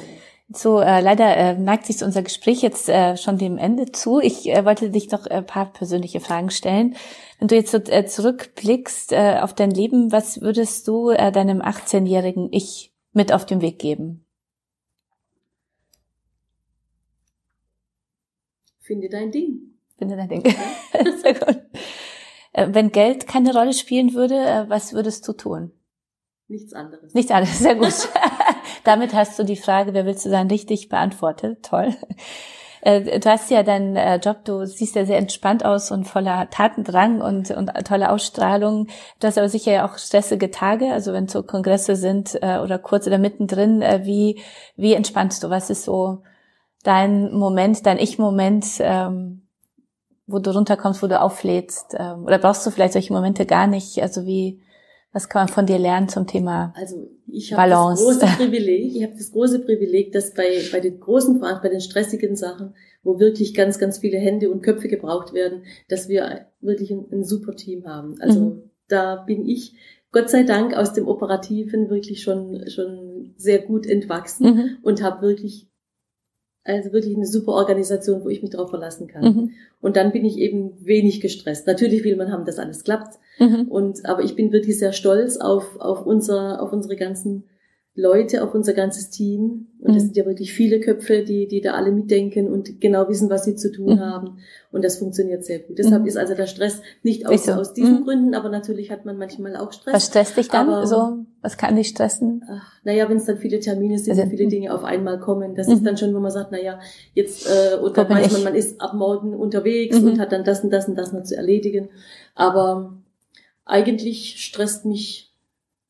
So, 0.50 0.80
äh, 0.80 1.02
leider 1.02 1.36
äh, 1.36 1.58
neigt 1.58 1.84
sich 1.84 2.02
unser 2.02 2.22
Gespräch 2.22 2.62
jetzt 2.62 2.88
äh, 2.88 3.18
schon 3.18 3.36
dem 3.36 3.58
Ende 3.58 3.92
zu. 3.92 4.18
Ich 4.18 4.48
äh, 4.48 4.64
wollte 4.64 4.88
dich 4.88 5.08
doch 5.08 5.26
ein 5.26 5.44
paar 5.44 5.66
persönliche 5.70 6.20
Fragen 6.20 6.50
stellen. 6.50 6.96
Wenn 7.38 7.48
du 7.48 7.54
jetzt 7.54 7.70
so, 7.70 7.76
äh, 7.78 8.06
zurückblickst 8.06 9.12
äh, 9.12 9.40
auf 9.42 9.52
dein 9.52 9.70
Leben, 9.70 10.10
was 10.10 10.40
würdest 10.40 10.88
du 10.88 11.10
äh, 11.10 11.30
deinem 11.32 11.60
18-jährigen 11.60 12.50
Ich 12.50 12.94
mit 13.12 13.30
auf 13.30 13.44
den 13.44 13.60
Weg 13.60 13.78
geben? 13.78 14.24
Finde 18.80 19.10
dein 19.10 19.30
Ding. 19.30 19.74
Finde 19.98 20.16
dein 20.16 20.30
Ding. 20.30 20.42
Sehr 21.22 21.34
gut. 21.34 21.60
Äh, 22.54 22.68
wenn 22.70 22.90
Geld 22.90 23.26
keine 23.26 23.52
Rolle 23.52 23.74
spielen 23.74 24.14
würde, 24.14 24.36
äh, 24.36 24.70
was 24.70 24.94
würdest 24.94 25.28
du 25.28 25.34
tun? 25.34 25.72
Nichts 26.48 26.72
anderes. 26.72 27.12
Nichts 27.12 27.30
anderes, 27.30 27.58
sehr 27.58 27.74
gut. 27.74 27.92
Damit 28.88 29.12
hast 29.12 29.38
du 29.38 29.44
die 29.44 29.56
Frage, 29.56 29.92
wer 29.92 30.06
willst 30.06 30.24
du 30.24 30.30
sein, 30.30 30.48
richtig 30.48 30.88
beantwortet. 30.88 31.62
Toll. 31.62 31.94
Äh, 32.80 33.18
du 33.18 33.28
hast 33.28 33.50
ja 33.50 33.64
deinen 33.64 33.96
äh, 33.96 34.18
Job, 34.18 34.44
du 34.44 34.64
siehst 34.64 34.94
ja 34.94 35.04
sehr 35.04 35.18
entspannt 35.18 35.64
aus 35.64 35.90
und 35.90 36.04
voller 36.04 36.48
Tatendrang 36.48 37.20
und, 37.20 37.50
und 37.50 37.72
tolle 37.84 38.08
Ausstrahlung. 38.08 38.86
Du 39.18 39.26
hast 39.26 39.36
aber 39.36 39.48
sicher 39.48 39.72
ja 39.72 39.84
auch 39.84 39.98
stressige 39.98 40.52
Tage, 40.52 40.92
also 40.92 41.12
wenn 41.12 41.26
so 41.26 41.42
Kongresse 41.42 41.96
sind 41.96 42.40
äh, 42.40 42.60
oder 42.60 42.78
kurz 42.78 43.08
oder 43.08 43.18
mittendrin. 43.18 43.80
Wie, 44.04 44.40
wie 44.76 44.94
entspannst 44.94 45.42
du? 45.42 45.50
Was 45.50 45.70
ist 45.70 45.82
so 45.82 46.22
dein 46.84 47.34
Moment, 47.34 47.84
dein 47.84 47.98
Ich-Moment, 47.98 48.64
ähm, 48.78 49.42
wo 50.28 50.38
du 50.38 50.52
runterkommst, 50.52 51.02
wo 51.02 51.08
du 51.08 51.20
auflädst? 51.20 51.96
Ähm, 51.98 52.24
oder 52.24 52.38
brauchst 52.38 52.64
du 52.64 52.70
vielleicht 52.70 52.92
solche 52.92 53.12
Momente 53.12 53.44
gar 53.44 53.66
nicht? 53.66 54.00
Also 54.00 54.24
wie, 54.24 54.62
was 55.12 55.28
kann 55.28 55.42
man 55.42 55.48
von 55.48 55.66
dir 55.66 55.78
lernen 55.78 56.08
zum 56.08 56.26
Thema 56.26 56.72
Also 56.76 57.10
ich 57.26 57.52
habe 57.52 57.70
das 57.70 58.00
große 58.00 58.26
Privileg, 58.36 58.96
ich 58.96 59.02
habe 59.02 59.14
das 59.16 59.32
große 59.32 59.60
Privileg, 59.60 60.12
dass 60.12 60.34
bei, 60.34 60.60
bei 60.72 60.80
den 60.80 61.00
großen 61.00 61.40
bei 61.40 61.68
den 61.68 61.80
stressigen 61.80 62.36
Sachen, 62.36 62.74
wo 63.02 63.18
wirklich 63.18 63.54
ganz, 63.54 63.78
ganz 63.78 63.98
viele 63.98 64.18
Hände 64.18 64.50
und 64.50 64.62
Köpfe 64.62 64.88
gebraucht 64.88 65.32
werden, 65.32 65.62
dass 65.88 66.08
wir 66.08 66.46
wirklich 66.60 66.90
ein, 66.90 67.06
ein 67.12 67.24
super 67.24 67.54
Team 67.54 67.86
haben. 67.86 68.16
Also 68.20 68.40
mhm. 68.40 68.70
da 68.88 69.16
bin 69.16 69.46
ich 69.46 69.74
Gott 70.10 70.30
sei 70.30 70.42
Dank 70.42 70.74
aus 70.74 70.94
dem 70.94 71.06
Operativen 71.06 71.90
wirklich 71.90 72.22
schon, 72.22 72.68
schon 72.68 73.34
sehr 73.36 73.60
gut 73.60 73.86
entwachsen 73.86 74.46
mhm. 74.46 74.76
und 74.82 75.02
habe 75.02 75.22
wirklich 75.22 75.67
also 76.68 76.92
wirklich 76.92 77.16
eine 77.16 77.26
super 77.26 77.52
Organisation, 77.52 78.24
wo 78.24 78.28
ich 78.28 78.42
mich 78.42 78.50
darauf 78.50 78.70
verlassen 78.70 79.08
kann. 79.08 79.24
Mhm. 79.24 79.50
Und 79.80 79.96
dann 79.96 80.12
bin 80.12 80.24
ich 80.24 80.38
eben 80.38 80.72
wenig 80.84 81.20
gestresst. 81.20 81.66
Natürlich 81.66 82.04
will 82.04 82.16
man 82.16 82.30
haben, 82.30 82.44
dass 82.44 82.58
alles 82.58 82.84
klappt. 82.84 83.18
Mhm. 83.38 83.68
Und, 83.68 84.04
aber 84.06 84.22
ich 84.22 84.36
bin 84.36 84.52
wirklich 84.52 84.78
sehr 84.78 84.92
stolz 84.92 85.38
auf, 85.38 85.80
auf 85.80 86.04
unser, 86.04 86.62
auf 86.62 86.72
unsere 86.72 86.96
ganzen 86.96 87.44
Leute, 87.98 88.44
auf 88.44 88.54
unser 88.54 88.74
ganzes 88.74 89.10
Team. 89.10 89.66
Und 89.80 89.96
es 89.96 90.02
mhm. 90.02 90.06
sind 90.06 90.16
ja 90.16 90.24
wirklich 90.24 90.52
viele 90.52 90.78
Köpfe, 90.78 91.24
die, 91.24 91.48
die 91.48 91.60
da 91.60 91.72
alle 91.72 91.90
mitdenken 91.90 92.48
und 92.48 92.80
genau 92.80 93.08
wissen, 93.08 93.28
was 93.28 93.44
sie 93.44 93.56
zu 93.56 93.72
tun 93.72 93.96
mhm. 93.96 94.00
haben. 94.00 94.38
Und 94.70 94.84
das 94.84 94.98
funktioniert 94.98 95.44
sehr 95.44 95.58
gut. 95.58 95.78
Deshalb 95.78 96.02
mhm. 96.02 96.08
ist 96.08 96.16
also 96.16 96.34
der 96.34 96.46
Stress 96.46 96.80
nicht 97.02 97.26
aus, 97.26 97.46
so. 97.46 97.52
aus 97.52 97.74
diesen 97.74 98.00
mhm. 98.00 98.04
Gründen, 98.04 98.34
aber 98.36 98.50
natürlich 98.50 98.92
hat 98.92 99.04
man 99.04 99.18
manchmal 99.18 99.56
auch 99.56 99.72
Stress. 99.72 99.94
Was 99.94 100.06
stresst 100.06 100.36
dich 100.36 100.48
dann? 100.48 100.68
Aber, 100.68 100.86
so, 100.86 101.26
was 101.42 101.56
kann 101.56 101.74
dich 101.74 101.88
stressen? 101.88 102.44
Ach, 102.48 102.72
naja, 102.84 103.08
wenn 103.08 103.16
es 103.16 103.24
dann 103.24 103.38
viele 103.38 103.58
Termine 103.58 103.98
sind, 103.98 104.16
also, 104.16 104.30
viele. 104.30 104.46
Dinge 104.46 104.72
auf 104.72 104.84
einmal 104.84 105.18
kommen, 105.18 105.56
das 105.56 105.66
ist 105.66 105.84
dann 105.84 105.96
schon, 105.96 106.14
wo 106.14 106.20
man 106.20 106.30
sagt, 106.30 106.52
naja, 106.52 106.78
jetzt, 107.14 107.48
äh, 107.48 107.78
und 107.78 107.96
dann 107.96 108.08
weiß 108.08 108.30
man, 108.32 108.44
man 108.44 108.54
ist 108.54 108.80
ab 108.80 108.94
morgen 108.94 109.34
unterwegs 109.34 109.98
und 109.98 110.20
hat 110.20 110.30
dann 110.30 110.44
das 110.44 110.62
und 110.62 110.70
das 110.70 110.86
und 110.86 110.94
das 110.94 111.12
noch 111.12 111.24
zu 111.24 111.36
erledigen. 111.36 111.88
Aber 112.36 112.96
eigentlich 113.64 114.36
stresst 114.44 114.84
mich, 114.84 115.34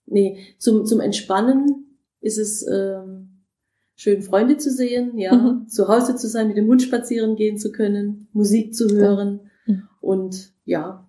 nee, 0.06 0.38
zum, 0.56 0.86
zum 0.86 1.00
Entspannen 1.00 1.84
ist 2.20 2.38
es 2.38 2.66
ähm, 2.66 3.44
schön, 3.94 4.22
Freunde 4.22 4.56
zu 4.56 4.70
sehen, 4.70 5.18
ja, 5.18 5.34
mhm. 5.34 5.68
zu 5.68 5.88
Hause 5.88 6.16
zu 6.16 6.28
sein, 6.28 6.48
mit 6.48 6.56
dem 6.56 6.68
Hund 6.68 6.82
spazieren 6.82 7.36
gehen 7.36 7.58
zu 7.58 7.72
können, 7.72 8.28
Musik 8.32 8.74
zu 8.74 8.88
hören 8.90 9.50
mhm. 9.66 9.88
und 10.00 10.52
ja, 10.64 11.08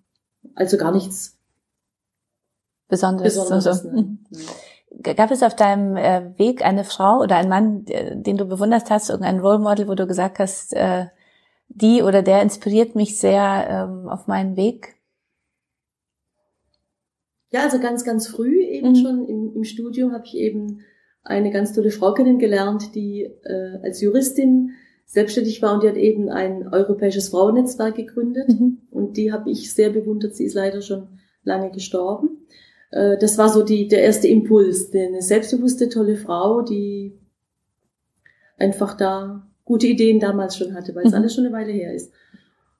also 0.55 0.77
gar 0.77 0.91
nichts 0.91 1.37
Besonderes. 2.87 3.35
Besonderes 3.35 3.67
also. 3.67 3.89
Gab 5.03 5.29
es 5.29 5.43
auf 5.43 5.55
deinem 5.55 5.95
äh, 5.95 6.37
Weg 6.39 6.65
eine 6.65 6.83
Frau 6.83 7.19
oder 7.19 7.35
einen 7.35 7.49
Mann, 7.49 7.85
den 7.85 8.37
du 8.37 8.45
bewundert 8.45 8.89
hast, 8.89 9.09
irgendein 9.09 9.39
Role 9.39 9.59
Model, 9.59 9.87
wo 9.87 9.93
du 9.93 10.07
gesagt 10.07 10.39
hast, 10.39 10.73
äh, 10.73 11.05
die 11.67 12.01
oder 12.01 12.23
der 12.23 12.41
inspiriert 12.41 12.95
mich 12.95 13.19
sehr 13.19 13.67
ähm, 13.69 14.09
auf 14.09 14.25
meinen 14.25 14.57
Weg? 14.57 14.95
Ja, 17.51 17.61
also 17.61 17.79
ganz, 17.79 18.03
ganz 18.03 18.27
früh 18.27 18.63
eben 18.63 18.89
mhm. 18.89 18.95
schon 18.95 19.27
im, 19.27 19.53
im 19.55 19.63
Studium 19.63 20.11
habe 20.11 20.25
ich 20.25 20.35
eben 20.35 20.81
eine 21.29 21.51
ganz 21.51 21.73
tolle 21.73 21.91
Frau 21.91 22.13
kennengelernt, 22.13 22.95
die 22.95 23.23
äh, 23.43 23.79
als 23.83 24.01
Juristin 24.01 24.71
selbstständig 25.05 25.61
war 25.61 25.73
und 25.73 25.83
die 25.83 25.89
hat 25.89 25.97
eben 25.97 26.29
ein 26.29 26.67
europäisches 26.67 27.29
Frauennetzwerk 27.29 27.95
gegründet. 27.95 28.49
Mhm. 28.49 28.79
Und 28.91 29.17
die 29.17 29.31
habe 29.31 29.49
ich 29.49 29.73
sehr 29.73 29.91
bewundert. 29.91 30.35
Sie 30.35 30.43
ist 30.43 30.55
leider 30.55 30.81
schon 30.81 31.07
lange 31.43 31.71
gestorben. 31.71 32.45
äh, 32.91 33.17
das 33.17 33.37
war 33.37 33.49
so 33.49 33.63
die, 33.63 33.87
der 33.87 34.01
erste 34.01 34.27
Impuls. 34.27 34.93
Eine 34.93 35.21
selbstbewusste, 35.21 35.89
tolle 35.89 36.15
Frau, 36.15 36.61
die 36.61 37.17
einfach 38.57 38.97
da 38.97 39.47
gute 39.65 39.87
Ideen 39.87 40.19
damals 40.19 40.57
schon 40.57 40.73
hatte, 40.73 40.95
weil 40.95 41.05
es 41.05 41.11
mhm. 41.11 41.17
alles 41.17 41.35
schon 41.35 41.45
eine 41.45 41.53
Weile 41.53 41.71
her 41.71 41.93
ist. 41.93 42.11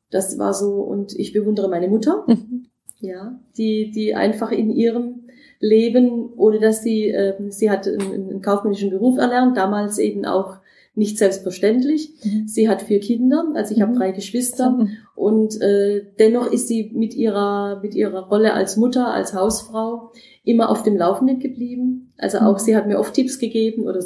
Das 0.10 0.39
war 0.39 0.56
so, 0.56 0.82
und 0.82 1.14
ich 1.14 1.34
bewundere 1.34 1.70
meine 1.70 1.88
Mutter, 1.88 2.26
mhm. 2.28 2.66
ja, 3.00 3.39
die, 3.58 3.91
die 3.91 4.16
einfach 4.16 4.52
in 4.52 4.72
ihrem 4.72 5.19
Leben, 5.60 6.34
ohne 6.38 6.60
dass 6.60 6.84
sie, 6.84 7.10
äh, 7.10 7.36
sie 7.49 7.70
hat 7.70 7.88
einen, 7.88 8.14
einen 8.14 8.41
kaufmännischen 8.41 8.89
Beruf 8.89 9.18
erlernt, 9.18 9.57
damals 9.57 9.97
eben 9.97 10.26
auch 10.26 10.57
nicht 10.95 11.18
selbstverständlich. 11.18 12.12
Mhm. 12.24 12.47
Sie 12.47 12.70
hat 12.70 12.82
vier 12.82 12.99
Kinder, 12.99 13.45
also 13.55 13.74
ich 13.74 13.80
mhm. 13.80 13.84
habe 13.84 13.97
drei 13.97 14.12
Geschwister 14.12 14.72
mhm. 14.72 14.89
und 15.16 15.62
äh, 15.62 16.05
dennoch 16.20 16.51
ist 16.51 16.68
sie 16.68 16.91
mit 16.93 17.16
ihrer 17.16 17.80
mit 17.82 17.95
ihrer 17.95 18.28
Rolle 18.28 18.53
als 18.53 18.78
Mutter, 18.78 19.14
als 19.14 19.34
Hausfrau 19.34 20.12
immer 20.43 20.70
auf 20.70 20.84
dem 20.84 20.97
Laufenden 20.97 21.39
geblieben. 21.39 22.14
Also 22.18 22.39
auch 22.39 22.53
mhm. 22.53 22.60
sie 22.60 22.76
hat 22.76 22.88
mir 22.88 22.99
oft 22.99 23.14
Tipps 23.14 23.39
gegeben 23.39 23.84
oder 23.84 24.03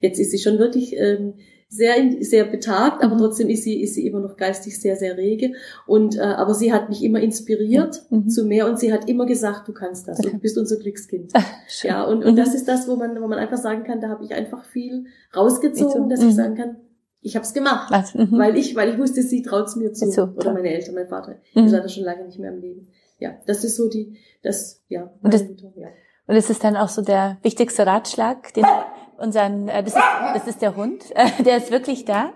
jetzt 0.00 0.18
ist 0.18 0.30
sie 0.30 0.38
schon 0.38 0.58
wirklich 0.58 0.96
ähm, 0.96 1.34
sehr, 1.72 1.94
sehr 2.20 2.44
betagt, 2.46 3.02
aber 3.04 3.14
mhm. 3.14 3.20
trotzdem 3.20 3.48
ist 3.48 3.62
sie, 3.62 3.80
ist 3.80 3.94
sie 3.94 4.04
immer 4.04 4.18
noch 4.18 4.36
geistig 4.36 4.78
sehr, 4.80 4.96
sehr 4.96 5.16
rege. 5.16 5.52
Und, 5.86 6.16
äh, 6.16 6.20
aber 6.20 6.52
sie 6.52 6.72
hat 6.72 6.88
mich 6.88 7.04
immer 7.04 7.20
inspiriert 7.20 8.02
mhm. 8.10 8.28
zu 8.28 8.44
mehr 8.44 8.66
und 8.66 8.80
sie 8.80 8.92
hat 8.92 9.08
immer 9.08 9.24
gesagt, 9.24 9.68
du 9.68 9.72
kannst 9.72 10.08
das, 10.08 10.18
du 10.18 10.36
bist 10.38 10.58
unser 10.58 10.78
Glückskind. 10.78 11.32
ja, 11.82 12.02
und, 12.02 12.24
und 12.24 12.32
mhm. 12.32 12.36
das 12.36 12.54
ist 12.54 12.66
das, 12.66 12.88
wo 12.88 12.96
man, 12.96 13.22
wo 13.22 13.28
man 13.28 13.38
einfach 13.38 13.56
sagen 13.56 13.84
kann, 13.84 14.00
da 14.00 14.08
habe 14.08 14.24
ich 14.24 14.34
einfach 14.34 14.64
viel 14.64 15.06
rausgezogen, 15.34 16.08
dass 16.08 16.20
ich 16.20 16.26
mhm. 16.26 16.32
sagen 16.32 16.54
kann, 16.56 16.76
ich 17.22 17.36
habe 17.36 17.44
es 17.44 17.52
gemacht, 17.52 17.92
also, 17.92 18.18
weil 18.32 18.56
ich, 18.56 18.74
weil 18.74 18.92
ich 18.92 18.98
wusste, 18.98 19.22
sie 19.22 19.42
traut 19.42 19.66
es 19.66 19.76
mir 19.76 19.92
zu. 19.92 20.10
So, 20.10 20.22
oder 20.22 20.52
meine 20.52 20.70
Eltern, 20.70 20.96
mein 20.96 21.06
Vater, 21.06 21.36
mhm. 21.54 21.66
ist 21.66 21.72
leider 21.72 21.88
schon 21.88 22.04
lange 22.04 22.24
nicht 22.24 22.38
mehr 22.40 22.50
im 22.50 22.60
Leben. 22.60 22.88
Ja, 23.20 23.34
das 23.46 23.62
ist 23.62 23.76
so 23.76 23.88
die, 23.88 24.16
das, 24.42 24.82
ja. 24.88 25.12
Und 25.22 25.32
das, 25.32 25.42
ja. 25.42 25.88
und 26.26 26.34
das 26.34 26.50
ist 26.50 26.64
dann 26.64 26.76
auch 26.76 26.88
so 26.88 27.02
der 27.02 27.38
wichtigste 27.42 27.86
Ratschlag, 27.86 28.54
den 28.54 28.64
unseren, 29.20 29.68
äh, 29.68 29.82
das, 29.82 29.94
ist, 29.94 30.02
das 30.34 30.46
ist 30.46 30.62
der 30.62 30.76
Hund, 30.76 31.04
äh, 31.14 31.42
der 31.42 31.58
ist 31.58 31.70
wirklich 31.70 32.04
da. 32.04 32.30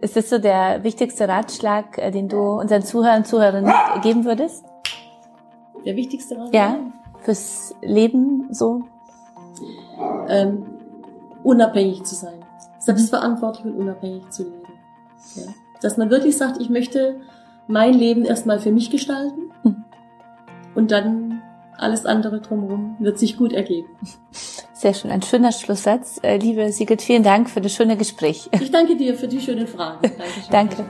Ist 0.00 0.16
das 0.16 0.30
so 0.30 0.38
der 0.38 0.84
wichtigste 0.84 1.26
Ratschlag, 1.26 1.98
äh, 1.98 2.10
den 2.10 2.28
du 2.28 2.38
unseren 2.38 2.82
Zuhörern 2.82 3.18
und 3.18 3.26
Zuhörerinnen 3.26 3.72
geben 4.02 4.24
würdest? 4.24 4.64
Der 5.84 5.96
wichtigste 5.96 6.36
Ratschlag? 6.36 6.54
Ja, 6.54 6.78
fürs 7.22 7.74
Leben 7.82 8.48
so? 8.50 8.82
Ähm, 10.28 10.64
unabhängig 11.42 12.04
zu 12.04 12.14
sein. 12.14 12.44
Selbstverantwortlich 12.78 13.64
und 13.64 13.76
unabhängig 13.76 14.30
zu 14.30 14.44
leben. 14.44 14.62
Ja. 15.34 15.42
Dass 15.80 15.96
man 15.96 16.10
wirklich 16.10 16.36
sagt, 16.36 16.60
ich 16.60 16.70
möchte 16.70 17.20
mein 17.66 17.94
Leben 17.94 18.24
erstmal 18.24 18.60
für 18.60 18.70
mich 18.70 18.90
gestalten 18.90 19.50
hm. 19.62 19.84
und 20.74 20.90
dann 20.90 21.31
alles 21.76 22.06
andere 22.06 22.40
drumherum 22.40 22.96
wird 22.98 23.18
sich 23.18 23.36
gut 23.36 23.52
ergeben. 23.52 23.88
Sehr 24.72 24.94
schön, 24.94 25.10
ein 25.10 25.22
schöner 25.22 25.52
Schlusssatz. 25.52 26.20
Äh, 26.22 26.38
liebe 26.38 26.72
Sigrid, 26.72 27.02
vielen 27.02 27.22
Dank 27.22 27.50
für 27.50 27.60
das 27.60 27.72
schöne 27.72 27.96
Gespräch. 27.96 28.48
Ich 28.52 28.70
danke 28.70 28.96
dir 28.96 29.14
für 29.14 29.28
die 29.28 29.40
schönen 29.40 29.66
Fragen. 29.66 30.10
Danke. 30.50 30.84